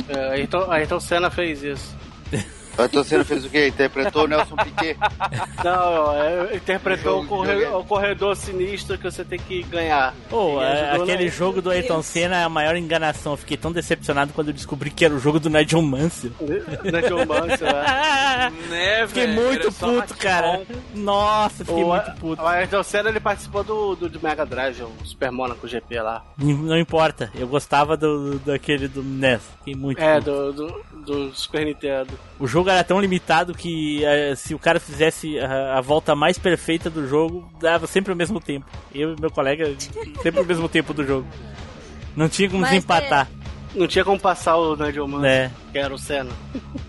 [0.08, 1.96] é, Ayrton, Ayrton Senna fez isso.
[2.78, 3.68] A torcida fez o quê?
[3.68, 4.96] Interpretou o Nelson Piquet.
[5.64, 7.82] Não, é, interpretou Jogo o, de corre- videogame.
[7.82, 10.14] o corredor sinistro que você tem que ganhar.
[10.28, 12.02] Pô, é, aquele na- jogo do Ayrton.
[12.02, 13.32] Senna é a maior enganação.
[13.32, 16.30] Eu fiquei tão decepcionado quando eu descobri que era o jogo do Nigel Mansell.
[16.40, 18.50] John Mansell, é.
[18.68, 19.42] Né, Fiquei velho?
[19.42, 20.62] muito puto, cara.
[20.94, 22.42] Nossa, fiquei O, muito puto.
[22.42, 26.22] o Ayrton Senna ele participou do, do, do Mega Drive, o Super Monaco GP lá.
[26.38, 29.40] Não importa, eu gostava do, daquele do NES.
[29.58, 30.30] Fiquei muito É, puto.
[30.30, 30.84] do, do,
[31.28, 32.10] do Super Nintendo.
[32.38, 36.38] O jogo era tão limitado que eh, se o cara fizesse a, a volta mais
[36.38, 38.66] perfeita do jogo, dava sempre o mesmo tempo.
[38.94, 39.72] Eu e meu colega,
[40.22, 41.26] sempre o mesmo tempo do jogo.
[42.16, 43.28] Não tinha como Mas, desempatar.
[43.74, 45.50] Não tinha como passar o Nigel Mansell, É.
[45.72, 46.30] que era o Senna.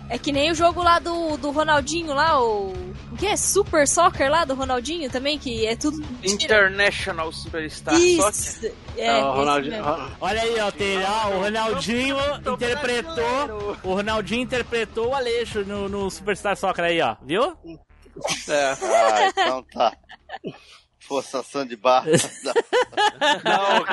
[0.08, 2.72] É que nem o jogo lá do, do Ronaldinho lá, o.
[3.12, 3.36] O que é?
[3.36, 6.02] Super Soccer lá do Ronaldinho também, que é tudo.
[6.24, 7.94] International Superstar.
[7.94, 8.66] Isso!
[8.96, 9.84] É, Ah, o Ronaldinho.
[10.20, 13.14] Olha aí, ó, tem, ó, o Ronaldinho Tô interpretou.
[13.14, 13.78] brasileiro.
[13.84, 17.16] O Ronaldinho interpretou o Aleixo no, no Superstar Soccer aí, ó.
[17.22, 17.56] Viu?
[18.48, 18.72] é.
[18.82, 19.92] Ah, então tá.
[21.00, 22.06] Forçação de barra.
[23.44, 23.84] Não,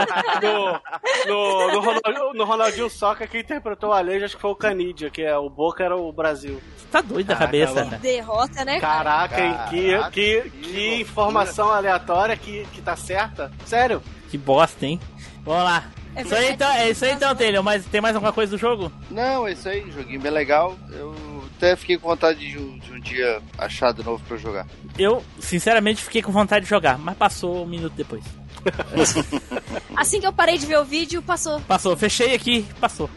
[0.42, 0.82] no,
[1.28, 5.10] no, no, Ronaldinho, no Ronaldinho Soca, quem interpretou o Alejo acho que foi o Canidia,
[5.10, 6.62] que é o Boca era o Brasil.
[6.78, 7.98] Você tá doido da cabeça, cara.
[7.98, 8.80] Derrota, né?
[8.80, 9.04] cara?
[9.28, 13.52] Caraca, hein, que, Caraca, que, que que informação aleatória que, que tá certa.
[13.66, 14.02] Sério?
[14.30, 15.00] Que bosta, hein?
[15.44, 15.84] Vamos lá.
[16.16, 17.64] É isso aí então, é isso aí então, Taylor.
[17.64, 18.92] Mas tem mais alguma coisa do jogo?
[19.12, 20.76] Não, é isso aí, joguinho bem legal.
[20.92, 21.14] Eu
[21.56, 24.68] até fiquei com vontade de, um- de um dia achar de novo pra eu jogar.
[24.98, 28.24] Eu, sinceramente, fiquei com vontade de jogar, mas passou um minuto depois.
[29.96, 31.60] Assim que eu parei de ver o vídeo, passou.
[31.62, 33.10] Passou, fechei aqui, passou.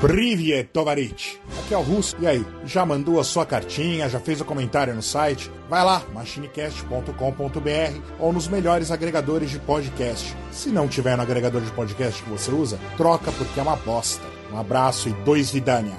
[0.00, 1.40] Privet Tovarich.
[1.58, 2.16] Aqui é o Russo.
[2.20, 5.50] E aí, já mandou a sua cartinha, já fez o comentário no site?
[5.68, 10.36] Vai lá, machinecast.com.br ou nos melhores agregadores de podcast.
[10.52, 14.24] Se não tiver no agregador de podcast que você usa, troca porque é uma bosta.
[14.52, 15.96] Um abraço e dois vidania.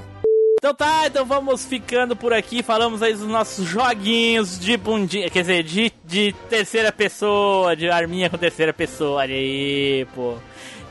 [0.59, 2.61] Então tá, então vamos ficando por aqui.
[2.61, 8.29] Falamos aí dos nossos joguinhos de bundinha, quer dizer, de, de terceira pessoa, de arminha
[8.29, 9.21] com terceira pessoa.
[9.21, 10.35] Olha aí, pô.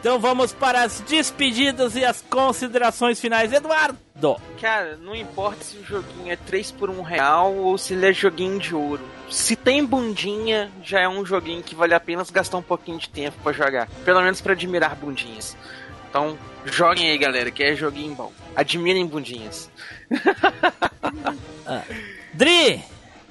[0.01, 3.53] Então vamos para as despedidas e as considerações finais.
[3.53, 4.41] Eduardo!
[4.59, 8.13] Cara, não importa se o joguinho é 3 por 1 real ou se ele é
[8.13, 9.05] joguinho de ouro.
[9.29, 13.11] Se tem bundinha, já é um joguinho que vale a pena gastar um pouquinho de
[13.11, 13.87] tempo para jogar.
[14.03, 15.55] Pelo menos para admirar bundinhas.
[16.09, 18.33] Então, joguem aí, galera, que é joguinho bom.
[18.57, 19.71] Admirem bundinhas.
[21.67, 21.83] ah.
[22.33, 22.83] Dri!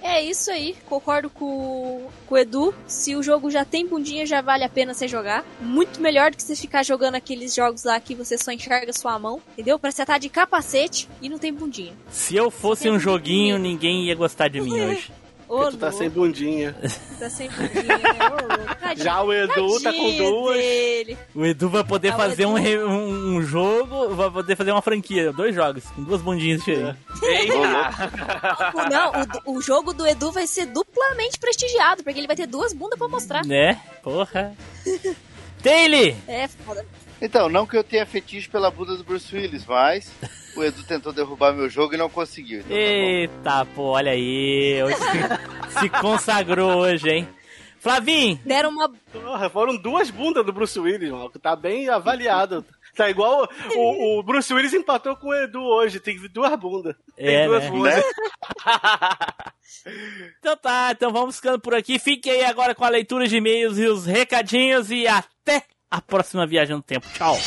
[0.01, 2.73] É isso aí, concordo com, com o Edu.
[2.87, 5.43] Se o jogo já tem bundinha, já vale a pena você jogar.
[5.59, 9.17] Muito melhor do que você ficar jogando aqueles jogos lá que você só enxerga sua
[9.17, 9.77] mão, entendeu?
[9.77, 11.93] Pra você estar de capacete e não tem bundinha.
[12.09, 15.11] Se eu fosse um joguinho, ninguém ia gostar de mim hoje.
[15.47, 16.75] Ô, tu tá sem bundinha.
[17.17, 18.95] Tá sem bundinha, né?
[18.97, 20.57] Já o Edu tá com duas.
[20.57, 21.17] Dele.
[21.33, 25.55] O Edu vai poder ah, fazer um, um, jogo, vai poder fazer uma franquia, dois
[25.55, 27.01] jogos, com duas bundinhas diferentes.
[28.91, 29.11] Não,
[29.45, 32.99] o, o jogo do Edu vai ser duplamente prestigiado, porque ele vai ter duas bundas
[32.99, 33.45] pra mostrar.
[33.45, 33.79] Né?
[34.03, 34.53] Porra.
[35.63, 36.13] Taylor!
[36.27, 36.85] É, foda.
[37.21, 40.11] Então, não que eu tenha fetiche pela bunda do Bruce Willis, mas
[40.57, 42.59] o Edu tentou derrubar meu jogo e não conseguiu.
[42.59, 44.81] Então tá Eita, tá pô, olha aí.
[44.83, 47.29] Hoje se, se consagrou hoje, hein?
[47.79, 48.39] Flavinho!
[48.43, 48.89] Deram uma.
[48.89, 52.65] Porra, foram duas bundas do Bruce Willis, mano, que tá bem avaliado.
[52.95, 56.95] Tá igual o, o, Bruce Willis empatou com o Edu hoje, tem duas bundas.
[57.15, 57.69] Tem é, duas né?
[57.69, 57.95] bundas.
[57.95, 58.03] Né?
[60.39, 61.99] então tá, então vamos ficando por aqui.
[61.99, 66.47] Fique aí agora com a leitura de e-mails e os recadinhos e até a próxima
[66.47, 67.07] viagem no tempo.
[67.13, 67.37] Tchau!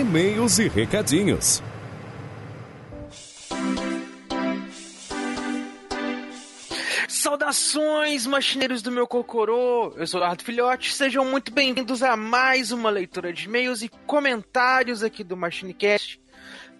[0.00, 1.62] E-mails e recadinhos.
[7.06, 9.92] Saudações, machineiros do meu cocorô!
[9.98, 15.02] Eu sou Eduardo Filhote, sejam muito bem-vindos a mais uma leitura de e-mails e comentários
[15.02, 16.18] aqui do MachineCast.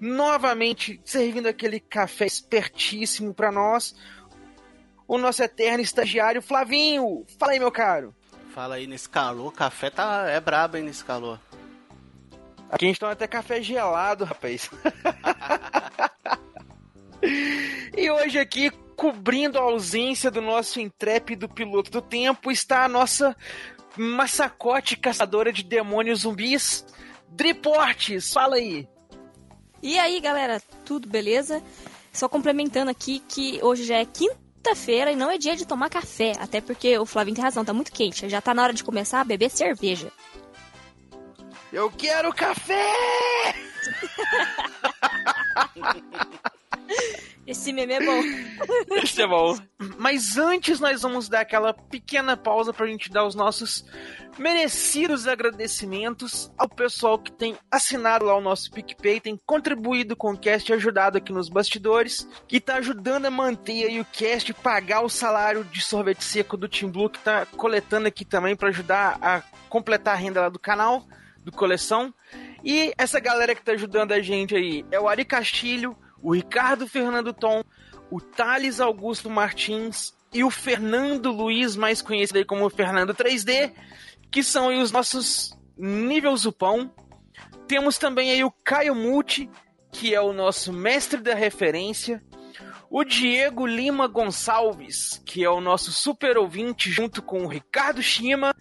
[0.01, 3.95] Novamente servindo aquele café espertíssimo para nós,
[5.07, 7.27] o nosso eterno estagiário Flavinho.
[7.39, 8.15] Fala aí, meu caro.
[8.55, 11.39] Fala aí, nesse calor, café tá é brabo hein, nesse calor.
[12.71, 14.71] Aqui a gente toma até café gelado, rapaz.
[17.97, 18.71] e hoje aqui
[19.01, 23.35] cobrindo a ausência do nosso intrépido piloto do tempo, está a nossa
[23.97, 26.85] massacote caçadora de demônios zumbis,
[27.31, 28.31] Driportes.
[28.31, 28.87] Fala aí.
[29.83, 31.63] E aí, galera, tudo beleza?
[32.13, 36.33] Só complementando aqui que hoje já é quinta-feira e não é dia de tomar café,
[36.39, 38.29] até porque o Flavinho tem razão, tá muito quente.
[38.29, 40.13] Já tá na hora de começar a beber cerveja.
[41.73, 43.55] Eu quero café!
[47.47, 48.23] Esse meme é bom.
[49.03, 49.57] Esse é bom.
[49.99, 53.85] Mas antes nós vamos dar aquela pequena pausa pra gente dar os nossos
[54.39, 60.39] merecidos agradecimentos ao pessoal que tem assinado lá o nosso PicPay, tem contribuído com o
[60.39, 65.09] cast, ajudado aqui nos bastidores, que tá ajudando a manter aí o cast, pagar o
[65.09, 69.43] salário de sorvete seco do Team Blue, que tá coletando aqui também para ajudar a
[69.69, 71.05] completar a renda lá do canal,
[71.45, 72.13] do coleção.
[72.65, 76.87] E essa galera que tá ajudando a gente aí é o Ari Castilho, o Ricardo
[76.87, 77.63] Fernando Tom,
[78.11, 83.73] o Thales Augusto Martins e o Fernando Luiz, mais conhecido aí como Fernando 3D,
[84.31, 86.93] que são aí os nossos nível Zupão.
[87.67, 89.49] Temos também aí o Caio Multi,
[89.93, 92.23] que é o nosso mestre da referência.
[92.91, 98.55] O Diego Lima Gonçalves, que é o nosso super ouvinte, junto com o Ricardo Shima.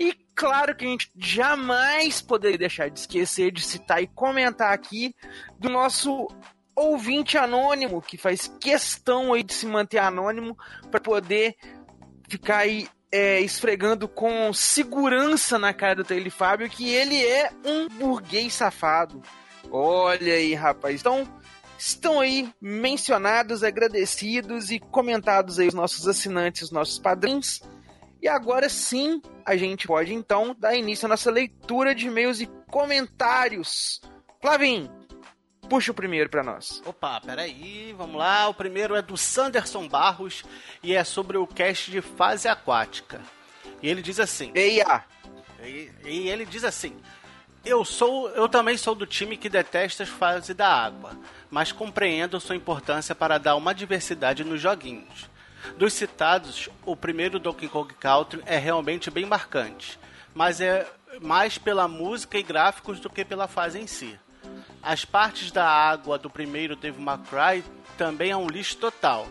[0.00, 5.14] E claro que a gente jamais poderia deixar de esquecer de citar e comentar aqui
[5.58, 6.26] do nosso
[6.74, 10.56] ouvinte anônimo que faz questão aí de se manter anônimo
[10.90, 11.54] para poder
[12.30, 17.86] ficar aí é, esfregando com segurança na cara do Taylor Fábio que ele é um
[17.88, 19.20] burguês safado.
[19.70, 21.00] Olha aí, rapaz.
[21.00, 21.28] Então,
[21.76, 27.60] estão aí mencionados, agradecidos e comentados aí os nossos assinantes, os nossos padrinhos.
[28.22, 32.46] E agora sim, a gente pode então dar início à nossa leitura de e-mails e
[32.70, 34.00] comentários.
[34.40, 34.90] Flavim,
[35.68, 36.82] puxa o primeiro pra nós.
[36.84, 38.48] Opa, peraí, vamos lá.
[38.48, 40.44] O primeiro é do Sanderson Barros
[40.82, 43.20] e é sobre o cast de fase aquática.
[43.82, 44.50] E ele diz assim.
[44.54, 45.04] Eia!
[45.62, 46.96] E, e ele diz assim:
[47.64, 51.18] Eu sou, eu também sou do time que detesta as fases da água,
[51.50, 55.30] mas compreendo sua importância para dar uma diversidade nos joguinhos.
[55.76, 59.98] Dos citados, o primeiro Donkey Kong Country é realmente bem marcante,
[60.34, 60.86] mas é
[61.20, 64.18] mais pela música e gráficos do que pela fase em si.
[64.82, 67.64] As partes da água do primeiro Devil May Cry
[67.96, 69.26] também é um lixo total.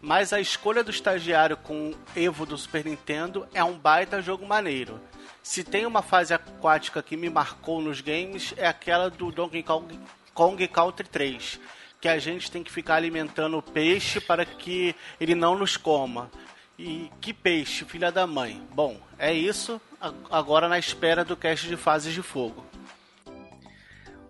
[0.00, 4.44] Mas a escolha do estagiário com o Evo do Super Nintendo é um baita jogo
[4.44, 5.00] maneiro.
[5.42, 9.98] Se tem uma fase aquática que me marcou nos games, é aquela do Donkey Kong,
[10.34, 11.60] Kong Country 3,
[12.02, 16.28] que a gente tem que ficar alimentando o peixe para que ele não nos coma.
[16.76, 18.60] E que peixe, filha da mãe.
[18.74, 19.80] Bom, é isso.
[20.28, 22.66] Agora na espera do cast de fases de fogo.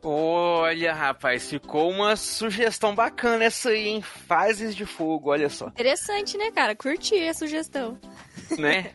[0.03, 5.69] Olha, rapaz, ficou uma sugestão bacana essa aí, em Fases de fogo, olha só.
[5.69, 6.75] Interessante, né, cara?
[6.75, 7.99] Curti a sugestão.
[8.59, 8.91] Né?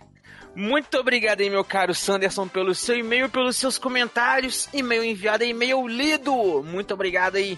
[0.53, 4.69] Muito obrigado aí, meu caro Sanderson, pelo seu e-mail, pelos seus comentários.
[4.71, 6.61] E-mail enviado, e-mail lido.
[6.61, 7.57] Muito obrigado aí.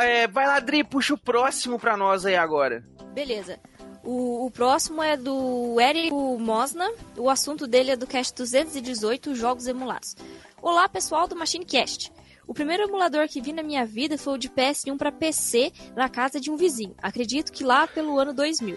[0.00, 2.84] É, vai lá, Dri, puxa o próximo pra nós aí agora.
[3.12, 3.58] Beleza.
[4.02, 6.90] O, o, próximo é do Érico Mosna.
[7.16, 10.14] O assunto dele é do Cast 218, Jogos Emulados.
[10.60, 12.12] Olá, pessoal do Machine Cast.
[12.46, 16.08] O primeiro emulador que vi na minha vida foi o de PS1 para PC na
[16.08, 16.94] casa de um vizinho.
[17.02, 18.76] Acredito que lá pelo ano 2000.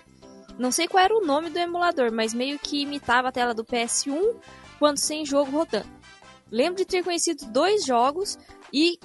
[0.57, 3.65] Não sei qual era o nome do emulador, mas meio que imitava a tela do
[3.65, 4.35] PS1
[4.79, 5.89] quando sem jogo rodando.
[6.49, 8.39] Lembro de ter conhecido dois jogos
[8.71, 8.97] e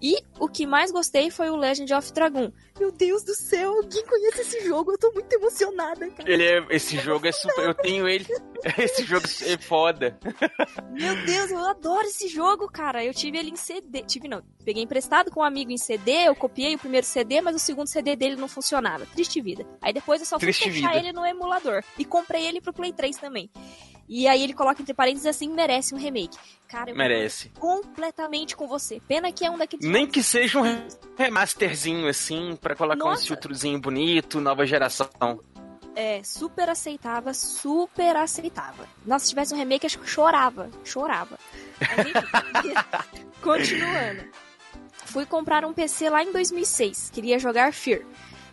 [0.00, 2.52] e o que mais gostei foi o Legend of Dragon.
[2.80, 4.92] Meu Deus do céu, alguém conhece esse jogo?
[4.92, 6.32] Eu tô muito emocionada, cara.
[6.32, 7.62] Ele é, esse jogo é super.
[7.62, 8.26] Eu tenho ele.
[8.76, 10.18] Esse jogo é foda.
[10.90, 13.02] Meu Deus, eu adoro esse jogo, cara.
[13.02, 14.02] Eu tive ele em CD.
[14.02, 14.42] Tive não.
[14.62, 16.28] Peguei emprestado com um amigo em CD.
[16.28, 19.06] Eu copiei o primeiro CD, mas o segundo CD dele não funcionava.
[19.06, 19.66] Triste vida.
[19.80, 20.98] Aí depois eu só fui Triste fechar vida.
[21.00, 21.82] ele no emulador.
[21.98, 23.50] E comprei ele pro Play 3 também.
[24.12, 26.36] E aí ele coloca entre parênteses assim, merece um remake.
[26.66, 27.48] Cara, eu Merece.
[27.60, 29.00] completamente com você.
[29.06, 30.86] Pena que é um daqueles Nem que seja um
[31.16, 33.22] remasterzinho assim, pra colocar Nossa.
[33.24, 35.08] um filtrozinho bonito, nova geração.
[35.94, 38.86] É, super aceitava, super aceitava.
[39.04, 40.70] Nossa, se tivesse um remake, acho que eu chorava.
[40.84, 41.38] Chorava.
[41.80, 42.74] Enfim,
[43.42, 44.24] continuando.
[45.06, 47.10] Fui comprar um PC lá em 2006.
[47.12, 48.02] Queria jogar Fear.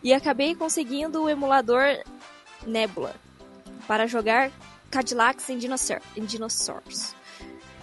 [0.04, 1.84] E acabei conseguindo o emulador
[2.66, 3.16] Nebula
[3.88, 4.52] para jogar
[4.90, 7.16] Cadillacs and Dinosaur- Dinosaurs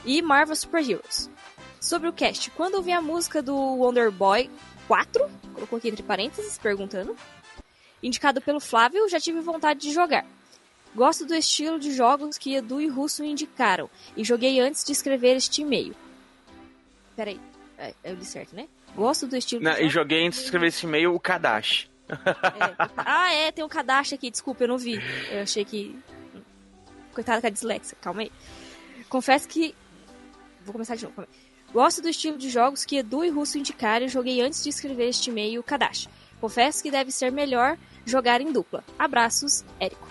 [0.04, 1.30] e Marvel Super Heroes.
[1.80, 4.50] Sobre o cast, quando eu vi a música do Wonder Boy
[4.86, 7.16] 4, colocou aqui entre parênteses, perguntando,
[8.02, 10.26] indicado pelo Flávio, já tive vontade de jogar.
[10.94, 15.36] Gosto do estilo de jogos que Edu e Russo indicaram, e joguei antes de escrever
[15.36, 15.94] este e-mail.
[17.16, 17.40] Peraí,
[17.78, 18.68] é, eu li certo, né?
[18.94, 21.90] Gosto do estilo Não, e joguei antes de escrever esse e-mail o Kadashi.
[22.96, 25.00] Ah, é, tem um Kadashi aqui, desculpa, eu não vi.
[25.30, 25.98] Eu achei que...
[27.12, 28.32] Coitada com a dislexia, calma aí.
[29.08, 29.74] Confesso que...
[30.64, 31.14] Vou começar de novo.
[31.16, 31.43] calma aí.
[31.74, 35.08] Gosto do estilo de jogos que Edu e Russo indicaram e joguei antes de escrever
[35.08, 36.08] este e-mail Kadashi.
[36.40, 37.76] Confesso que deve ser melhor
[38.06, 38.84] jogar em dupla.
[38.96, 40.06] Abraços, Érico.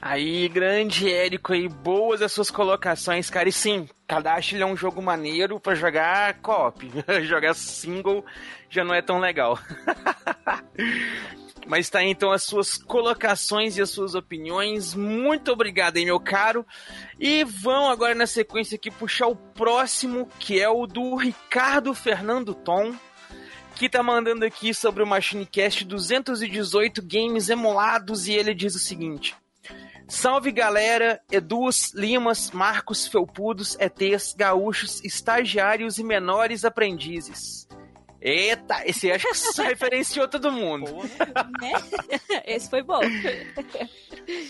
[0.00, 3.50] Aí, grande Érico aí, boas as suas colocações, cara.
[3.50, 6.90] E sim, Kadashi é um jogo maneiro pra jogar co-op.
[7.24, 8.24] jogar single
[8.70, 9.58] já não é tão legal.
[11.66, 14.94] Mas tá aí, então as suas colocações e as suas opiniões.
[14.94, 16.64] Muito obrigado meu caro.
[17.18, 22.54] E vão agora na sequência aqui puxar o próximo, que é o do Ricardo Fernando
[22.54, 22.94] Tom,
[23.74, 29.34] que tá mandando aqui sobre o MachineCast 218 games emulados e ele diz o seguinte:
[30.08, 37.66] Salve galera, Edus, Limas, Marcos, Felpudos, ETs, gaúchos, estagiários e menores aprendizes.
[38.28, 40.90] Eita, esse acho que só referenciou todo mundo.
[41.60, 41.72] Né?
[42.44, 42.98] Esse foi bom.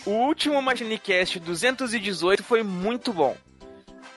[0.03, 3.37] O último MachineCast 218 foi muito bom.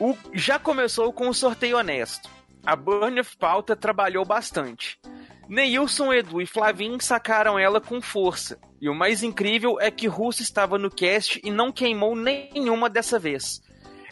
[0.01, 2.31] O, já começou com um sorteio honesto.
[2.65, 4.99] A Burn of Pauta trabalhou bastante.
[5.47, 8.59] Neilson, Edu e Flavinho sacaram ela com força.
[8.81, 13.19] E o mais incrível é que Russo estava no cast e não queimou nenhuma dessa
[13.19, 13.61] vez.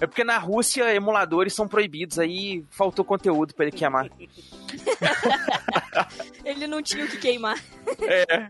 [0.00, 4.08] É porque na Rússia emuladores são proibidos, aí faltou conteúdo para ele queimar.
[6.44, 7.58] Ele não tinha o que queimar.
[8.00, 8.48] É.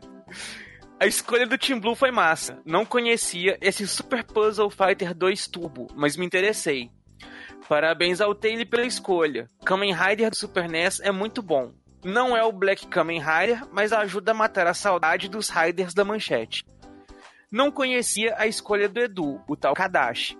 [1.01, 2.61] A escolha do Team Blue foi massa.
[2.65, 6.91] Não conhecia esse Super Puzzle Fighter 2 Turbo, mas me interessei.
[7.69, 9.49] Parabéns ao Taylor pela escolha.
[9.65, 11.73] Kamen Rider do Super NES é muito bom.
[12.05, 16.05] Não é o Black Kamen Rider, mas ajuda a matar a saudade dos Riders da
[16.05, 16.65] manchete.
[17.51, 20.39] Não conhecia a escolha do Edu, o tal Kadashi.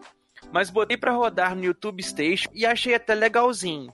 [0.53, 3.93] Mas botei pra rodar no YouTube Station e achei até legalzinho.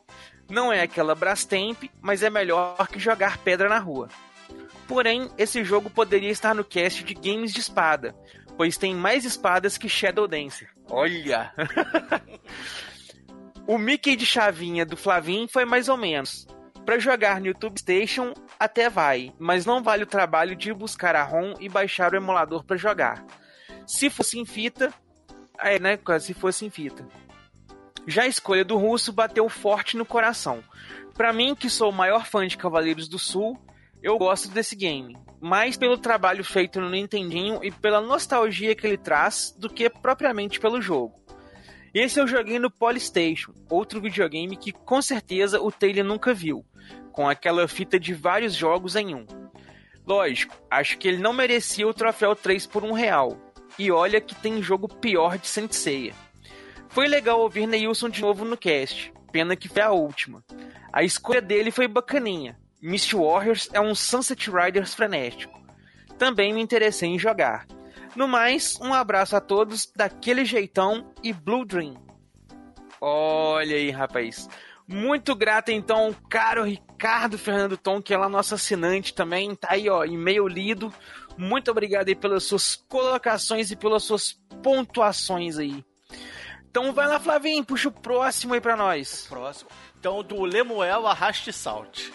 [0.48, 4.09] Não é aquela Brastemp, mas é melhor que jogar pedra na rua.
[4.86, 8.14] Porém, esse jogo poderia estar no cast de games de espada,
[8.56, 10.68] pois tem mais espadas que Shadow Dancer.
[10.89, 11.52] Olha!
[13.66, 16.47] o Mickey de chavinha do Flavin foi mais ou menos.
[16.85, 21.22] Para jogar no YouTube Station até vai, mas não vale o trabalho de buscar a
[21.22, 23.24] ROM e baixar o emulador para jogar.
[23.86, 24.93] Se fosse em fita,
[25.59, 27.06] é, né, se fosse em fita.
[28.06, 30.62] Já a escolha do russo bateu forte no coração.
[31.14, 33.59] Para mim, que sou o maior fã de Cavaleiros do Sul,
[34.02, 38.98] eu gosto desse game, mais pelo trabalho feito no Nintendinho e pela nostalgia que ele
[38.98, 41.24] traz do que propriamente pelo jogo.
[41.94, 46.66] Esse eu joguei no Polystation, outro videogame que com certeza o Taylor nunca viu,
[47.12, 49.24] com aquela fita de vários jogos em um.
[50.06, 53.39] Lógico, acho que ele não merecia o troféu 3 por um real.
[53.79, 56.15] E olha que tem jogo pior de Senseiya.
[56.89, 60.45] Foi legal ouvir Neilson de novo no cast, pena que foi a última.
[60.93, 62.57] A escolha dele foi bacaninha,
[62.87, 65.59] Mist Warriors é um Sunset Riders frenético.
[66.19, 67.67] Também me interessei em jogar.
[68.15, 71.95] No mais, um abraço a todos daquele jeitão e Blue Dream.
[73.01, 74.51] Olha aí, rapaz.
[74.87, 79.89] Muito grato então, caro Ricardo Fernando Tom, que é lá nosso assinante também, tá aí,
[79.89, 80.93] ó, e-mail lido.
[81.36, 84.32] Muito obrigado aí pelas suas colocações e pelas suas
[84.62, 85.85] pontuações aí.
[86.70, 89.27] Então vai lá, Flavinho, puxa o próximo aí pra nós.
[89.27, 89.70] O próximo.
[89.98, 92.11] Então, do Lemuel Arraste Salt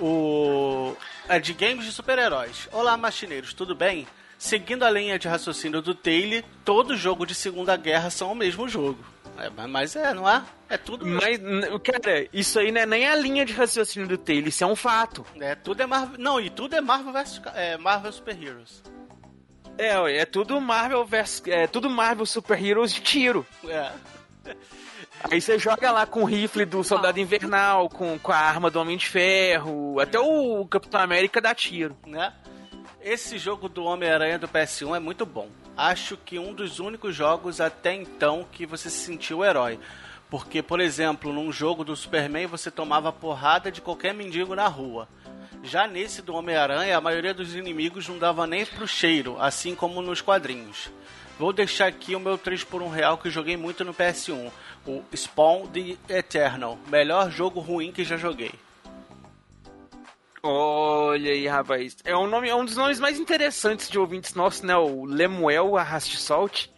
[0.00, 0.96] o
[1.28, 2.68] é de games de super-heróis.
[2.72, 4.06] Olá, machineiros, tudo bem?
[4.38, 8.68] Seguindo a linha de raciocínio do Taylor, todo jogo de Segunda Guerra são o mesmo
[8.68, 9.04] jogo.
[9.38, 10.42] É, mas é, não é?
[10.68, 11.38] É tudo Mas,
[11.84, 14.76] cara, isso aí não é nem a linha de raciocínio do Taylor, isso é um
[14.76, 15.24] fato.
[15.40, 16.18] É, tudo é Marvel.
[16.18, 18.82] Não, e tudo é Marvel vs é, Marvel Super Heroes.
[19.78, 21.42] É, é tudo Marvel vs.
[21.46, 23.46] É tudo Marvel Super Heroes de tiro.
[23.66, 23.92] É.
[25.30, 28.78] Aí você joga lá com o rifle do Soldado Invernal, com, com a arma do
[28.78, 31.96] Homem de Ferro, até o Capitão América dá tiro.
[32.06, 32.32] Né?
[33.00, 35.48] Esse jogo do Homem-Aranha do PS1 é muito bom.
[35.78, 39.78] Acho que um dos únicos jogos até então que você se sentiu herói.
[40.28, 45.08] Porque, por exemplo, num jogo do Superman você tomava porrada de qualquer mendigo na rua.
[45.62, 50.02] Já nesse do Homem-Aranha, a maioria dos inimigos não dava nem pro cheiro, assim como
[50.02, 50.90] nos quadrinhos.
[51.38, 54.50] Vou deixar aqui o meu 3 por 1 real que joguei muito no PS1.
[54.84, 56.76] O Spawn The Eternal.
[56.88, 58.50] Melhor jogo ruim que já joguei.
[60.42, 61.96] Olha aí, rapaz.
[62.04, 64.76] É um, nome, é um dos nomes mais interessantes de ouvintes nossos, né?
[64.76, 66.68] O Lemuel Arraste Salt.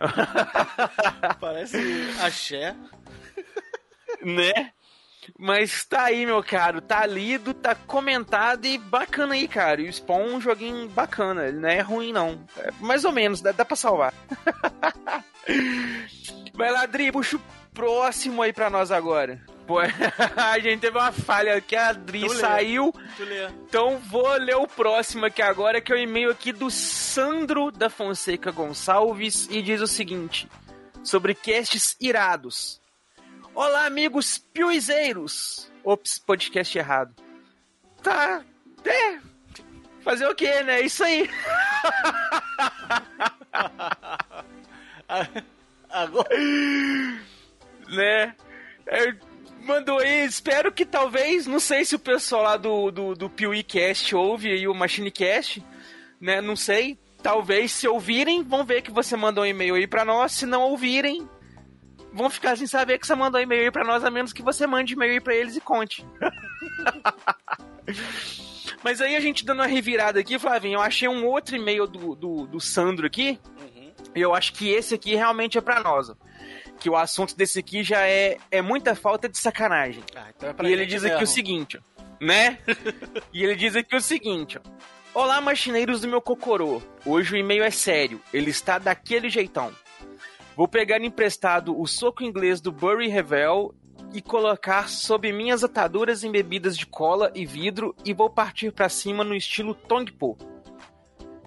[1.40, 1.78] Parece
[2.20, 2.76] axé.
[4.22, 4.72] né?
[5.38, 6.80] Mas tá aí, meu caro.
[6.80, 9.80] Tá lido, tá comentado e bacana aí, cara.
[9.80, 11.46] E o Spawn é um joguinho bacana.
[11.46, 12.44] Ele não é ruim, não.
[12.58, 14.12] É mais ou menos, dá, dá pra salvar.
[16.54, 17.40] Vai lá, Dri, puxa o
[17.72, 19.40] próximo aí pra nós agora.
[20.36, 22.92] A gente teve uma falha aqui, a Adri tu saiu.
[23.68, 27.88] Então vou ler o próximo aqui agora, que é o e-mail aqui do Sandro da
[27.88, 30.48] Fonseca Gonçalves e diz o seguinte:
[31.02, 32.80] sobre casts irados.
[33.54, 35.70] Olá, amigos piuizeiros.
[35.84, 37.14] Ops, podcast errado.
[38.02, 38.42] Tá,
[38.84, 39.18] é.
[40.02, 40.80] Fazer o quê, né?
[40.80, 41.28] Isso aí.
[45.90, 46.28] Agora.
[47.88, 48.34] né?
[48.86, 49.12] É,
[49.70, 54.16] mandou aí, espero que talvez, não sei se o pessoal lá do, do, do PeeWeeCast
[54.16, 55.64] ouve aí o MachineCast,
[56.20, 56.40] né?
[56.40, 56.98] Não sei.
[57.22, 60.32] Talvez, se ouvirem, vão ver que você mandou um e-mail aí pra nós.
[60.32, 61.28] Se não ouvirem,
[62.12, 64.66] vão ficar sem saber que você mandou e-mail aí pra nós, a menos que você
[64.66, 66.04] mande e-mail aí pra eles e conte.
[68.82, 72.16] Mas aí a gente dando uma revirada aqui, Flavinho, eu achei um outro e-mail do,
[72.16, 73.38] do, do Sandro aqui.
[73.60, 73.92] Uhum.
[74.16, 76.10] E eu acho que esse aqui realmente é pra nós.
[76.10, 76.14] Ó.
[76.80, 80.02] Que o assunto desse aqui já é, é muita falta de sacanagem.
[80.16, 81.14] Ah, então é e ele diz mesmo.
[81.14, 81.80] aqui o seguinte,
[82.18, 82.58] né?
[83.32, 84.70] e ele diz aqui o seguinte, ó.
[85.12, 86.80] Olá, machineiros do meu cocorô.
[87.04, 88.20] Hoje o e-mail é sério.
[88.32, 89.72] Ele está daquele jeitão.
[90.56, 93.74] Vou pegar emprestado o soco inglês do Burry Revel
[94.12, 99.22] e colocar sob minhas ataduras embebidas de cola e vidro e vou partir para cima
[99.22, 100.38] no estilo Tongpo.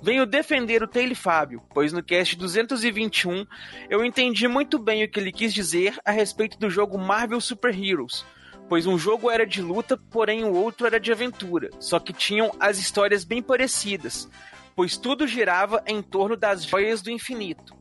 [0.04, 3.48] Venho defender o Taylor Fábio, pois no cast 221
[3.90, 7.74] eu entendi muito bem o que ele quis dizer a respeito do jogo Marvel Super
[7.74, 8.26] Heroes,
[8.68, 12.52] pois um jogo era de luta, porém o outro era de aventura, só que tinham
[12.60, 14.30] as histórias bem parecidas,
[14.76, 17.74] pois tudo girava em torno das joias do infinito.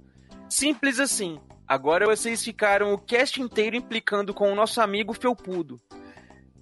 [0.49, 1.41] Simples assim.
[1.67, 5.81] Agora vocês ficaram o cast inteiro implicando com o nosso amigo Felpudo.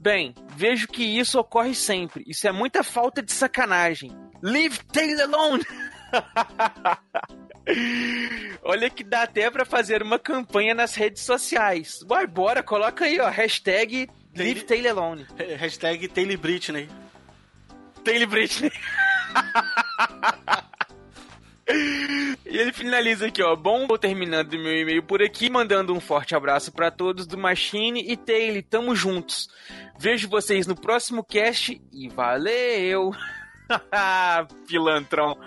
[0.00, 2.24] Bem, vejo que isso ocorre sempre.
[2.26, 4.10] Isso é muita falta de sacanagem.
[4.42, 5.62] Leave Taylor alone!
[8.64, 12.00] Olha que dá até para fazer uma campanha nas redes sociais.
[12.06, 15.26] Vai, bora, coloca aí, ó, hashtag Leave Taylor alone.
[15.58, 16.88] Hashtag Taylor Britney.
[18.02, 18.72] Taylor Britney.
[21.72, 23.54] E ele finaliza aqui, ó.
[23.54, 28.04] Bom, vou terminando meu e-mail por aqui, mandando um forte abraço para todos do Machine
[28.10, 28.62] e Taylor.
[28.62, 29.48] Tamo juntos.
[29.98, 33.12] Vejo vocês no próximo cast e valeu!
[34.66, 35.38] Pilantrão.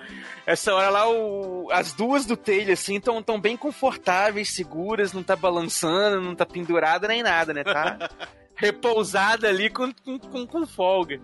[0.45, 1.67] Essa hora lá, o...
[1.71, 6.45] as duas do Taylor, assim, estão tão bem confortáveis, seguras, não tá balançando, não tá
[6.45, 7.63] pendurada nem nada, né?
[7.63, 8.09] Tá
[8.55, 11.19] repousada ali com, com, com folga.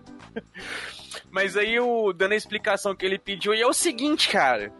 [1.30, 4.72] Mas aí, o, dando a explicação que ele pediu, e é o seguinte, cara.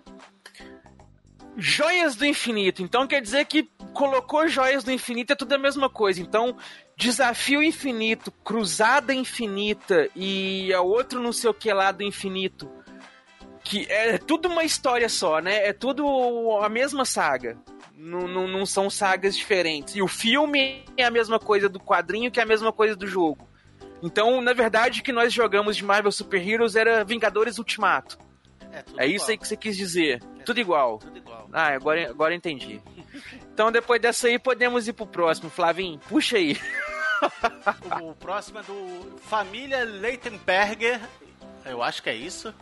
[1.56, 2.82] Joias do infinito.
[2.82, 6.20] Então quer dizer que colocou joias do infinito é tudo a mesma coisa.
[6.20, 6.56] Então,
[6.96, 12.70] desafio infinito, cruzada infinita e a outro não sei o que lá do infinito.
[13.62, 15.66] Que é tudo uma história só, né?
[15.66, 17.58] É tudo a mesma saga.
[17.94, 19.94] Não, não, não são sagas diferentes.
[19.94, 23.06] E o filme é a mesma coisa do quadrinho que é a mesma coisa do
[23.06, 23.48] jogo.
[24.02, 28.18] Então, na verdade, o que nós jogamos de Marvel Super Heroes era Vingadores Ultimato.
[28.72, 30.22] É, é isso aí que você quis dizer.
[30.38, 30.98] É, tudo igual.
[30.98, 31.29] Tudo igual.
[31.52, 32.80] Ah, agora, agora entendi.
[33.52, 35.50] Então, depois dessa aí, podemos ir pro próximo.
[35.50, 36.58] Flavinho, puxa aí.
[38.02, 41.00] o próximo é do Família Leitenberger.
[41.64, 42.54] Eu acho que é isso.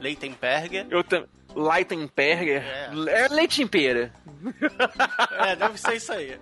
[0.00, 0.86] Leitenberger.
[0.90, 1.28] Eu também.
[1.54, 2.62] Leitenberger?
[2.62, 2.90] É.
[3.24, 4.12] é leite em pera.
[5.46, 6.38] É, deve ser isso aí.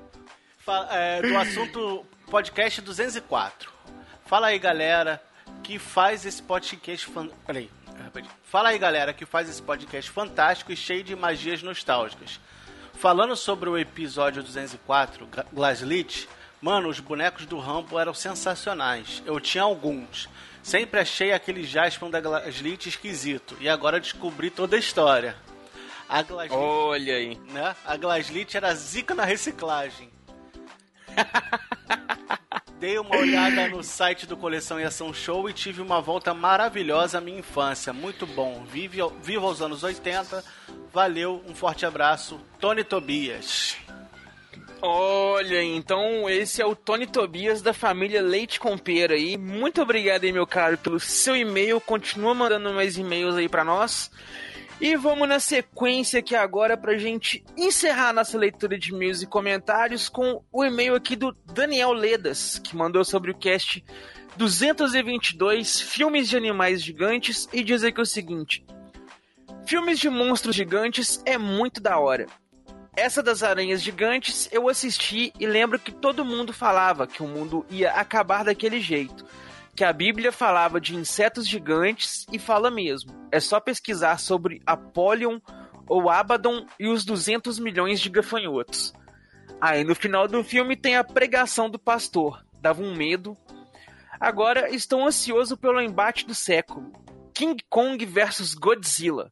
[0.58, 3.70] Fala, é, do assunto podcast 204.
[4.26, 5.22] Fala aí, galera,
[5.62, 7.06] que faz esse podcast.
[7.06, 7.28] Fan...
[7.46, 7.70] Peraí,
[8.44, 12.40] Fala aí, galera, que faz esse podcast fantástico e cheio de magias nostálgicas.
[12.94, 16.28] Falando sobre o episódio 204, Glaslit,
[16.62, 19.22] mano, os bonecos do Rambo eram sensacionais.
[19.26, 20.28] Eu tinha alguns.
[20.62, 23.56] Sempre achei aquele Jaspion da Glaslit esquisito.
[23.60, 25.36] E agora descobri toda a história.
[26.08, 27.36] A Glaslit, Olha aí.
[27.50, 27.76] Né?
[27.84, 30.10] A Glaslit era zica na reciclagem.
[32.78, 37.16] Dei uma olhada no site do Coleção e Ação Show e tive uma volta maravilhosa
[37.16, 37.90] à minha infância.
[37.90, 38.64] Muito bom.
[38.70, 40.44] Vive, viva os anos 80.
[40.92, 42.38] Valeu, um forte abraço.
[42.60, 43.78] Tony Tobias.
[44.82, 49.38] Olha, então esse é o Tony Tobias da família Leite com Pera aí.
[49.38, 51.80] Muito obrigado aí, meu caro, pelo seu e-mail.
[51.80, 54.10] Continua mandando mais e-mails aí para nós.
[54.78, 60.10] E vamos na sequência aqui agora pra gente encerrar nossa leitura de e-mails e comentários
[60.10, 63.82] com o e-mail aqui do Daniel Ledas, que mandou sobre o cast
[64.36, 68.66] 222 Filmes de Animais Gigantes e diz aqui o seguinte:
[69.66, 72.26] Filmes de monstros gigantes é muito da hora.
[72.94, 77.64] Essa das aranhas gigantes eu assisti e lembro que todo mundo falava que o mundo
[77.70, 79.24] ia acabar daquele jeito
[79.76, 83.12] que a Bíblia falava de insetos gigantes e fala mesmo.
[83.30, 85.38] É só pesquisar sobre Apollyon
[85.86, 88.94] ou Abaddon e os 200 milhões de gafanhotos.
[89.60, 92.42] Aí no final do filme tem a pregação do pastor.
[92.58, 93.36] Dava um medo.
[94.18, 96.90] Agora estou ansioso pelo embate do século.
[97.34, 99.30] King Kong versus Godzilla.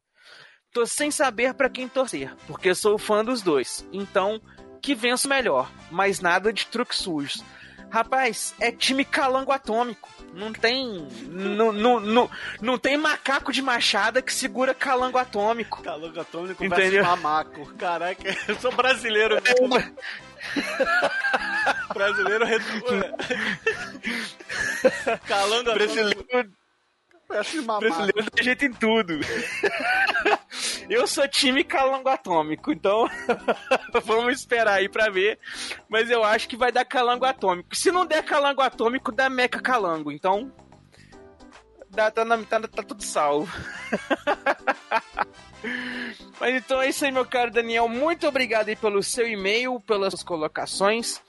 [0.71, 3.87] Tô sem saber para quem torcer, porque sou fã dos dois.
[3.91, 4.39] Então,
[4.79, 7.43] que vença melhor, mas nada de truques sujos.
[7.89, 10.09] Rapaz, é time calango atômico.
[10.33, 11.07] Não tem.
[11.29, 12.29] Não, não, não,
[12.61, 15.81] não tem macaco de machada que segura calango atômico.
[15.81, 16.91] Calango atômico Entendeu?
[16.91, 17.73] versus mamaco.
[17.75, 19.69] Caraca, eu sou brasileiro mesmo.
[21.93, 22.45] brasileiro
[25.25, 26.53] calango brasileiro.
[27.27, 29.19] Brasileiro tem jeito em tudo.
[30.89, 33.09] Eu sou time calango atômico, então
[34.05, 35.39] vamos esperar aí pra ver.
[35.89, 37.75] Mas eu acho que vai dar calango atômico.
[37.75, 40.11] Se não der calango atômico, dá meca calango.
[40.11, 40.51] Então.
[41.89, 43.51] Dá, tá, tá, tá tudo salvo.
[46.39, 47.87] Mas então é isso aí, meu caro Daniel.
[47.87, 51.21] Muito obrigado aí pelo seu e-mail, pelas colocações.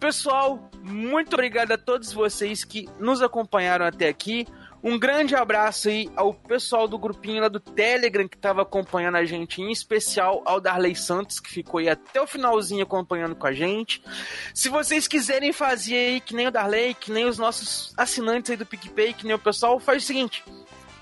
[0.00, 4.46] Pessoal, muito obrigado a todos vocês que nos acompanharam até aqui.
[4.82, 9.24] Um grande abraço aí ao pessoal do grupinho lá do Telegram que estava acompanhando a
[9.24, 13.52] gente, em especial ao Darley Santos, que ficou aí até o finalzinho acompanhando com a
[13.52, 14.02] gente.
[14.54, 18.56] Se vocês quiserem fazer aí que nem o Darley, que nem os nossos assinantes aí
[18.56, 20.44] do PicPay, que nem o pessoal, faz o seguinte: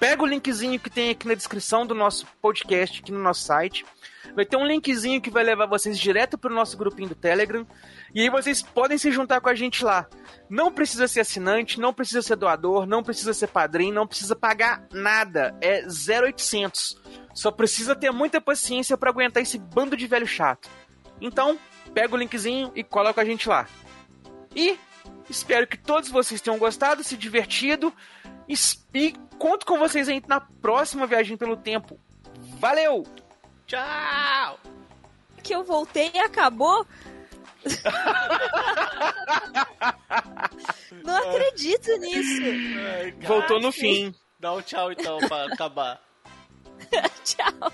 [0.00, 3.84] pega o linkzinho que tem aqui na descrição do nosso podcast, aqui no nosso site.
[4.34, 7.66] Vai ter um linkzinho que vai levar vocês direto para o nosso grupinho do Telegram.
[8.16, 10.08] E aí vocês podem se juntar com a gente lá.
[10.48, 14.88] Não precisa ser assinante, não precisa ser doador, não precisa ser padrinho, não precisa pagar
[14.90, 15.54] nada.
[15.60, 16.98] É 0800.
[17.34, 20.66] Só precisa ter muita paciência para aguentar esse bando de velho chato.
[21.20, 21.58] Então,
[21.92, 23.68] pega o linkzinho e coloca a gente lá.
[24.54, 24.78] E
[25.28, 27.92] espero que todos vocês tenham gostado, se divertido.
[28.48, 28.54] E,
[28.94, 32.00] e conto com vocês aí na próxima viagem pelo tempo.
[32.58, 33.04] Valeu!
[33.66, 34.58] Tchau!
[35.42, 36.86] Que eu voltei e acabou
[41.04, 42.42] Não acredito nisso.
[43.22, 44.14] Voltou no fim.
[44.38, 46.00] Dá um tchau então pra acabar.
[47.24, 47.72] Tchau.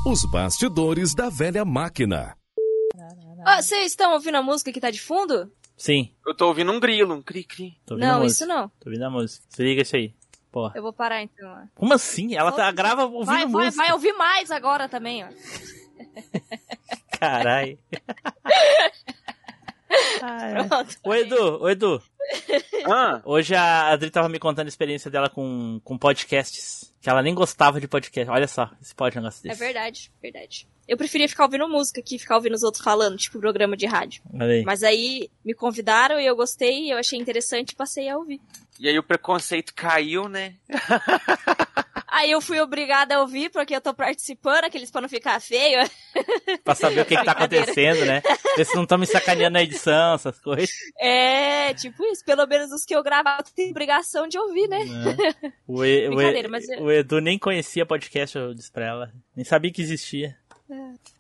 [0.10, 2.36] Os bastidores da velha máquina.
[3.46, 5.52] Ó, Vocês estão ouvindo a música que tá de fundo?
[5.78, 7.78] Sim, Eu tô ouvindo um grilo, um cri-cri.
[7.86, 8.44] tô ouvindo a Não, música.
[8.44, 8.68] isso não.
[8.80, 9.46] Tô ouvindo a música.
[9.50, 10.14] Se liga isso aí.
[10.52, 10.74] Porra.
[10.76, 11.48] Eu vou parar então.
[11.50, 11.68] ó.
[11.76, 12.36] Como assim?
[12.36, 13.84] Ela tá, grava ouvindo Vai, vai, música.
[13.84, 15.28] vai ouvir mais agora também, ó.
[17.20, 17.78] Caralho.
[20.68, 20.96] Pronto.
[21.04, 22.02] Ô Edu, ô Edu.
[22.86, 26.94] Ah, Hoje a Adri tava me contando a experiência dela com, com podcasts.
[27.02, 28.30] Que ela nem gostava de podcast.
[28.30, 29.60] Olha só, esse pode um negócio É desse.
[29.60, 30.68] verdade, verdade.
[30.88, 34.22] Eu preferia ficar ouvindo música que ficar ouvindo os outros falando, tipo programa de rádio.
[34.40, 34.64] Aí.
[34.64, 38.40] Mas aí me convidaram e eu gostei, eu achei interessante e passei a ouvir.
[38.80, 40.56] e aí o preconceito caiu, né?
[42.12, 45.80] Aí eu fui obrigada a ouvir porque eu tô participando, aqueles pra não ficar feio.
[46.64, 48.22] Pra saber o que, que tá acontecendo, né?
[48.66, 50.70] Se não estão me sacaneando na edição, essas coisas.
[51.00, 52.26] É, tipo isso.
[52.26, 54.80] Pelo menos os que eu gravo eu tenho obrigação de ouvir, né?
[54.82, 55.52] É.
[55.68, 59.14] O, e, o, e- mas o Edu nem conhecia podcast, eu disse pra ela.
[59.36, 60.36] Nem sabia que existia.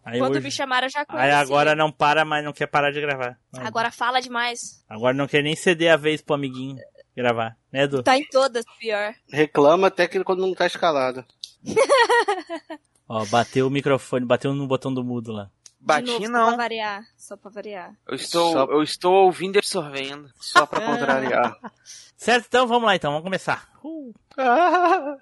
[0.05, 1.37] Aí, Quando hoje- me chamaram, eu já aí conhecia.
[1.37, 3.37] agora não para, mas não quer parar de gravar.
[3.53, 4.83] Agora fala demais.
[4.89, 6.77] Agora não quer nem ceder a vez pro amiguinho
[7.21, 8.01] gravar, né, Edu?
[8.03, 9.13] Tá em todas, pior.
[9.31, 11.23] Reclama até que quando não tá escalado.
[13.07, 15.49] Ó, bateu o microfone, bateu no botão do mudo lá.
[15.81, 16.47] Bati novo, Só não.
[16.47, 17.03] pra variar.
[17.17, 17.93] Só pra variar.
[18.07, 20.29] Eu estou, Só- eu estou ouvindo e absorvendo.
[20.39, 21.57] Só pra contrariar.
[22.17, 23.69] Certo, então vamos lá então, vamos começar.
[23.83, 24.13] Uh,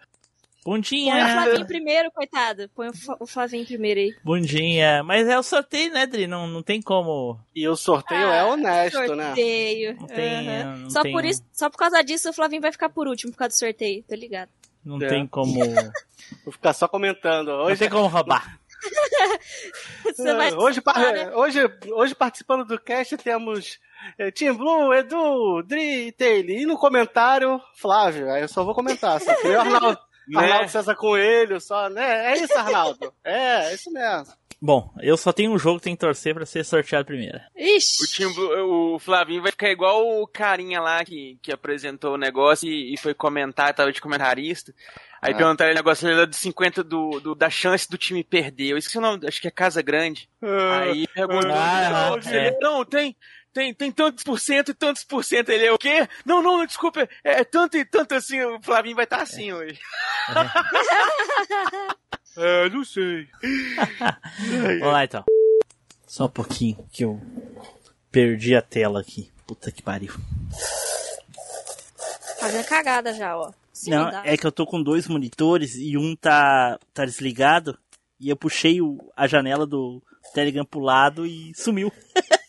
[0.67, 2.69] Põe o bundinha, Flavinho primeiro, coitado.
[2.75, 2.89] Põe
[3.21, 4.13] o Flavinho primeiro aí.
[4.23, 5.01] bundinha.
[5.01, 6.27] Mas é o sorteio, né, Dri?
[6.27, 7.39] Não, não tem como.
[7.55, 9.27] E o sorteio é honesto, né?
[9.27, 9.95] Sorteio.
[9.97, 10.75] Não tem, Aham.
[10.79, 13.31] não só, tem- por isso, só por causa disso, o Flavinho vai ficar por último,
[13.31, 14.49] por causa do sorteio, tá ligado?
[14.83, 15.07] Não É.
[15.07, 15.53] tem como.
[16.43, 17.47] Vou ficar só comentando.
[17.47, 18.59] Não Hoje, tem como roubar.
[20.05, 21.31] Você vai hoje, par- né?
[21.33, 21.59] hoje,
[21.91, 23.79] hoje participando do cast temos
[24.19, 26.49] eh, Tim Blue, Edu, Dri e Taylor.
[26.51, 28.29] E no comentário, Flávio.
[28.31, 29.19] Aí eu só vou comentar.
[29.21, 29.97] Só que o Arnaldo,
[30.27, 30.39] Né?
[30.43, 32.33] Arnaldo César Coelho, só, né?
[32.33, 33.13] É isso, Arnaldo.
[33.23, 34.33] É, é isso mesmo.
[34.59, 37.39] Bom, eu só tenho um jogo que tem que torcer pra ser sorteado primeiro.
[37.55, 38.25] Ixi.
[38.25, 42.91] O, o Flavinho vai ficar igual o carinha lá que, que apresentou o negócio e,
[42.91, 44.73] e foi comentar, tava de comentarista.
[45.21, 45.37] Aí Ah.
[45.37, 48.69] perguntaram o negócio ele era dos 50 do, do- da chance do time perder.
[48.71, 50.27] Eu esqueci o nome, acho que é Casa Grande.
[50.81, 52.57] Aí perguntou, Ah, não, é.
[52.59, 53.15] não, tem,
[53.57, 55.49] tem, tem tantos por cento e tantos por cento.
[55.49, 56.07] Ele é o quê?
[56.23, 59.79] Não, não, desculpa, é, é tanto e tanto assim, o Flavinho vai estar assim hoje.
[62.37, 63.27] é, não sei.
[64.79, 65.23] Vamos lá então.
[66.05, 67.19] Só um pouquinho que eu
[68.11, 69.31] perdi a tela aqui.
[69.47, 70.13] Puta que pariu.
[72.39, 73.51] Fazendo cagada já, ó.
[73.73, 74.27] Se Não, mudar.
[74.27, 77.77] é que eu tô com dois monitores e um tá, tá desligado
[78.19, 80.01] e eu puxei o- a janela do
[80.33, 81.91] Telegram pro lado e sumiu.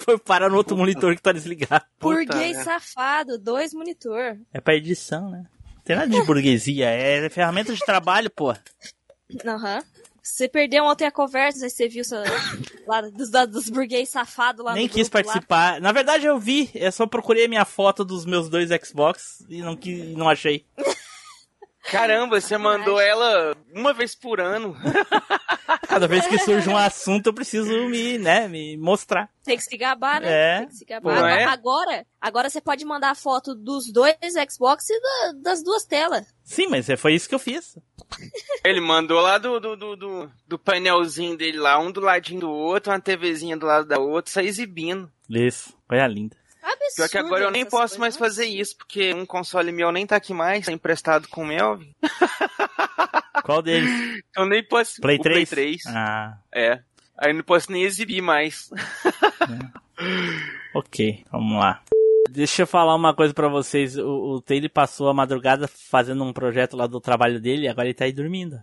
[0.00, 1.84] Foi parar no outro monitor que tá desligado.
[2.00, 4.38] Burguês Puta, safado, dois monitor.
[4.52, 5.44] É pra edição, né?
[5.76, 8.54] Não tem nada de burguesia, é ferramenta de trabalho, pô.
[9.44, 9.82] Aham.
[10.22, 12.22] Você perdeu ontem a conversa, aí você viu sua,
[12.86, 15.24] lá dos, dos burguês safados lá Nem no quis grupo lá.
[15.24, 15.80] participar.
[15.80, 19.62] Na verdade eu vi, eu só procurei a minha foto dos meus dois Xbox e
[19.62, 20.66] não, quis, não achei.
[21.82, 24.76] Caramba, você mandou ela uma vez por ano.
[25.88, 29.28] Cada vez que surge um assunto eu preciso me, né, me mostrar.
[29.44, 30.28] Tem que se gabar, né?
[30.30, 30.58] É.
[30.58, 31.20] Tem que se gabar.
[31.20, 31.44] Pô, é?
[31.44, 34.14] agora, agora você pode mandar a foto dos dois
[34.50, 36.26] Xbox e da- das duas telas.
[36.44, 37.76] Sim, mas é- foi isso que eu fiz.
[38.64, 42.50] Ele mandou lá do, do, do, do, do painelzinho dele lá, um do ladinho do
[42.50, 45.10] outro, uma TVzinha do lado da outra, só exibindo.
[45.28, 46.36] Isso, coisa linda.
[46.72, 46.96] Absurdo.
[46.96, 48.18] Pior que agora eu nem posso coisas, mais né?
[48.18, 51.94] fazer isso, porque um console meu nem tá aqui mais, tá emprestado com o Melvin.
[53.44, 54.22] Qual deles?
[54.36, 55.00] Eu nem posso.
[55.00, 55.48] Play o 3?
[55.48, 55.86] Play 3.
[55.86, 56.82] Ah, É.
[57.18, 58.70] Aí eu não posso nem exibir mais.
[60.74, 61.82] ok, vamos lá.
[62.30, 63.98] Deixa eu falar uma coisa pra vocês.
[63.98, 67.88] O, o Taylor passou a madrugada fazendo um projeto lá do trabalho dele e agora
[67.88, 68.58] ele tá aí dormindo.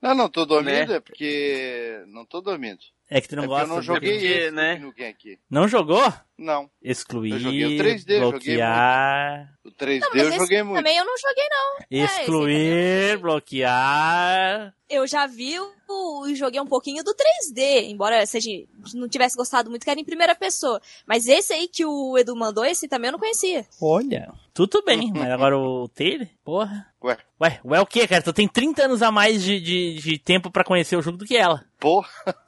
[0.00, 2.02] Não, não tô dormindo, é porque.
[2.08, 2.80] Não tô dormindo.
[3.14, 4.80] É que tu não é gosta eu não joguei porque, esse né?
[5.06, 5.38] aqui.
[5.50, 6.02] Não jogou?
[6.38, 6.70] Não.
[6.82, 10.76] Excluir, Eu joguei o 3D, joguei bloquear, O 3D Não, mas eu joguei muito.
[10.78, 11.76] também eu não joguei, não.
[11.90, 14.74] É, excluir, bloquear.
[14.88, 18.50] Eu já vi o, e joguei um pouquinho do 3D, embora seja,
[18.94, 20.80] não tivesse gostado muito, que era em primeira pessoa.
[21.06, 23.66] Mas esse aí que o Edu mandou, esse também eu não conhecia.
[23.78, 26.86] Olha, tudo bem, mas agora o Taylor, porra.
[27.02, 28.22] Ué, Ué, ué o que, cara?
[28.22, 31.24] Tu tem 30 anos a mais de, de, de tempo pra conhecer o jogo do
[31.24, 31.64] que ela.
[31.80, 32.08] porra.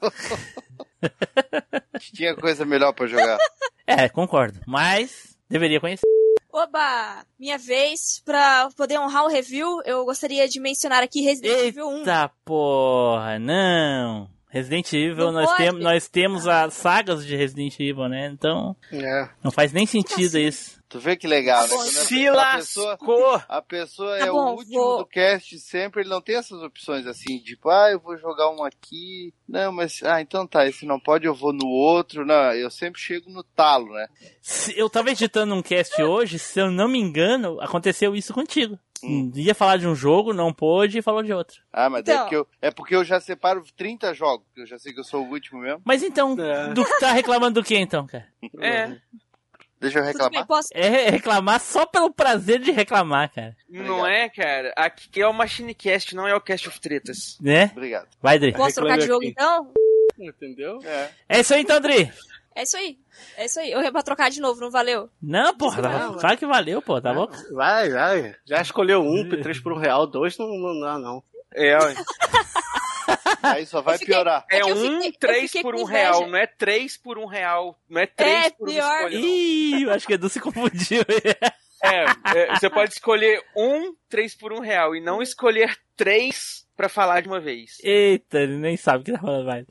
[2.15, 3.39] Tinha coisa melhor pra jogar.
[3.87, 4.59] É, concordo.
[4.67, 6.07] Mas deveria conhecer.
[6.51, 7.23] Oba!
[7.39, 11.99] Minha vez, pra poder honrar o review, eu gostaria de mencionar aqui Resident Evil 1.
[11.99, 14.27] Eita porra, não.
[14.55, 15.57] Resident Evil, Não nós, pode.
[15.59, 18.31] tem, nós temos as sagas de Resident Evil, né?
[18.33, 19.29] Então, É.
[19.43, 20.81] não faz nem sentido isso.
[20.89, 21.77] Tu vê que legal, né?
[21.87, 22.97] Se a pessoa,
[23.49, 26.63] a pessoa Tá é bom, o último vou- do cast sempre, ele não tem essas
[26.63, 29.35] opções assim, tipo, ah, eu vou jogar um aqui.
[29.49, 32.25] Não, mas, ah, então tá, esse não pode, eu vou no outro.
[32.25, 34.07] Não, eu sempre chego no talo, né?
[34.41, 38.79] Se- eu tava editando um cast hoje, se eu não me engano, aconteceu isso contigo.
[39.07, 39.33] Hum.
[39.35, 41.63] Ia falar de um jogo, não pôde e falou de outro.
[41.73, 42.19] Ah, mas é, Então.
[42.23, 45.05] porque eu, é porque eu já separo 30 jogos, porque eu já sei que eu
[45.05, 45.81] sou o último mesmo.
[45.85, 46.69] Mas então, É.
[46.73, 48.27] do que tá reclamando do que então, cara?
[48.61, 48.97] É,
[49.81, 50.47] Deixa eu Tudo bem, reclamar.
[50.47, 50.69] posso...
[50.73, 53.55] É reclamar só pelo prazer de reclamar, cara.
[53.69, 54.73] não é, cara?
[54.77, 57.37] Aqui é o Machinecast, não é o Cast of Tretas.
[57.39, 57.71] Né?
[57.73, 58.09] Obrigado.
[58.23, 58.53] Vai, Dri.
[58.55, 59.29] Posso trocar de jogo aqui.
[59.33, 59.73] então?
[60.19, 60.79] Entendeu?
[60.85, 61.11] É.
[61.29, 62.11] É isso aí então, Dri.
[62.55, 62.99] É isso aí.
[63.37, 63.71] É isso aí.
[63.73, 65.11] Eu ia pra trocar de novo, não valeu?
[65.21, 67.35] Não, porra, tá, Não, claro que valeu, pô, tá louco?
[67.53, 68.35] Vai, vai.
[68.47, 71.23] Já escolheu um, três por um real, dois não, não dá, não.
[71.53, 71.77] É,
[73.43, 74.45] Aí só vai fiquei- piorar.
[74.51, 78.01] é eu um fiquei- três por um real, não é três por um real, não
[78.01, 78.95] é três É, por pior.
[78.95, 79.19] escolha.
[79.19, 79.27] não.
[79.27, 81.03] Ih, eu acho que Edu se confundiu.
[81.83, 82.05] É,
[82.39, 87.21] é, você pode escolher um três por um real e não escolher três pra falar
[87.21, 87.79] de uma vez.
[87.83, 89.67] Eita, ele nem sabe o que tá falando mais.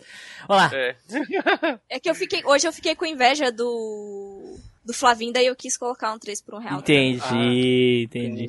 [0.48, 0.72] Vamos lá.
[0.74, 0.96] É.
[1.90, 2.44] É que eu fiquei.
[2.46, 4.58] Hoje eu fiquei com inveja do.
[4.86, 6.80] Do Flavinho, daí eu quis colocar um 3 por um real.
[6.80, 8.48] Entendi, entendi.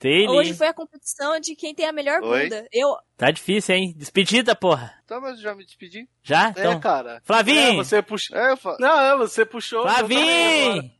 [0.00, 2.44] Taylor, Hoje foi a competição de quem tem a melhor Oi?
[2.44, 2.66] bunda.
[2.72, 2.96] Eu.
[3.18, 3.92] tá difícil, hein?
[3.94, 4.94] Despedida, porra.
[5.04, 6.08] Então, mas já me despedi.
[6.22, 6.46] Já?
[6.48, 7.16] É, Então, cara.
[7.16, 7.76] É, Flavinho!
[7.76, 8.34] você puxou.
[8.34, 8.78] É, falo.
[8.80, 9.80] Não, é, você puxou.
[9.80, 10.70] eu também Flavinho!
[10.72, 10.90] agora.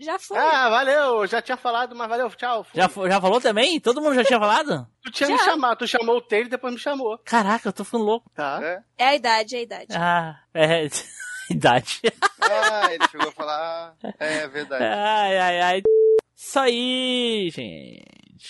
[0.00, 0.38] Já foi.
[0.38, 1.26] Ah, valeu.
[1.26, 2.30] Já tinha falado, mas valeu.
[2.30, 2.62] Tchau.
[2.62, 2.80] fui.
[2.80, 3.80] Já, já falou também?
[3.80, 4.86] Todo mundo já tinha falado?
[5.02, 5.44] Tu tinha me Já.
[5.46, 5.78] chamado.
[5.78, 7.18] Tu chamou o Taylor e depois me chamou.
[7.24, 8.30] Caraca, eu tô ficando louco.
[8.34, 8.60] Tá.
[8.62, 8.80] É.
[8.96, 9.86] É a idade, é a idade.
[9.92, 10.86] Ah, é.
[11.50, 12.00] Idade.
[12.40, 13.94] Ah, ele chegou a falar.
[14.04, 14.84] ah, É verdade.
[14.84, 15.82] Ai, ai, ai.
[16.36, 18.04] Isso aí, gente.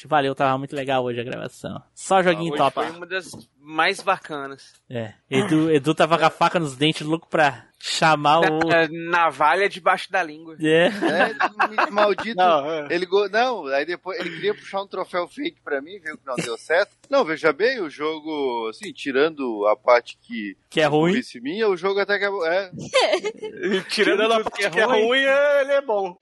[0.06, 1.82] Valeu, tava muito legal hoje a gravação.
[1.94, 2.74] Só joguinho Hoje top.
[2.74, 3.30] foi uma das
[3.60, 4.74] mais bacanas.
[4.88, 5.14] É.
[5.30, 8.70] Edu, Edu tava com a faca nos dentes, louco pra chamar o.
[8.72, 10.56] É, Navalha debaixo da língua.
[10.60, 10.86] É.
[10.86, 12.36] É, maldito.
[12.36, 12.86] Não, é.
[12.90, 13.28] Ele go...
[13.28, 16.56] Não, aí depois ele queria puxar um troféu fake pra mim, viu que não deu
[16.58, 16.92] certo.
[17.08, 20.56] Não, veja bem, o jogo, assim, tirando a parte que.
[20.68, 21.20] Que é ruim.
[21.42, 22.28] minha, o jogo até que é.
[22.28, 26.16] é Tirando a parte que é ruim, é- ele é bom.